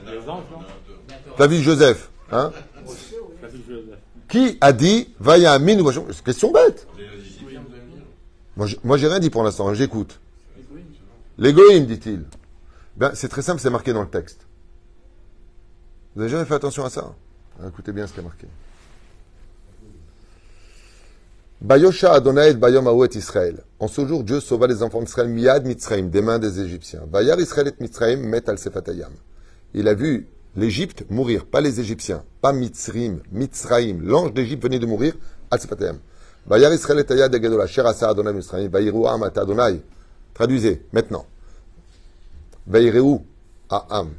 David 1.37 1.61
Joseph. 1.61 2.09
Hein? 2.31 2.51
Qui 4.31 4.57
a 4.61 4.71
dit 4.71 5.09
Vaya 5.19 5.59
min 5.59 5.77
C'est 6.11 6.23
question 6.23 6.51
bête. 6.51 6.87
Moi, 8.55 8.97
j'ai 8.97 9.07
rien 9.07 9.19
dit 9.19 9.29
pour 9.29 9.43
l'instant, 9.43 9.67
hein, 9.67 9.73
j'écoute. 9.73 10.19
L'égoïme, 11.37 11.85
dit-il. 11.85 12.23
Ben, 12.95 13.11
c'est 13.13 13.27
très 13.27 13.41
simple, 13.41 13.59
c'est 13.59 13.69
marqué 13.69 13.93
dans 13.93 14.01
le 14.01 14.09
texte. 14.09 14.47
Vous 16.15 16.21
n'avez 16.21 16.31
jamais 16.31 16.45
fait 16.45 16.53
attention 16.53 16.85
à 16.85 16.89
ça? 16.89 17.13
Hein, 17.59 17.67
Écoutez 17.69 17.91
bien 17.91 18.07
ce 18.07 18.13
qui 18.13 18.19
est 18.19 18.23
marqué. 18.23 18.47
Bayosha 21.61 22.13
Adonai 22.13 22.53
Bayom 22.53 22.87
Aouet 22.87 23.09
Israël. 23.15 23.63
En 23.79 23.87
ce 23.87 24.05
jour, 24.05 24.23
Dieu 24.23 24.39
sauva 24.39 24.67
les 24.67 24.81
enfants 24.81 25.01
d'Israël 25.01 25.29
miad 25.29 25.65
Mitzrayim, 25.65 26.09
des 26.09 26.21
mains 26.21 26.39
des 26.39 26.59
Égyptiens. 26.59 27.01
Bayar 27.07 27.39
Israël 27.39 27.67
et 27.67 27.83
Mitzrayim 27.83 28.19
met 28.21 28.49
al 28.49 28.57
Sefatayam. 28.57 29.13
Il 29.73 29.87
a 29.87 29.93
vu 29.93 30.27
l'Égypte 30.55 31.05
mourir, 31.09 31.45
pas 31.45 31.61
les 31.61 31.79
Égyptiens, 31.79 32.23
pas 32.41 32.53
Mitzrim, 32.53 33.21
Mitzraim. 33.31 33.99
L'ange 34.01 34.33
d'Égypte 34.33 34.63
venait 34.63 34.79
de 34.79 34.85
mourir, 34.85 35.13
Adonai. 39.37 39.81
Traduisez, 40.33 40.85
maintenant. 40.91 41.25
Bayireu 42.67 43.19
Am. 43.69 44.09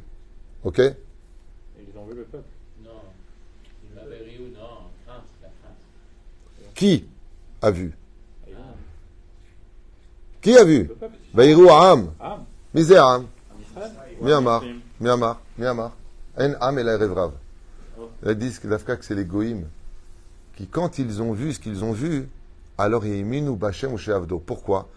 Ok? 0.63 0.79
Ils 0.79 1.97
ont 1.97 2.05
vu 2.05 2.15
le 2.15 2.23
peuple 2.23 2.47
Non. 2.83 2.91
Qui 6.75 7.05
a 7.61 7.71
vu? 7.71 7.93
Qui 10.41 10.57
a 10.57 10.63
vu? 10.63 10.83
Le 10.83 10.95
peuple. 10.95 11.15
Vaïrou 11.33 11.69
Am. 11.69 12.11
Ah, 12.19 12.39
Misé 12.73 12.97
Am. 12.97 13.25
en 13.25 13.61
Israël 13.61 13.91
Myanmar. 14.21 14.63
Myanmar. 14.99 15.41
Myanmar. 15.57 15.91
En 16.37 16.53
Am 16.59 16.79
et 16.79 16.83
la 16.83 16.97
Revrav. 16.97 17.33
Ils 18.25 18.35
disent 18.35 18.59
que 18.59 18.67
c'est 19.01 19.15
les 19.15 19.25
Goïm, 19.25 19.65
qui, 20.55 20.67
quand 20.67 20.97
ils 20.97 21.21
ont 21.21 21.33
vu 21.33 21.53
ce 21.53 21.59
qu'ils 21.59 21.83
ont 21.83 21.91
vu, 21.91 22.27
alors 22.77 23.05
ils 23.05 23.47
ou 23.47 23.55
Bachem 23.55 23.93
ou 23.93 23.97
Sheavdo. 23.97 24.39
Pourquoi? 24.39 24.89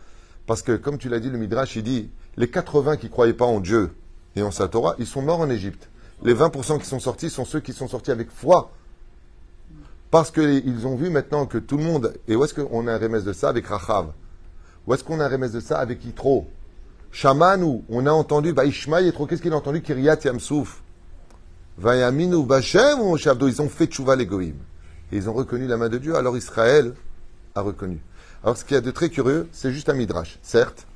Parce 0.47 0.63
que, 0.63 0.77
comme 0.77 0.99
tu 0.99 1.09
l'as 1.09 1.21
dit, 1.21 1.31
le 1.31 1.39
Midrash, 1.39 1.77
il 1.77 1.83
dit 1.83 2.11
les 2.37 2.49
80 2.49 2.97
qui 2.97 3.07
ne 3.07 3.11
croyaient 3.11 3.35
pas 3.35 3.45
en 3.45 3.61
Dieu 3.61 3.93
et 4.35 4.43
en 4.43 4.51
sa 4.51 4.69
Torah, 4.69 4.95
ils 4.99 5.07
sont 5.07 5.23
morts 5.23 5.41
en 5.41 5.51
Égypte. 5.51 5.89
Les 6.23 6.35
20% 6.35 6.79
qui 6.79 6.87
sont 6.87 7.01
sortis 7.01 7.31
sont 7.31 7.45
ceux 7.45 7.61
qui 7.61 7.73
sont 7.73 7.89
sortis 7.89 8.11
avec 8.11 8.31
foi. 8.31 8.71
Parce 10.11 10.31
qu'ils 10.31 10.87
ont 10.87 10.95
vu 10.95 11.11
maintenant 11.11 11.47
que 11.47 11.59
tout 11.59 11.77
le 11.77 11.85
monde. 11.85 12.15
Et 12.29 12.37
où 12.37 12.45
est-ce 12.45 12.55
qu'on 12.55 12.87
a 12.87 12.95
un 12.95 12.99
remède 12.99 13.25
de 13.25 13.33
ça 13.33 13.49
avec 13.49 13.67
Rachav? 13.67 14.13
Où 14.87 14.95
est-ce 14.95 15.05
qu'on 15.05 15.21
a 15.21 15.27
un 15.27 15.29
remède 15.29 15.53
de 15.53 15.61
ça 15.61 15.79
avec 15.79 16.05
Yitro? 16.05 16.47
Shamanou, 17.11 17.85
on 17.89 18.07
a 18.07 18.13
entendu, 18.13 18.53
bah 18.53 18.65
Ishmael 18.65 19.07
Yitro, 19.07 19.27
qu'est-ce 19.27 19.43
qu'il 19.43 19.53
a 19.53 19.57
entendu? 19.57 19.83
Kiryat 19.83 20.19
Yamsouf. 20.25 20.83
Vayaminu 21.79 22.45
Bachem 22.45 23.01
ou 23.01 23.17
ils 23.17 23.63
ont 23.63 23.69
fait 23.69 23.87
tchouva 23.87 24.17
les 24.17 24.27
goïm. 24.27 24.57
Et 25.13 25.17
ils 25.17 25.29
ont 25.29 25.33
reconnu 25.33 25.67
la 25.67 25.77
main 25.77 25.89
de 25.89 25.99
Dieu, 25.99 26.17
alors 26.17 26.37
Israël 26.37 26.95
a 27.55 27.61
reconnu. 27.61 28.01
Alors 28.43 28.57
ce 28.57 28.65
qu'il 28.65 28.75
y 28.75 28.79
a 28.79 28.81
de 28.81 28.91
très 28.91 29.11
curieux, 29.11 29.49
c'est 29.53 29.73
juste 29.73 29.89
un 29.89 29.95
midrash, 29.95 30.39
certes. 30.43 30.87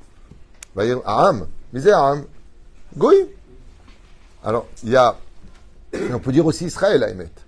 Vayir 0.75 1.01
Aham, 1.05 1.47
misé 1.73 1.91
Aham, 1.91 2.25
goïm. 2.97 3.27
Alors, 4.43 4.65
il 4.83 4.89
y 4.89 4.95
a, 4.95 5.15
on 6.11 6.19
peut 6.19 6.31
dire 6.31 6.45
aussi 6.45 6.65
Israël 6.65 7.03
à 7.03 7.09
émettre. 7.09 7.43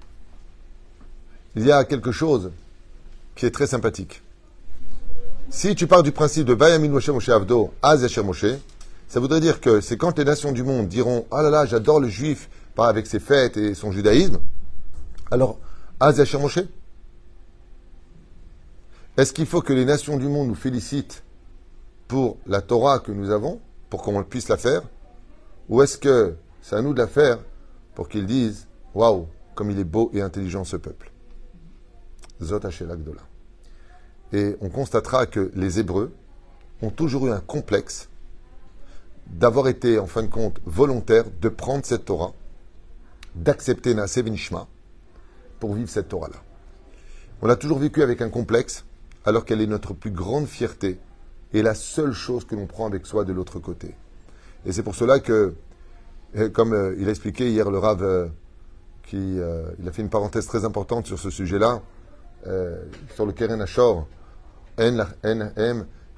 Il 1.56 1.65
y 1.65 1.72
a 1.72 1.84
quelque 1.86 2.12
chose 2.12 2.52
qui 3.36 3.46
est 3.46 3.52
très 3.52 3.67
sympathique. 3.67 4.22
Si 5.50 5.76
tu 5.76 5.88
pars 5.88 6.04
du 6.04 6.12
principe 6.12 6.46
de 6.46 6.54
Vayamin 6.54 6.89
Moshe 6.89 7.10
Moshe 7.10 7.30
Avdo, 7.30 7.74
Az 7.82 8.17
Moshe, 8.19 8.46
ça 9.08 9.19
voudrait 9.19 9.39
dire 9.39 9.60
que 9.60 9.82
c'est 9.82 9.98
quand 9.98 10.17
les 10.17 10.26
nations 10.26 10.52
du 10.52 10.63
monde 10.63 10.88
diront 10.88 11.26
Ah 11.32 11.41
là 11.41 11.50
là, 11.50 11.65
j'adore 11.65 12.00
le 12.00 12.10
juif, 12.10 12.50
pas 12.76 12.88
avec 12.88 13.08
ses 13.08 13.20
fêtes 13.20 13.58
et 13.58 13.74
son 13.74 13.92
judaïsme. 13.92 14.40
Alors, 15.32 15.60
Az 16.00 16.18
Yasher 16.18 16.40
Moshe 16.40 16.60
Est-ce 19.18 19.34
qu'il 19.34 19.46
faut 19.46 19.62
que 19.62 19.74
les 19.74 19.86
nations 19.86 20.18
du 20.18 20.28
monde 20.28 20.48
nous 20.48 20.56
félicitent 20.56 21.24
pour 22.08 22.38
la 22.46 22.62
Torah 22.62 23.00
que 23.00 23.12
nous 23.12 23.32
avons, 23.32 23.60
pour 23.90 24.02
qu'on 24.02 24.24
puisse 24.24 24.50
la 24.50 24.58
faire 24.58 24.82
Ou 25.70 25.82
est-ce 25.82 25.98
que 25.98 26.36
c'est 26.62 26.76
à 26.76 26.82
nous 26.82 26.94
de 26.94 27.00
la 27.00 27.08
faire 27.08 27.40
pour 27.96 28.10
qu'ils 28.10 28.26
disent 28.26 28.68
Waouh, 28.94 29.28
comme 29.56 29.72
il 29.72 29.80
est 29.80 29.84
beau 29.84 30.10
et 30.14 30.22
intelligent 30.22 30.64
ce 30.64 30.78
peuple? 30.78 31.12
Zot 32.42 32.66
Hachel 32.66 32.92
Agdola. 32.92 33.22
Et 34.34 34.56
on 34.62 34.70
constatera 34.70 35.26
que 35.26 35.52
les 35.56 35.80
Hébreux 35.80 36.12
ont 36.82 36.90
toujours 36.90 37.28
eu 37.28 37.32
un 37.32 37.40
complexe 37.40 38.10
d'avoir 39.28 39.68
été, 39.68 40.00
en 40.00 40.08
fin 40.08 40.24
de 40.24 40.28
compte, 40.28 40.60
volontaires 40.66 41.26
de 41.40 41.50
prendre 41.50 41.86
cette 41.86 42.06
Torah, 42.06 42.34
d'accepter 43.36 43.93
Naaseh 43.93 44.24
Nishma 44.24 44.67
pour 45.60 45.76
vivre 45.76 45.89
cette 45.89 46.10
Torah-là. 46.10 46.38
On 47.41 47.48
l'a 47.48 47.56
toujours 47.56 47.80
vécu 47.80 48.02
avec 48.02 48.22
un 48.22 48.30
complexe, 48.30 48.86
alors 49.26 49.46
qu'elle 49.46 49.62
est 49.62 49.67
notre 49.67 49.93
plus 49.93 50.12
grande 50.12 50.48
fierté 50.48 51.00
et 51.54 51.62
la 51.62 51.74
seule 51.74 52.13
chose 52.13 52.46
que 52.46 52.56
l'on 52.56 52.65
prend 52.65 52.88
avec 52.88 53.06
soi 53.06 53.26
de 53.26 53.34
l'autre 53.34 53.60
côté. 53.60 53.96
Et 54.65 54.72
c'est 54.72 54.84
pour 54.84 54.96
cela 54.96 55.19
que, 55.19 55.54
euh, 56.36 56.50
comme 56.50 56.74
euh, 56.74 56.96
il 56.98 57.08
a 57.08 57.12
expliqué 57.12 57.50
hier 57.50 57.69
le 57.69 57.78
Rav, 57.78 58.02
euh, 58.02 58.28
qui 59.04 59.39
euh, 59.39 59.65
il 59.80 59.88
a 59.88 59.91
fait 59.91 60.02
une 60.02 60.10
parenthèse 60.10 60.48
très 60.48 60.65
importante 60.65 61.06
sur 61.06 61.19
ce 61.19 61.30
sujet-là, 61.30 61.82
sur 63.15 63.26
le 63.26 63.32
Keren 63.32 63.62
Ashor, 63.62 64.06
Em 64.78 65.06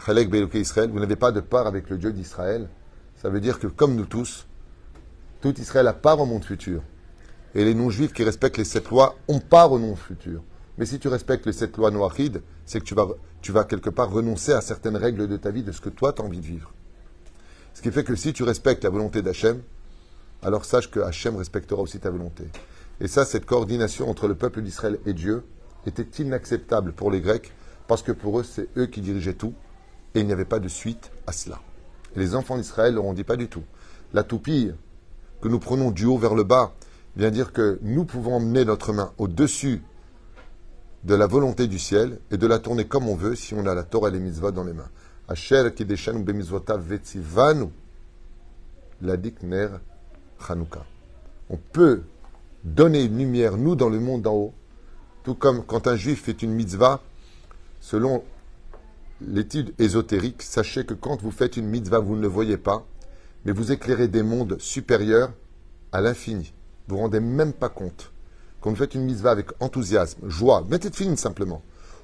Chalek 0.04 0.56
Israël, 0.56 0.90
vous 0.90 1.00
n'avez 1.00 1.16
pas 1.16 1.32
de 1.32 1.40
part 1.40 1.68
avec 1.68 1.88
le 1.90 2.00
Dieu 2.00 2.12
d'Israël. 2.14 2.68
Ça 3.18 3.30
veut 3.30 3.40
dire 3.40 3.60
que, 3.60 3.68
comme 3.68 3.96
nous 3.96 4.06
tous, 4.06 4.48
tout 5.42 5.60
Israël 5.60 5.88
a 5.88 5.94
part 5.94 6.20
au 6.20 6.26
monde 6.26 6.44
futur. 6.44 6.82
Et 7.56 7.64
les 7.64 7.74
non-juifs 7.74 8.14
qui 8.14 8.24
respectent 8.24 8.58
les 8.58 8.66
sept 8.66 8.90
lois 8.90 9.16
ont 9.28 9.40
part 9.40 9.72
au 9.72 9.80
monde 9.80 9.98
futur. 9.98 10.44
Mais 10.78 10.86
si 10.86 11.00
tu 11.00 11.08
respectes 11.08 11.46
les 11.46 11.54
sept 11.54 11.78
lois 11.78 11.90
noachides, 11.90 12.42
c'est 12.66 12.80
que 12.80 12.86
tu 12.86 12.94
vas, 12.94 13.08
tu 13.42 13.52
vas 13.52 13.64
quelque 13.64 13.90
part 13.90 14.12
renoncer 14.12 14.52
à 14.52 14.62
certaines 14.62 14.98
règles 14.98 15.28
de 15.28 15.38
ta 15.38 15.52
vie, 15.52 15.64
de 15.64 15.72
ce 15.72 15.80
que 15.80 15.90
toi 15.90 16.12
tu 16.12 16.22
as 16.22 16.26
envie 16.26 16.42
de 16.42 16.46
vivre. 16.46 16.74
Ce 17.74 17.82
qui 17.82 17.92
fait 17.92 18.04
que 18.04 18.16
si 18.16 18.34
tu 18.34 18.44
respectes 18.44 18.84
la 18.84 18.90
volonté 18.90 19.22
d'Hachem, 19.22 19.62
alors 20.42 20.66
sache 20.66 20.92
que 20.92 21.00
Hachem 21.00 21.38
respectera 21.38 21.82
aussi 21.82 22.00
ta 22.00 22.10
volonté. 22.10 22.44
Et 23.00 23.08
ça, 23.08 23.26
cette 23.26 23.46
coordination 23.46 24.10
entre 24.10 24.28
le 24.28 24.36
peuple 24.36 24.62
d'Israël 24.62 25.00
et 25.06 25.14
Dieu 25.14 25.44
était 25.86 26.08
inacceptable 26.22 26.94
pour 26.94 27.10
les 27.10 27.22
Grecs, 27.22 27.52
parce 27.88 28.02
que 28.02 28.12
pour 28.12 28.40
eux, 28.40 28.44
c'est 28.44 28.68
eux 28.78 28.88
qui 28.88 29.02
dirigeaient 29.02 29.34
tout, 29.34 29.54
et 30.14 30.20
il 30.22 30.26
n'y 30.26 30.34
avait 30.34 30.46
pas 30.46 30.60
de 30.60 30.68
suite 30.68 31.12
à 31.28 31.32
cela. 31.32 31.60
Les 32.16 32.36
enfants 32.36 32.58
d'Israël 32.58 32.96
leur 32.96 33.06
ont 33.06 33.14
dit 33.14 33.24
pas 33.24 33.36
du 33.36 33.48
tout. 33.48 33.64
La 34.14 34.24
toupie 34.24 34.72
que 35.42 35.48
nous 35.48 35.60
prenons 35.60 35.92
du 35.92 36.06
haut 36.06 36.18
vers 36.18 36.36
le 36.36 36.44
bas 36.44 36.74
vient 37.16 37.32
dire 37.32 37.54
que 37.54 37.80
nous 37.82 38.06
pouvons 38.06 38.36
emmener 38.36 38.66
notre 38.66 38.94
main 38.94 39.14
au-dessus 39.18 39.82
de 41.04 41.16
la 41.16 41.28
volonté 41.28 41.68
du 41.68 41.80
ciel 41.80 42.20
et 42.32 42.38
de 42.38 42.48
la 42.48 42.60
tourner 42.60 42.86
comme 42.86 43.08
on 43.08 43.16
veut 43.16 43.36
si 43.36 43.54
on 43.54 43.66
a 43.66 43.76
la 43.76 43.84
Torah 43.84 44.10
et 44.10 44.12
les 44.12 44.20
mitzvot 44.20 44.52
dans 44.52 44.64
les 44.64 44.74
mains. 44.74 44.90
On 51.50 51.58
peut 51.58 52.02
donner 52.64 53.04
une 53.04 53.18
lumière, 53.18 53.58
nous, 53.58 53.76
dans 53.76 53.90
le 53.90 54.00
monde 54.00 54.24
d'en 54.24 54.34
haut, 54.34 54.54
tout 55.24 55.36
comme 55.36 55.64
quand 55.64 55.88
un 55.88 55.96
juif 55.96 56.24
fait 56.24 56.42
une 56.42 56.52
mitzvah, 56.52 57.02
selon 57.80 58.24
l'étude 59.22 59.74
ésotérique, 59.80 60.42
sachez 60.42 60.86
que 60.86 60.94
quand 60.94 61.22
vous 61.22 61.32
faites 61.32 61.58
une 61.58 61.68
mitzvah, 61.68 62.00
vous 62.00 62.16
ne 62.16 62.22
le 62.22 62.28
voyez 62.28 62.58
pas, 62.58 62.86
mais 63.46 63.52
vous 63.52 63.72
éclairez 63.72 64.08
des 64.08 64.24
mondes 64.24 64.58
supérieurs 64.60 65.32
à 65.92 66.02
l'infini. 66.02 66.54
Vous 66.88 66.96
vous 66.96 67.02
rendez 67.02 67.20
même 67.20 67.54
pas 67.54 67.70
compte. 67.70 68.12
Quand 68.62 68.70
vous 68.70 68.76
faites 68.76 68.96
une 68.96 69.04
mitzvah 69.06 69.32
avec 69.32 69.48
enthousiasme, 69.60 70.28
joie, 70.30 70.64
mettez 70.70 70.90
de 70.90 70.96
finin 70.96 71.16
simplement. 71.16 71.62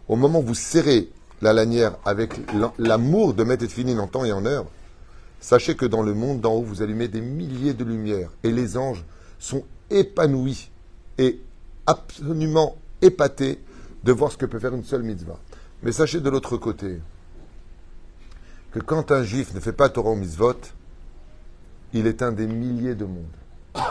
Au 0.08 0.15
moment 0.15 0.39
où 0.39 0.44
vous 0.44 0.56
serrez 0.56 1.10
la 1.41 1.54
lanière 1.54 1.98
avec 2.06 2.34
l'am- 2.54 2.72
l'amour 2.78 3.34
de 3.34 3.44
mettre 3.44 3.63
de 3.63 3.67
finin 3.67 3.98
en 4.00 4.08
temps 4.08 4.26
et 4.26 4.32
en 4.32 4.46
heure, 4.46 4.65
sachez 5.39 5.76
que 5.76 5.86
dans 5.86 6.04
le 6.04 6.13
monde 6.13 6.41
d'en 6.41 6.54
haut, 6.54 6.62
vous 6.63 6.82
allumez 6.82 7.08
des 7.08 7.22
milliers 7.22 7.74
de 7.74 7.84
lumières 7.84 8.30
et 8.44 8.52
les 8.52 8.78
anges 8.78 9.04
sont 9.39 9.63
épanouis 9.89 10.70
et 11.17 11.39
absolument 11.88 12.78
épatés 13.02 13.60
de 14.04 14.12
voir 14.12 14.32
ce 14.32 14.38
que 14.38 14.46
peut 14.46 14.60
faire 14.60 14.74
une 14.76 14.84
seule 14.84 15.04
mitzvah. 15.04 15.38
Mais 15.84 15.91
sachez 15.91 16.20
de 16.22 16.30
l'autre 16.30 16.58
côté 16.58 17.00
que 18.72 18.80
quand 18.80 19.12
un 19.12 19.24
juif 19.24 19.54
ne 19.54 19.60
fait 19.60 19.74
pas 19.74 19.89
Torah 19.89 20.12
ou 20.12 20.15
mitzvot, 20.15 20.54
il 21.94 22.08
est 22.08 22.22
un 22.22 22.32
des 22.32 22.48
milliers 22.48 22.96
de 22.96 23.06
mondes. 23.06 23.84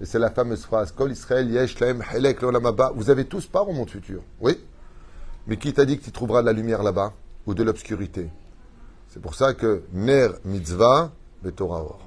Et 0.00 0.06
c'est 0.06 0.18
la 0.18 0.30
fameuse 0.30 0.62
phrase 0.62 0.92
Kol 0.92 1.10
Israël 1.10 1.50
yesh 1.50 1.76
helek 1.80 2.40
l'olam 2.42 2.66
haba. 2.66 2.92
Vous 2.94 3.10
avez 3.10 3.24
tous 3.24 3.46
part 3.46 3.68
au 3.68 3.72
monde 3.72 3.90
futur. 3.90 4.22
Oui. 4.40 4.58
Mais 5.46 5.56
qui 5.56 5.72
t'a 5.72 5.84
dit 5.84 5.98
que 5.98 6.04
tu 6.04 6.12
trouveras 6.12 6.42
de 6.42 6.46
la 6.46 6.52
lumière 6.52 6.82
là-bas 6.82 7.14
ou 7.46 7.54
de 7.54 7.62
l'obscurité? 7.62 8.30
C'est 9.08 9.20
pour 9.20 9.34
ça 9.34 9.54
que 9.54 9.82
Ner 9.92 10.28
mitzvah 10.44 11.12
or. 11.60 12.00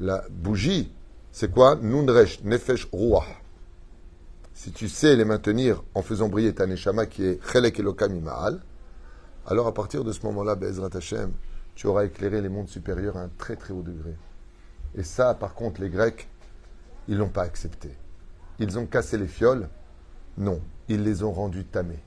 La 0.00 0.24
bougie, 0.30 0.90
c'est 1.30 1.52
quoi? 1.52 1.76
Nunresh 1.76 2.42
nefesh 2.42 2.88
ruach. 2.92 3.42
Si 4.54 4.72
tu 4.72 4.88
sais 4.88 5.14
les 5.16 5.24
maintenir 5.24 5.82
en 5.94 6.02
faisant 6.02 6.28
briller 6.28 6.54
ta 6.54 6.66
neshama 6.66 7.06
qui 7.06 7.24
est 7.24 7.40
chelek 7.52 7.78
elokam 7.80 8.16
ima'al, 8.16 8.60
alors 9.46 9.66
à 9.66 9.74
partir 9.74 10.04
de 10.04 10.12
ce 10.12 10.24
moment-là, 10.26 10.54
Be'ezrat 10.54 10.90
Hashem, 10.94 11.32
tu 11.74 11.86
auras 11.86 12.04
éclairé 12.04 12.40
les 12.40 12.48
mondes 12.48 12.68
supérieurs 12.68 13.16
à 13.16 13.22
un 13.22 13.30
très 13.36 13.56
très 13.56 13.74
haut 13.74 13.82
degré. 13.82 14.14
Et 14.94 15.02
ça, 15.02 15.34
par 15.34 15.54
contre, 15.54 15.80
les 15.80 15.90
Grecs, 15.90 16.28
ils 17.08 17.16
l'ont 17.16 17.28
pas 17.28 17.42
accepté. 17.42 17.90
Ils 18.58 18.78
ont 18.78 18.86
cassé 18.86 19.18
les 19.18 19.26
fioles 19.26 19.68
Non, 20.38 20.60
ils 20.88 21.02
les 21.02 21.22
ont 21.22 21.32
rendus 21.32 21.64
tamés. 21.64 22.02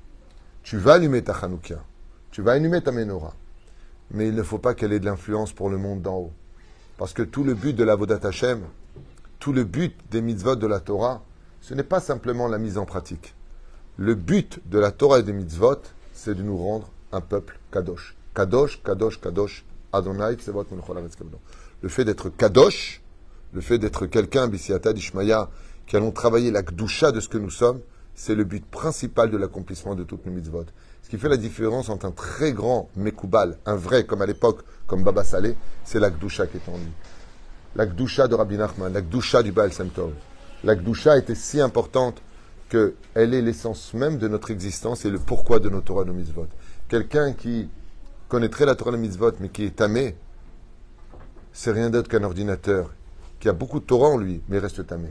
Tu 0.63 0.78
vas 0.78 0.93
allumer 0.93 1.24
ta 1.24 1.34
Hanoukia, 1.34 1.84
tu 2.32 2.41
vas 2.41 2.53
allumer 2.53 2.82
ta 2.82 2.91
menorah, 2.91 3.34
mais 4.11 4.28
il 4.28 4.36
ne 4.36 4.43
faut 4.43 4.57
pas 4.57 4.74
qu'elle 4.74 4.93
ait 4.93 4.99
de 4.99 5.05
l'influence 5.05 5.53
pour 5.53 5.69
le 5.69 5.78
monde 5.78 6.01
d'en 6.01 6.17
haut. 6.17 6.34
Parce 6.97 7.13
que 7.13 7.24
tout 7.24 7.43
le 7.43 7.53
but 7.53 7.74
de 7.74 7.84
la 7.84 7.95
Vodat 7.95 8.19
Hashem, 8.24 8.63
tout 9.39 9.53
le 9.53 9.63
but 9.63 9.95
des 10.09 10.22
mitzvot 10.22 10.55
de 10.55 10.67
la 10.67 10.80
Torah, 10.80 11.24
ce 11.61 11.74
n'est 11.74 11.84
pas 11.84 11.99
simplement 11.99 12.47
la 12.47 12.57
mise 12.57 12.78
en 12.78 12.86
pratique. 12.86 13.36
Le 13.97 14.15
but 14.15 14.59
de 14.69 14.80
la 14.80 14.91
Torah 14.91 15.19
et 15.19 15.24
des 15.24 15.34
mitzvot, 15.34 15.82
c'est 16.13 16.36
de 16.36 16.43
nous 16.43 16.57
rendre 16.57 16.89
un 17.11 17.22
peuple 17.22 17.59
kadosh. 17.72 18.15
Kadosh, 18.34 18.82
kadosh, 18.84 19.19
kadosh, 19.19 19.65
Adonai, 19.93 20.36
Tsevot. 20.36 20.65
Le 21.82 21.89
fait 21.89 22.05
d'être 22.05 22.30
kadosh, 22.30 23.01
le 23.54 23.62
fait 23.62 23.78
d'être 23.78 24.06
quelqu'un, 24.06 24.48
Bissiata, 24.48 24.93
Dishmaya, 24.93 25.50
qui 25.86 25.95
allons 25.95 26.12
travailler 26.12 26.52
la 26.52 26.62
gdusha 26.62 27.12
de 27.12 27.20
ce 27.20 27.30
que 27.30 27.38
nous 27.38 27.50
sommes, 27.50 27.80
c'est 28.14 28.36
le 28.36 28.43
but 28.43 28.66
principal 28.66 29.30
de 29.30 29.38
l'accomplissement 29.38 29.95
de 29.95 30.04
toutes 30.04 30.26
nos 30.26 30.32
mitzvot. 30.32 30.66
Ce 31.04 31.10
qui 31.10 31.18
fait 31.18 31.30
la 31.30 31.38
différence 31.38 31.89
entre 31.89 32.06
un 32.06 32.12
très 32.12 32.52
grand 32.52 32.89
Mekoubal, 32.95 33.58
un 33.66 33.76
vrai, 33.76 34.06
comme 34.06 34.22
à 34.22 34.26
l'époque, 34.26 34.62
comme 34.88 35.04
Baba 35.04 35.24
Saleh, 35.24 35.56
c'est 35.86 36.00
la 36.00 36.10
gdusha 36.10 36.48
qui 36.48 36.58
est 36.58 36.70
en 36.70 36.78
lui. 36.78 36.91
La 37.76 37.86
gdusha 37.86 38.28
de 38.28 38.36
Rabbi 38.36 38.58
Nachman, 38.58 38.91
la 38.91 39.02
gdusha 39.02 39.43
du 39.43 39.52
Baal 39.52 39.72
Shem. 39.72 39.89
La 40.64 40.76
gdusha 40.76 41.18
était 41.18 41.36
si 41.36 41.62
importante 41.62 42.22
qu'elle 42.70 42.93
est 43.16 43.41
l'essence 43.41 43.93
même 43.93 44.18
de 44.18 44.28
notre 44.28 44.52
existence 44.52 45.06
et 45.06 45.10
le 45.10 45.20
pourquoi 45.20 45.60
de 45.60 45.70
nos 45.70 45.82
Torah, 45.82 46.04
nos 46.04 46.14
mitzvot. 46.14 46.48
Quelqu'un 46.89 47.34
qui 47.34 47.70
connaîtrait 48.28 48.66
la 48.66 48.76
Torah 48.76 48.91
la 48.91 48.98
mitzvot, 48.98 49.34
mais 49.39 49.50
qui 49.50 49.64
est 49.64 49.76
tamé, 49.76 50.18
c'est 51.54 51.72
rien 51.72 51.89
d'autre 51.89 52.10
qu'un 52.10 52.24
ordinateur 52.24 52.93
qui 53.39 53.49
a 53.49 53.53
beaucoup 53.53 53.79
de 53.79 53.85
Torah 53.85 54.09
en 54.09 54.17
lui, 54.17 54.41
mais 54.49 54.59
reste 54.59 54.85
tamé. 54.88 55.09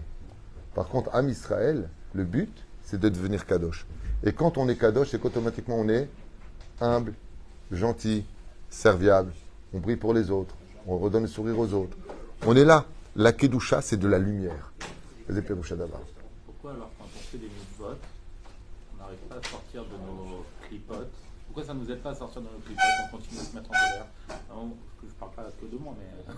Par 0.75 0.89
contre, 0.89 1.11
Am 1.15 1.29
Israël, 1.29 1.89
le 2.13 2.25
but, 2.25 2.53
c'est 2.83 3.01
de 3.01 3.09
devenir 3.09 3.47
Kadosh. 3.47 3.87
Et 4.25 4.33
quand 4.33 4.59
on 4.59 4.69
est 4.69 4.77
Kadosh, 4.77 5.11
c'est 5.11 5.21
qu'automatiquement 5.21 5.77
on 5.77 5.89
est 5.89 6.09
humble, 6.81 7.15
gentil, 7.71 8.25
serviable, 8.71 9.33
on 9.73 9.79
brille 9.79 9.97
pour 9.97 10.15
les 10.15 10.31
autres, 10.31 10.55
on 10.87 10.99
redonne 10.99 11.23
le 11.23 11.29
sourire 11.29 11.59
aux 11.59 11.73
autres. 11.75 11.97
On 12.47 12.55
est 12.57 12.65
là. 12.65 12.87
La 13.17 13.33
Kedusha, 13.33 13.81
c'est 13.81 13.97
de 13.97 14.09
la 14.09 14.19
lumière. 14.19 14.73
Pourquoi 16.45 16.73
alors 16.73 16.91
quand 16.99 17.05
on 17.05 17.19
fait 17.19 17.39
des 17.39 17.47
mitzvot, 17.49 17.97
on 18.95 19.03
n'arrive 19.03 19.19
pas 19.29 19.37
à 19.37 19.49
sortir 19.49 19.85
de 19.85 19.97
nos 20.07 20.45
clipotes 20.69 21.15
Pourquoi 21.47 21.65
ça 21.65 21.75
ne 21.75 21.81
nous 21.81 21.91
aide 21.91 22.03
pas 22.03 22.11
à 22.11 22.15
sortir 22.15 22.43
de 22.43 22.47
nos 22.47 22.59
clipotes 22.59 22.85
On 23.07 23.17
continue 23.17 23.41
à 23.41 23.45
se 23.45 23.57
mettre 23.57 23.71
en 23.71 23.73
colère. 23.73 24.07
Je 25.03 25.07
ne 25.07 25.13
parle 25.13 25.33
pas 25.33 25.51
que 25.61 25.67
de 25.67 25.79
moi, 25.79 25.95
mais 25.99 26.35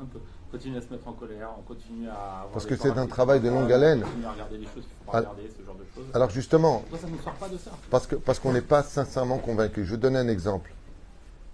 un 0.00 0.04
peu. 0.04 0.18
On 0.48 0.52
continue 0.52 0.76
à 0.76 0.80
se 0.80 0.88
mettre 0.88 1.08
en 1.08 1.12
colère, 1.12 1.50
on 1.58 1.62
continue 1.62 2.08
à... 2.08 2.12
Avoir 2.12 2.48
Parce 2.48 2.66
que 2.66 2.76
c'est 2.76 2.96
un 2.96 3.06
travail 3.06 3.40
de 3.40 3.48
longue 3.48 3.72
haleine. 3.72 4.02
On 4.02 4.06
continue 4.06 4.26
à 4.26 4.32
regarder 4.32 4.58
des 4.58 4.64
choses 4.64 4.84
qu'il 4.84 4.96
faut 5.04 5.10
pas 5.10 5.18
regarder, 5.18 5.50
ce 5.58 5.64
genre 5.64 5.74
de 5.74 5.84
choses. 5.94 6.06
Alors 6.14 6.30
justement... 6.30 6.84
Ça 7.00 7.06
ne 7.06 7.12
nous 7.12 7.22
sort 7.22 7.34
pas 7.34 7.48
de 7.48 7.58
ça 7.58 7.70
Parce 7.90 8.06
qu'on 8.06 8.16
parce 8.20 8.38
qu'on 8.38 8.52
n'est 8.52 8.60
pas 8.60 8.82
sincèrement 8.82 9.38
convaincu. 9.38 9.84
Je 9.84 9.92
vais 9.92 9.96
donner 9.96 10.18
un 10.18 10.28
exemple. 10.28 10.72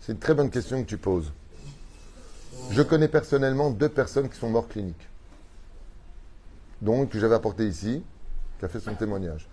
C'est 0.00 0.12
une 0.12 0.18
très 0.18 0.34
bonne 0.34 0.50
question 0.50 0.82
que 0.82 0.88
tu 0.88 0.98
poses. 0.98 1.32
Je 2.70 2.82
connais 2.82 3.08
personnellement 3.08 3.70
deux 3.70 3.88
personnes 3.88 4.28
qui 4.28 4.36
sont 4.38 4.50
mortes 4.50 4.70
cliniques. 4.70 5.08
Donc, 6.80 7.10
que 7.10 7.18
j'avais 7.18 7.34
apporté 7.34 7.66
ici, 7.66 8.02
qui 8.58 8.64
a 8.64 8.68
fait 8.68 8.80
son 8.80 8.94
témoignage. 8.94 9.48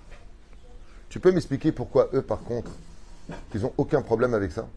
Tu 1.09 1.19
peux 1.19 1.31
m'expliquer 1.31 1.71
pourquoi 1.71 2.09
eux, 2.13 2.21
par 2.21 2.39
contre, 2.39 2.71
ils 3.53 3.61
n'ont 3.61 3.73
aucun 3.77 4.01
problème 4.01 4.33
avec 4.33 4.51
ça? 4.51 4.67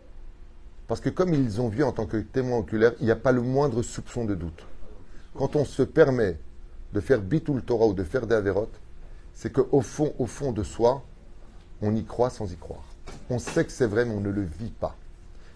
Parce 0.93 1.01
que 1.01 1.09
comme 1.09 1.33
ils 1.33 1.59
ont 1.63 1.71
vu 1.71 1.83
en 1.85 1.93
tant 1.93 2.05
que 2.05 2.19
témoins 2.19 2.59
oculaires, 2.59 2.93
il 3.01 3.07
n'y 3.07 3.11
a 3.11 3.17
pas 3.17 3.33
le 3.33 3.41
moindre 3.41 3.81
soupçon 3.81 4.27
de 4.27 4.35
doute. 4.35 4.67
Quand 5.35 5.57
on 5.57 5.65
se 5.65 5.81
permet 5.81 6.39
de 6.93 7.01
faire 7.01 7.23
bitul 7.23 7.63
Torah 7.63 7.87
ou 7.87 7.95
de 7.95 8.05
faire 8.05 8.27
des 8.27 8.35
avérotes, 8.35 8.79
c'est 9.33 9.51
qu'au 9.51 9.81
fond, 9.81 10.13
au 10.19 10.27
fond 10.27 10.53
de 10.53 10.63
soi, 10.63 11.03
on 11.81 11.97
y 11.97 12.05
croit 12.05 12.29
sans 12.29 12.53
y 12.53 12.57
croire. 12.57 12.85
On 13.31 13.39
sait 13.39 13.65
que 13.65 13.73
c'est 13.73 13.87
vrai, 13.87 14.05
mais 14.05 14.13
on 14.13 14.21
ne 14.21 14.29
le 14.29 14.43
vit 14.43 14.71
pas. 14.71 14.95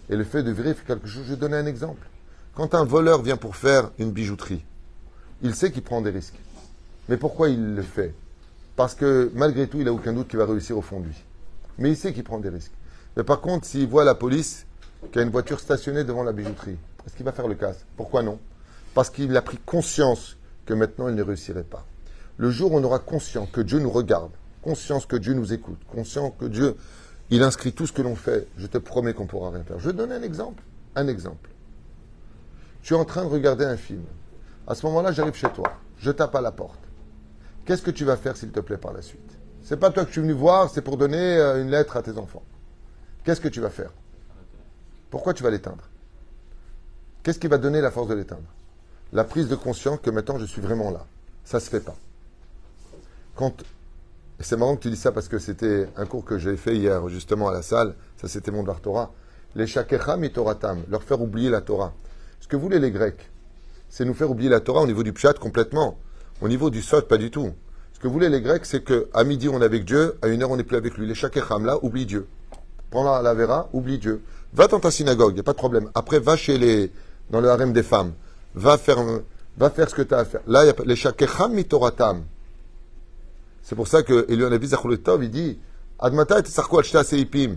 Et 0.09 0.17
le 0.17 0.25
fait 0.25 0.43
de 0.43 0.51
vérifier 0.51 0.85
quelque 0.87 1.07
chose, 1.07 1.25
je 1.27 1.35
vais 1.35 1.37
donner 1.37 1.59
un 1.59 1.67
exemple. 1.67 2.09
Quand 2.55 2.75
un 2.75 2.87
voleur 2.87 3.21
vient 3.21 3.37
pour 3.37 3.57
faire 3.57 3.91
une 3.99 4.13
bijouterie, 4.13 4.65
il 5.43 5.55
sait 5.55 5.71
qu'il 5.71 5.83
prend 5.83 6.01
des 6.01 6.09
risques. 6.09 6.41
Mais 7.11 7.19
pourquoi 7.19 7.51
il 7.51 7.75
le 7.75 7.83
fait? 7.83 8.15
Parce 8.75 8.95
que 8.95 9.31
malgré 9.35 9.69
tout, 9.69 9.81
il 9.81 9.85
n'a 9.85 9.93
aucun 9.93 10.15
doute 10.15 10.29
qu'il 10.29 10.39
va 10.39 10.47
réussir 10.47 10.79
au 10.79 10.83
fond 10.83 11.01
de 11.01 11.09
lui. 11.09 11.25
Mais 11.77 11.91
il 11.91 11.97
sait 11.99 12.15
qu'il 12.15 12.25
prend 12.25 12.39
des 12.39 12.49
risques. 12.49 12.73
Mais 13.19 13.23
par 13.23 13.43
contre, 13.43 13.67
s'il 13.67 13.87
voit 13.87 14.05
la 14.07 14.15
police 14.15 14.65
qui 15.13 15.19
a 15.19 15.23
une 15.23 15.31
voiture 15.31 15.61
stationnée 15.61 16.05
devant 16.05 16.23
la 16.23 16.33
bijouterie, 16.33 16.79
est-ce 17.07 17.15
qu'il 17.15 17.25
va 17.25 17.33
faire 17.33 17.49
le 17.49 17.55
casse? 17.55 17.85
Pourquoi 17.97 18.23
non? 18.23 18.39
Parce 18.95 19.11
qu'il 19.11 19.37
a 19.37 19.43
pris 19.43 19.59
conscience 19.59 20.37
que 20.65 20.75
maintenant 20.75 21.09
il 21.09 21.15
ne 21.15 21.23
réussirait 21.23 21.65
pas. 21.65 21.85
Le 22.37 22.51
jour 22.51 22.73
où 22.73 22.79
on 22.79 22.85
aura 22.85 22.99
conscience 22.99 23.49
que 23.51 23.61
Dieu 23.61 23.79
nous 23.79 23.91
regarde, 23.91 24.33
conscience 24.63 25.07
que 25.07 25.17
Dieu 25.17 25.35
nous 25.35 25.53
écoute, 25.53 25.81
conscience 25.91 26.33
que 26.39 26.47
Dieu, 26.47 26.77
il 27.31 27.43
inscrit 27.43 27.73
tout 27.73 27.87
ce 27.87 27.93
que 27.93 28.03
l'on 28.03 28.17
fait, 28.17 28.47
je 28.57 28.67
te 28.67 28.79
promets 28.79 29.15
qu'on 29.15 29.27
pourra 29.27 29.51
rien 29.51 29.63
faire. 29.63 29.79
Je 29.79 29.91
donne 29.91 30.13
un 30.13 30.23
exemple. 30.23 30.63
Un 30.95 31.09
exemple. 31.09 31.51
Tu 32.83 32.95
es 32.95 32.97
en 32.97 33.05
train 33.05 33.25
de 33.25 33.29
regarder 33.29 33.65
un 33.65 33.77
film. 33.77 34.05
À 34.67 34.75
ce 34.75 34.87
moment-là, 34.87 35.13
j'arrive 35.13 35.35
chez 35.35 35.51
toi. 35.51 35.73
Je 35.99 36.11
tape 36.11 36.35
à 36.35 36.41
la 36.41 36.53
porte. 36.53 36.81
Qu'est-ce 37.65 37.83
que 37.83 37.91
tu 37.91 38.05
vas 38.05 38.17
faire, 38.17 38.37
s'il 38.37 38.51
te 38.51 38.61
plaît, 38.61 38.77
par 38.77 38.93
la 38.93 39.03
suite? 39.03 39.39
C'est 39.63 39.77
pas 39.77 39.91
toi 39.91 40.05
que 40.05 40.11
tu 40.13 40.21
es 40.21 40.23
venu 40.23 40.33
voir, 40.33 40.71
c'est 40.71 40.83
pour 40.83 40.97
donner 40.97 41.37
euh, 41.37 41.61
une 41.61 41.71
lettre 41.71 41.97
à 41.97 42.03
tes 42.03 42.17
enfants. 42.17 42.45
Qu'est-ce 43.25 43.41
que 43.41 43.49
tu 43.49 43.61
vas 43.61 43.71
faire? 43.71 43.91
Pourquoi 45.11 45.35
tu 45.35 45.43
vas 45.43 45.51
l'éteindre? 45.51 45.85
Qu'est-ce 47.23 47.39
qui 47.39 47.49
va 47.49 47.59
donner 47.59 47.81
la 47.81 47.91
force 47.91 48.09
de 48.09 48.15
l'éteindre? 48.15 48.49
La 49.13 49.25
prise 49.25 49.49
de 49.49 49.57
conscience 49.57 49.99
que 50.03 50.11
maintenant 50.11 50.39
je 50.39 50.45
suis 50.45 50.61
vraiment 50.61 50.91
là. 50.91 51.07
Ça 51.45 51.61
se 51.61 51.71
fait 51.71 51.81
pas. 51.81 51.97
Quand 53.35 53.53
c'est 54.41 54.57
marrant 54.57 54.77
que 54.77 54.83
tu 54.83 54.91
dis 54.91 54.97
ça 54.97 55.13
parce 55.13 55.29
que 55.29 55.39
c'était 55.39 55.89
un 55.97 56.07
cours 56.07 56.25
que 56.25 56.39
j'ai 56.39 56.57
fait 56.57 56.77
hier 56.77 57.09
justement 57.09 57.49
à 57.49 57.53
la 57.53 57.63
salle. 57.63 57.95
Ça 58.17 58.29
c'était 58.29 58.51
mon 58.51 58.65
Torah. 58.65 59.13
Les 59.55 59.67
shakecham 59.67 60.23
et 60.25 60.31
Toratam, 60.31 60.83
leur 60.89 61.03
faire 61.03 61.21
oublier 61.23 61.49
la 61.49 61.63
Torah. 61.63 61.95
Ce 62.41 62.49
que 62.49 62.57
voulaient 62.57 62.79
les 62.79 62.91
Grecs, 62.91 63.31
c'est 63.89 64.05
nous 64.05 64.13
faire 64.13 64.31
oublier 64.31 64.51
la 64.51 64.61
Torah 64.61 64.83
au 64.83 64.87
niveau 64.87 65.03
du 65.03 65.13
pshat 65.13 65.35
complètement. 65.35 65.99
Au 66.43 66.49
niveau 66.49 66.69
du 66.69 66.83
sot, 66.83 67.03
pas 67.03 67.17
du 67.17 67.31
tout. 67.31 67.53
Ce 67.95 67.99
que 67.99 68.09
voulaient 68.09 68.29
les 68.29 68.43
Grecs, 68.43 68.67
c'est 68.67 68.85
qu'à 68.85 69.25
midi, 69.25 69.49
on 69.49 69.63
est 69.63 69.65
avec 69.65 69.87
Dieu, 69.87 70.19
à 70.21 70.29
une 70.29 70.43
heure, 70.43 70.51
on 70.51 70.57
n'est 70.59 70.65
plus 70.65 70.77
avec 70.77 70.99
lui. 70.99 71.07
Les 71.07 71.15
shakecham, 71.15 71.65
là, 71.65 71.79
oublie 71.83 72.05
Dieu. 72.05 72.29
Prends 72.91 73.05
la, 73.05 73.23
la 73.23 73.33
vera, 73.33 73.71
oublie 73.73 73.99
Dieu. 73.99 74.23
Va 74.57 74.67
dans 74.69 74.81
ta 74.81 74.91
synagogue, 74.91 75.33
il 75.33 75.35
n'y 75.35 75.41
a 75.41 75.43
pas 75.43 75.53
de 75.53 75.59
problème. 75.59 75.91
Après, 75.95 76.19
va 76.19 76.35
chez 76.35 76.57
les, 76.57 76.91
dans 77.29 77.43
le 77.43 77.51
harem 77.51 77.75
des 77.75 77.83
femmes. 77.83 78.15
Va 78.55 78.79
faire, 78.79 79.05
va 79.59 79.69
faire 79.69 79.91
ce 79.91 79.95
que 79.95 80.01
tu 80.01 80.15
as 80.15 80.19
à 80.21 80.25
faire. 80.25 80.41
Là, 80.47 80.65
il 80.65 80.69
y 80.69 80.71
a 80.71 80.75
les 80.87 80.97
shakecham 80.97 81.53
mitoratam. 81.53 82.25
C'est 83.63 83.77
pour 83.77 83.87
ça 83.87 84.03
que 84.03 84.25
Elion 84.31 84.49
Levi 84.49 84.69
Zachuletov, 84.69 85.23
il 85.23 85.31
dit, 85.31 85.59
Admata 85.99 86.39
et 86.39 86.43
Tsarko 86.43 86.83
Seipim. 86.83 87.57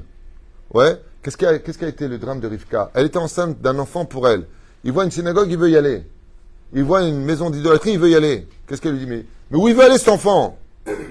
Ouais. 0.74 1.02
Qu'est-ce 1.24 1.38
qui, 1.38 1.46
a, 1.46 1.60
qu'est-ce 1.60 1.78
qui 1.78 1.86
a 1.86 1.88
été 1.88 2.08
le 2.08 2.18
drame 2.18 2.42
de 2.42 2.48
Rivka? 2.48 2.92
Elle 2.94 3.06
était 3.06 3.18
enceinte 3.18 3.62
d'un 3.62 3.80
enfant 3.80 4.06
pour 4.06 4.28
elle. 4.28 4.46
Il 4.84 4.92
voit 4.92 5.06
une 5.06 5.12
synagogue, 5.12 5.50
il 5.50 5.58
veut 5.58 5.70
y 5.70 5.78
aller. 5.78 6.06
Il 6.74 6.84
voit 6.84 7.04
une 7.04 7.24
maison 7.24 7.50
d'idolâtrie, 7.50 7.94
il 7.94 8.00
veut 8.00 8.10
y 8.10 8.16
aller. 8.16 8.48
Qu'est-ce 8.68 8.82
qu'elle 8.82 8.94
lui 8.94 9.00
dit? 9.00 9.06
Mais, 9.06 9.26
mais 9.52 9.58
où 9.58 9.68
il 9.68 9.76
veut 9.76 9.84
aller 9.84 9.98
cet 9.98 10.10
enfant? 10.10 10.58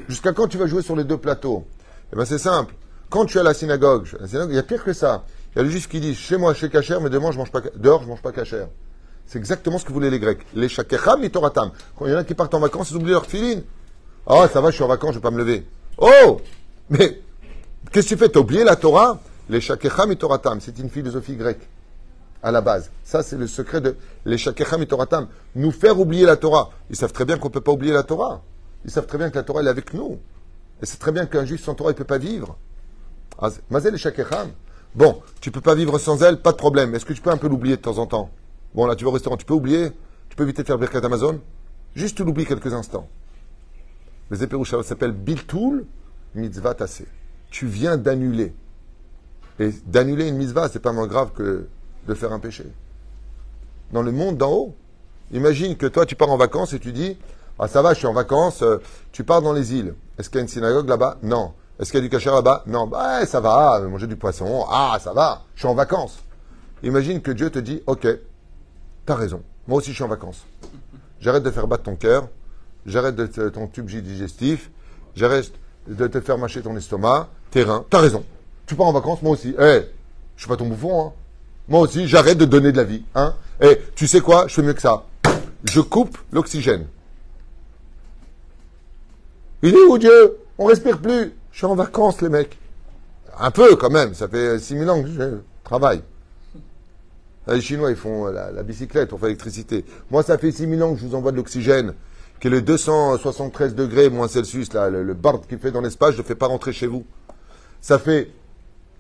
Jusqu'à 0.09 0.33
quand 0.33 0.49
tu 0.49 0.59
vas 0.59 0.67
jouer 0.67 0.83
sur 0.83 0.97
les 0.97 1.05
deux 1.05 1.19
plateaux? 1.19 1.67
Eh 2.13 2.17
bien 2.17 2.25
c'est 2.25 2.39
simple. 2.39 2.75
Quand 3.11 3.25
tu 3.25 3.39
es 3.39 3.41
à 3.41 3.45
la 3.45 3.55
synagogue, 3.55 4.07
il 4.21 4.55
y 4.55 4.59
a 4.59 4.63
pire 4.63 4.85
que 4.85 4.93
ça. 4.93 5.25
Il 5.59 5.63
y 5.63 5.65
a 5.65 5.65
le 5.65 5.71
juif 5.71 5.89
qui 5.89 5.99
dit 5.99 6.15
chez 6.15 6.37
moi, 6.37 6.55
chez 6.55 6.71
Kacher, 6.71 6.99
mais 7.03 7.11
demain, 7.11 7.33
je 7.33 7.37
mange 7.37 7.51
pas, 7.51 7.61
dehors, 7.75 8.05
je 8.05 8.07
mange 8.07 8.23
pas 8.23 8.31
Kacher. 8.31 8.67
C'est 9.27 9.41
exactement 9.41 9.77
ce 9.79 9.85
que 9.85 9.93
voulaient 9.93 10.09
les 10.09 10.21
Grecs. 10.21 10.47
Les 10.55 10.69
shakecham 10.69 11.25
et 11.25 11.31
Toratam. 11.31 11.73
Quand 11.99 12.07
il 12.07 12.13
y 12.13 12.15
en 12.15 12.19
a 12.19 12.23
qui 12.23 12.35
partent 12.35 12.55
en 12.55 12.61
vacances, 12.61 12.93
ils 12.93 12.97
oublient 12.97 13.11
leur 13.11 13.27
filine. 13.27 13.65
Ah, 14.25 14.47
ça 14.47 14.61
va, 14.61 14.71
je 14.71 14.77
suis 14.77 14.85
en 14.85 14.87
vacances, 14.87 15.15
je 15.15 15.17
vais 15.17 15.23
pas 15.23 15.33
me 15.33 15.39
lever. 15.39 15.67
Oh 15.97 16.41
Mais 16.91 17.23
qu'est-ce 17.91 18.07
que 18.07 18.15
tu 18.15 18.17
fais? 18.17 18.29
T'as 18.29 18.39
oublié 18.39 18.63
la 18.63 18.77
Torah? 18.77 19.19
Les 19.49 19.61
shakecham 19.61 20.13
et 20.13 20.17
Toratam. 20.17 20.61
C'est 20.61 20.79
une 20.79 20.91
philosophie 20.91 21.35
grecque 21.35 21.69
à 22.41 22.53
la 22.53 22.61
base. 22.61 22.93
Ça, 23.03 23.25
c'est 23.25 23.37
le 23.37 23.49
secret 23.49 23.81
de 23.81 23.97
l'Eshakecham 24.27 24.81
et 24.81 24.87
Toratam. 24.87 25.27
Nous 25.57 25.73
faire 25.73 25.99
oublier 25.99 26.25
la 26.25 26.37
Torah. 26.37 26.71
Ils 26.89 26.95
savent 26.95 27.13
très 27.13 27.25
bien 27.25 27.37
qu'on 27.37 27.49
ne 27.49 27.53
peut 27.53 27.61
pas 27.61 27.73
oublier 27.73 27.93
la 27.93 28.05
Torah. 28.05 28.43
Ils 28.85 28.93
savent 28.93 29.07
très 29.07 29.19
bien 29.19 29.29
que 29.29 29.35
la 29.35 29.43
Torah, 29.43 29.65
est 29.65 29.67
avec 29.67 29.93
nous. 29.93 30.21
Et 30.81 30.87
c'est 30.87 30.99
très 30.99 31.11
bien 31.11 31.27
qu'un 31.27 31.45
juif 31.45 31.65
sans 31.65 31.75
Torah, 31.75 31.91
il 31.91 31.95
ne 31.95 31.99
peut 31.99 32.05
pas 32.05 32.19
vivre. 32.19 32.57
Ah, 33.41 33.49
Mazel 33.71 33.97
Eshakecham. 33.97 34.53
Bon, 34.95 35.23
tu 35.41 35.51
peux 35.51 35.61
pas 35.61 35.75
vivre 35.75 35.99
sans 35.99 36.23
elle, 36.23 36.41
pas 36.41 36.53
de 36.53 36.57
problème. 36.57 36.95
Est-ce 36.95 37.05
que 37.05 37.13
tu 37.13 37.21
peux 37.21 37.31
un 37.31 37.37
peu 37.37 37.49
l'oublier 37.49 37.77
de 37.77 37.83
temps 37.83 37.99
en 37.99 38.07
temps? 38.07 38.31
Bon, 38.75 38.87
là, 38.87 38.97
tu 38.97 39.05
vas 39.05 39.11
au 39.11 39.15
restaurant, 39.15 39.37
tu 39.37 39.47
peux 39.47 39.55
oublier 39.55 39.93
Tu 40.29 40.37
peux 40.37 40.45
éviter 40.45 40.63
de 40.63 40.67
faire 40.67 40.79
Birkat 40.79 41.05
Amazon 41.05 41.41
Juste 41.95 42.17
tu 42.17 42.25
l'oublies 42.25 42.47
quelques 42.47 42.73
instants. 42.73 43.09
Les 44.31 44.39
ça 44.39 44.83
s'appelle 44.83 45.13
Biltul 45.13 45.87
Mitzvah 46.35 46.75
Tassé. 46.75 47.07
Tu 47.51 47.67
viens 47.67 47.97
d'annuler. 47.97 48.53
Et 49.59 49.71
d'annuler 49.87 50.29
une 50.29 50.37
mitzvah, 50.37 50.69
c'est 50.69 50.79
pas 50.81 50.93
moins 50.93 51.07
grave 51.07 51.33
que 51.33 51.67
de 52.07 52.15
faire 52.15 52.33
un 52.33 52.39
péché. 52.39 52.65
Dans 53.93 54.03
le 54.03 54.13
monde 54.13 54.37
d'en 54.37 54.53
haut. 54.53 54.75
Imagine 55.33 55.77
que 55.77 55.87
toi, 55.87 56.07
tu 56.07 56.15
pars 56.15 56.31
en 56.31 56.37
vacances 56.37 56.73
et 56.73 56.79
tu 56.79 56.93
dis 56.93 57.17
Ah, 57.59 57.69
ça 57.69 57.83
va, 57.83 57.95
je 57.95 57.99
suis 57.99 58.07
en 58.07 58.13
vacances, 58.13 58.63
euh, 58.63 58.79
tu 59.13 59.25
pars 59.25 59.43
dans 59.43 59.53
les 59.53 59.75
îles. 59.75 59.95
Est-ce 60.19 60.29
qu'il 60.29 60.37
y 60.37 60.41
a 60.41 60.43
une 60.43 60.49
synagogue 60.49 60.89
là-bas? 60.89 61.19
Non. 61.23 61.53
Est-ce 61.79 61.93
qu'il 61.93 61.99
y 61.99 62.03
a 62.03 62.07
du 62.07 62.11
cachère 62.11 62.35
là-bas? 62.35 62.65
Non. 62.67 62.87
Bah, 62.87 63.25
ça 63.27 63.41
va, 63.41 63.81
manger 63.81 64.07
du 64.07 64.17
poisson. 64.17 64.65
Ah, 64.69 64.99
ça 65.01 65.13
va, 65.13 65.43
je 65.55 65.61
suis 65.61 65.69
en 65.69 65.75
vacances. 65.75 66.19
Imagine 66.83 67.21
que 67.21 67.31
Dieu 67.31 67.51
te 67.51 67.59
dit 67.59 67.83
Ok, 67.87 68.07
t'as 69.07 69.15
raison. 69.15 69.43
Moi 69.67 69.79
aussi, 69.79 69.91
je 69.91 69.95
suis 69.95 70.05
en 70.05 70.09
vacances. 70.09 70.45
J'arrête 71.21 71.43
de 71.43 71.51
faire 71.51 71.67
battre 71.67 71.85
ton 71.85 71.97
cœur. 71.97 72.29
J'arrête 72.87 73.17
de 73.17 73.27
ton 73.49 73.67
tube 73.67 73.87
digestif. 73.87 74.71
J'arrête 75.15 75.53
de 75.89 76.07
te 76.07 76.21
faire 76.21 76.39
mâcher 76.39 76.63
ton 76.63 76.77
estomac, 76.77 77.29
tes 77.51 77.63
reins. 77.63 77.85
T'as 77.91 78.01
raison. 78.01 78.25
Tu 78.67 78.75
pars 78.75 78.87
en 78.87 78.93
vacances, 78.93 79.23
moi 79.23 79.33
aussi. 79.33 79.55
Eh, 79.59 79.83
je 80.37 80.43
suis 80.43 80.49
pas 80.49 80.57
ton 80.57 80.67
bouffon, 80.67 81.07
hein. 81.07 81.13
Moi 81.69 81.81
aussi, 81.81 82.09
j'arrête 82.09 82.39
de 82.39 82.45
donner 82.45 82.73
de 82.73 82.77
la 82.79 82.85
vie. 82.85 83.03
Hein 83.15 83.35
Et 83.61 83.79
tu 83.95 84.07
sais 84.07 84.21
quoi? 84.21 84.47
Je 84.49 84.55
fais 84.55 84.63
mieux 84.63 84.73
que 84.73 84.81
ça. 84.81 85.05
Je 85.65 85.81
coupe 85.81 86.17
l'oxygène. 86.33 86.87
Il 89.63 89.75
est 89.75 89.85
où 89.85 89.99
Dieu? 89.99 90.39
On 90.57 90.67
respire 90.67 90.99
plus. 90.99 91.35
Je 91.59 91.65
suis 91.65 91.73
en 91.73 91.75
vacances, 91.75 92.23
les 92.23 92.29
mecs. 92.29 92.57
Un 93.37 93.51
peu 93.51 93.75
quand 93.75 93.91
même. 93.91 94.15
Ça 94.15 94.29
fait 94.29 94.61
6000 94.61 94.91
ans 94.91 95.03
que 95.03 95.09
je 95.09 95.39
travaille. 95.65 96.05
Les 97.49 97.61
Chinois, 97.61 97.91
ils 97.91 97.97
font 97.97 98.27
la, 98.27 98.63
bicyclette 98.63 99.09
pour 99.09 99.19
faire 99.19 99.27
l'électricité. 99.27 99.85
Moi, 100.09 100.23
ça 100.23 100.39
fait 100.39 100.53
6000 100.53 100.81
ans 100.85 100.95
que 100.95 101.01
je 101.01 101.07
vous 101.09 101.17
envoie 101.17 101.33
de 101.33 101.37
l'oxygène, 101.37 101.95
qui 102.39 102.47
est 102.47 102.51
le 102.51 102.63
273 102.63 103.75
degrés 103.75 104.09
moins 104.09 104.29
Celsius, 104.29 104.73
là, 104.73 104.89
le, 104.89 105.03
le 105.03 105.15
bard 105.15 105.41
qu'il 105.49 105.59
fait 105.59 105.73
dans 105.73 105.81
l'espace, 105.81 106.13
je 106.13 106.19
ne 106.19 106.23
fais 106.23 106.37
pas 106.37 106.47
rentrer 106.47 106.73
chez 106.73 106.87
vous. 106.87 107.05
Ça 107.81 107.99
fait, 107.99 108.31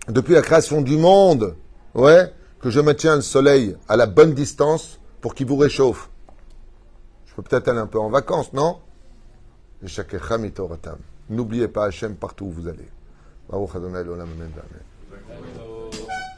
depuis 0.08 0.34
la 0.34 0.42
création 0.42 0.82
du 0.82 0.96
monde, 0.96 1.54
ouais, 1.94 2.34
que 2.58 2.70
je 2.70 2.80
maintiens 2.80 3.14
le 3.14 3.22
soleil 3.22 3.76
à 3.88 3.96
la 3.96 4.06
bonne 4.06 4.34
distance 4.34 4.98
pour 5.20 5.36
qu'il 5.36 5.46
vous 5.46 5.58
réchauffe. 5.58 6.10
Je 7.26 7.34
peux 7.36 7.42
peut-être 7.42 7.68
aller 7.68 7.78
un 7.78 7.86
peu 7.86 8.00
en 8.00 8.10
vacances, 8.10 8.52
non? 8.52 8.78
N'oubliez 11.30 11.68
pas 11.68 11.86
Hachem 11.86 12.16
partout 12.16 12.46
où 12.46 12.50
vous 12.50 12.68
allez. 12.68 12.88